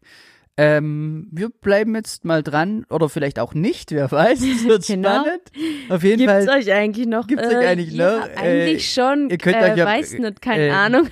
[0.61, 4.43] Ähm, wir bleiben jetzt mal dran oder vielleicht auch nicht, wer weiß.
[4.43, 5.09] Es wird Genau.
[5.21, 5.43] spannend.
[5.89, 6.59] Auf jeden Gibt's Fall.
[6.59, 7.29] euch eigentlich noch?
[7.29, 8.27] Gibt's euch eigentlich ja, noch?
[8.27, 9.31] Äh, Eigentlich schon.
[9.31, 11.07] ihr könnt äh, euch ja- weiß nicht, keine äh, Ahnung.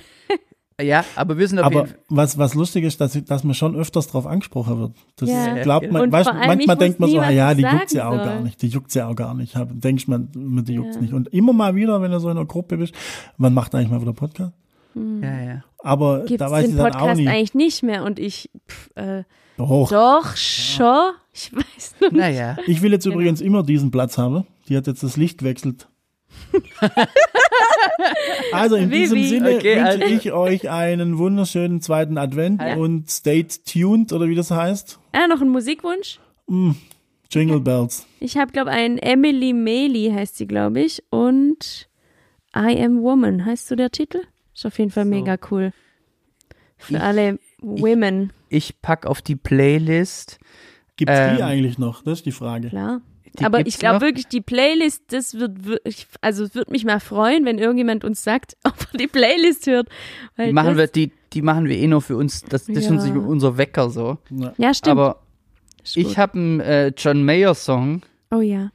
[0.79, 1.97] Ja, aber wir sind auf Aber jeden Fall.
[2.09, 4.91] was, was lustig ist, dass, dass man schon öfters drauf angesprochen wird.
[5.15, 5.63] Das Ja.
[5.63, 8.61] glaubt man, weißt, manchmal denkt man so, ah ja, die juckt ja auch gar nicht.
[8.61, 9.55] Die juckt ja auch gar nicht.
[9.71, 11.01] Denkst man, man, die juckt's Ja.
[11.01, 11.13] nicht.
[11.13, 12.93] Und immer mal wieder, wenn du so in einer Gruppe bist,
[13.37, 14.53] man macht eigentlich mal wieder Podcast.
[14.93, 15.63] Ja, ja.
[15.79, 17.27] Aber Gibt da weiß ich den dann auch Podcast nie.
[17.27, 19.23] eigentlich nicht mehr und ich, pff, äh,
[19.57, 19.89] Doch.
[19.89, 21.11] doch, schon.
[21.33, 22.19] Ich weiß noch nicht.
[22.19, 22.57] Naja.
[22.67, 23.15] Ich will jetzt Genau.
[23.15, 24.45] übrigens immer diesen Platz haben.
[24.69, 25.87] Die hat jetzt das Licht gewechselt.
[28.51, 29.23] also in Wie, diesem?
[29.23, 32.75] Sinne Okay, wünsche also- ich euch einen wunderschönen zweiten Advent Ja.
[32.75, 34.99] und stay tuned oder wie das heißt.
[35.13, 36.19] Ah, noch ein Musikwunsch?
[37.29, 38.05] Jingle Bells.
[38.19, 41.03] Ich habe, glaube ein Emily Mailey heißt sie, glaube ich.
[41.09, 41.89] Und
[42.55, 44.21] I Am Woman heißt so der Titel.
[44.55, 45.71] Ist auf jeden Fall mega cool.
[46.77, 50.39] Für Ich- alle Women, Ich pack auf die Playlist.
[50.95, 52.01] Gibt's die Ähm, eigentlich noch?
[52.03, 52.69] Das ist die Frage.
[52.69, 53.01] klar.
[53.39, 56.99] Die Aber ich glaube wirklich, die Playlist, das wird wirklich, also es würde mich mal
[56.99, 59.89] freuen, wenn irgendjemand uns sagt, ob er die Playlist hört.
[60.35, 62.41] Weil Die machen, wir, die, die machen wir eh nur für uns.
[62.41, 62.91] Das, das ist Ja.
[62.91, 64.17] uns unser Wecker so.
[64.57, 64.99] Ja, stimmt.
[64.99, 65.21] Aber
[65.83, 68.01] Ist ich habe einen äh, John Mayer Song.
[68.31, 68.71] oh ja.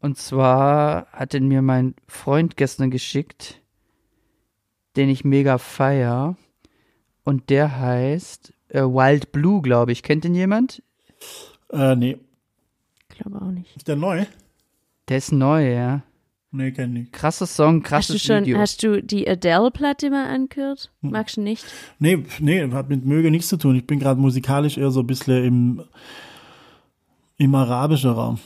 [0.00, 3.60] Und zwar hat den mir mein Freund gestern geschickt,
[4.96, 6.36] den ich mega feier.
[7.24, 10.02] Und der heißt äh, Wild Blue, glaube ich.
[10.02, 10.82] Kennt den jemand?
[11.72, 12.18] Äh, nee.
[13.12, 13.76] Ich glaube auch nicht.
[13.76, 14.24] Ist der neu?
[15.08, 16.02] Der ist neu, ja.
[16.54, 17.12] Nee, kenn ich.
[17.12, 18.58] Krasser Song, Hast krasses du schon, Video.
[18.58, 20.90] hast du die Adele-Platte mal angehört?
[21.02, 21.10] Hm.
[21.10, 21.64] Magst du nicht?
[21.98, 23.74] Nee, nee, hat mit Möge nichts zu tun.
[23.76, 25.82] Ich bin gerade musikalisch eher so ein bisschen im,
[27.38, 28.38] im arabischen Raum.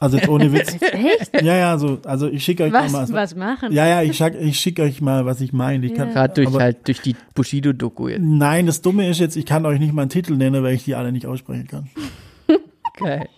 [0.00, 0.74] Also jetzt ohne Witz.
[0.80, 1.40] Echt?
[1.42, 3.72] ja, ja, so, also ich schicke euch Was, mal was machen?
[3.72, 5.86] Ja, ja, ich, schick- ich schicke euch mal, was ich meine.
[5.86, 8.22] Ich kann, Gerade durch aber- halt durch die Bushido-Doku jetzt.
[8.22, 10.84] Nein, das Dumme ist jetzt, ich kann euch nicht mal einen Titel nennen, weil ich
[10.84, 11.90] die alle nicht aussprechen kann.
[12.96, 13.28] Geil.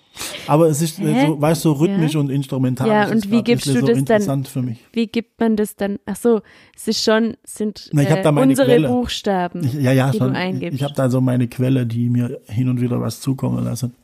[0.46, 1.26] Aber es ist, äh, Hä?
[1.26, 2.20] so, weißt du, so rhythmisch Ja.
[2.20, 2.88] und instrumental.
[2.88, 4.78] Ja, und wie grad gibst du so das dann- interessant für mich.
[4.92, 5.98] Wie gibt man das dann?
[6.06, 6.40] Ach so,
[6.74, 8.88] es ist schon, sind Na, äh, da meine unsere Quelle.
[8.88, 10.32] Buchstaben, Ich, ja, ja, die schon.
[10.32, 10.74] du eingibst.
[10.76, 13.94] Ich habe da so meine Quelle, die mir hin und wieder was zukommen lassen.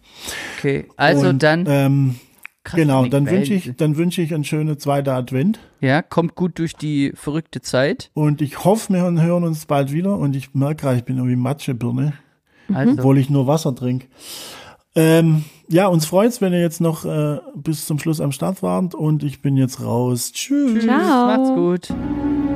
[0.58, 2.16] Okay, also und, dann, Ähm,
[2.64, 5.58] krass, genau, dann wünsche ich, dann wünsche ich einen schönen zweiten Advent.
[5.80, 8.10] ja, kommt gut durch die verrückte Zeit.
[8.14, 10.18] Und ich hoffe, wir hören uns bald wieder.
[10.18, 12.12] Und ich merke gerade, ich bin irgendwie Matschebirne,
[12.72, 14.06] Also, obwohl ich nur Wasser trinke.
[14.94, 18.94] Ähm, ja, uns freut's, wenn ihr jetzt noch äh, bis zum Schluss am Start wart.
[18.94, 20.32] Und ich bin jetzt raus.
[20.32, 20.84] Tschüss.
[20.84, 21.26] Ciao.
[21.26, 21.96] macht's gut.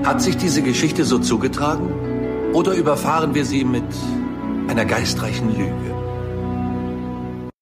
[0.05, 2.53] Hat sich diese Geschichte so zugetragen?
[2.53, 3.85] Oder überfahren wir sie mit
[4.69, 5.95] einer geistreichen Lüge?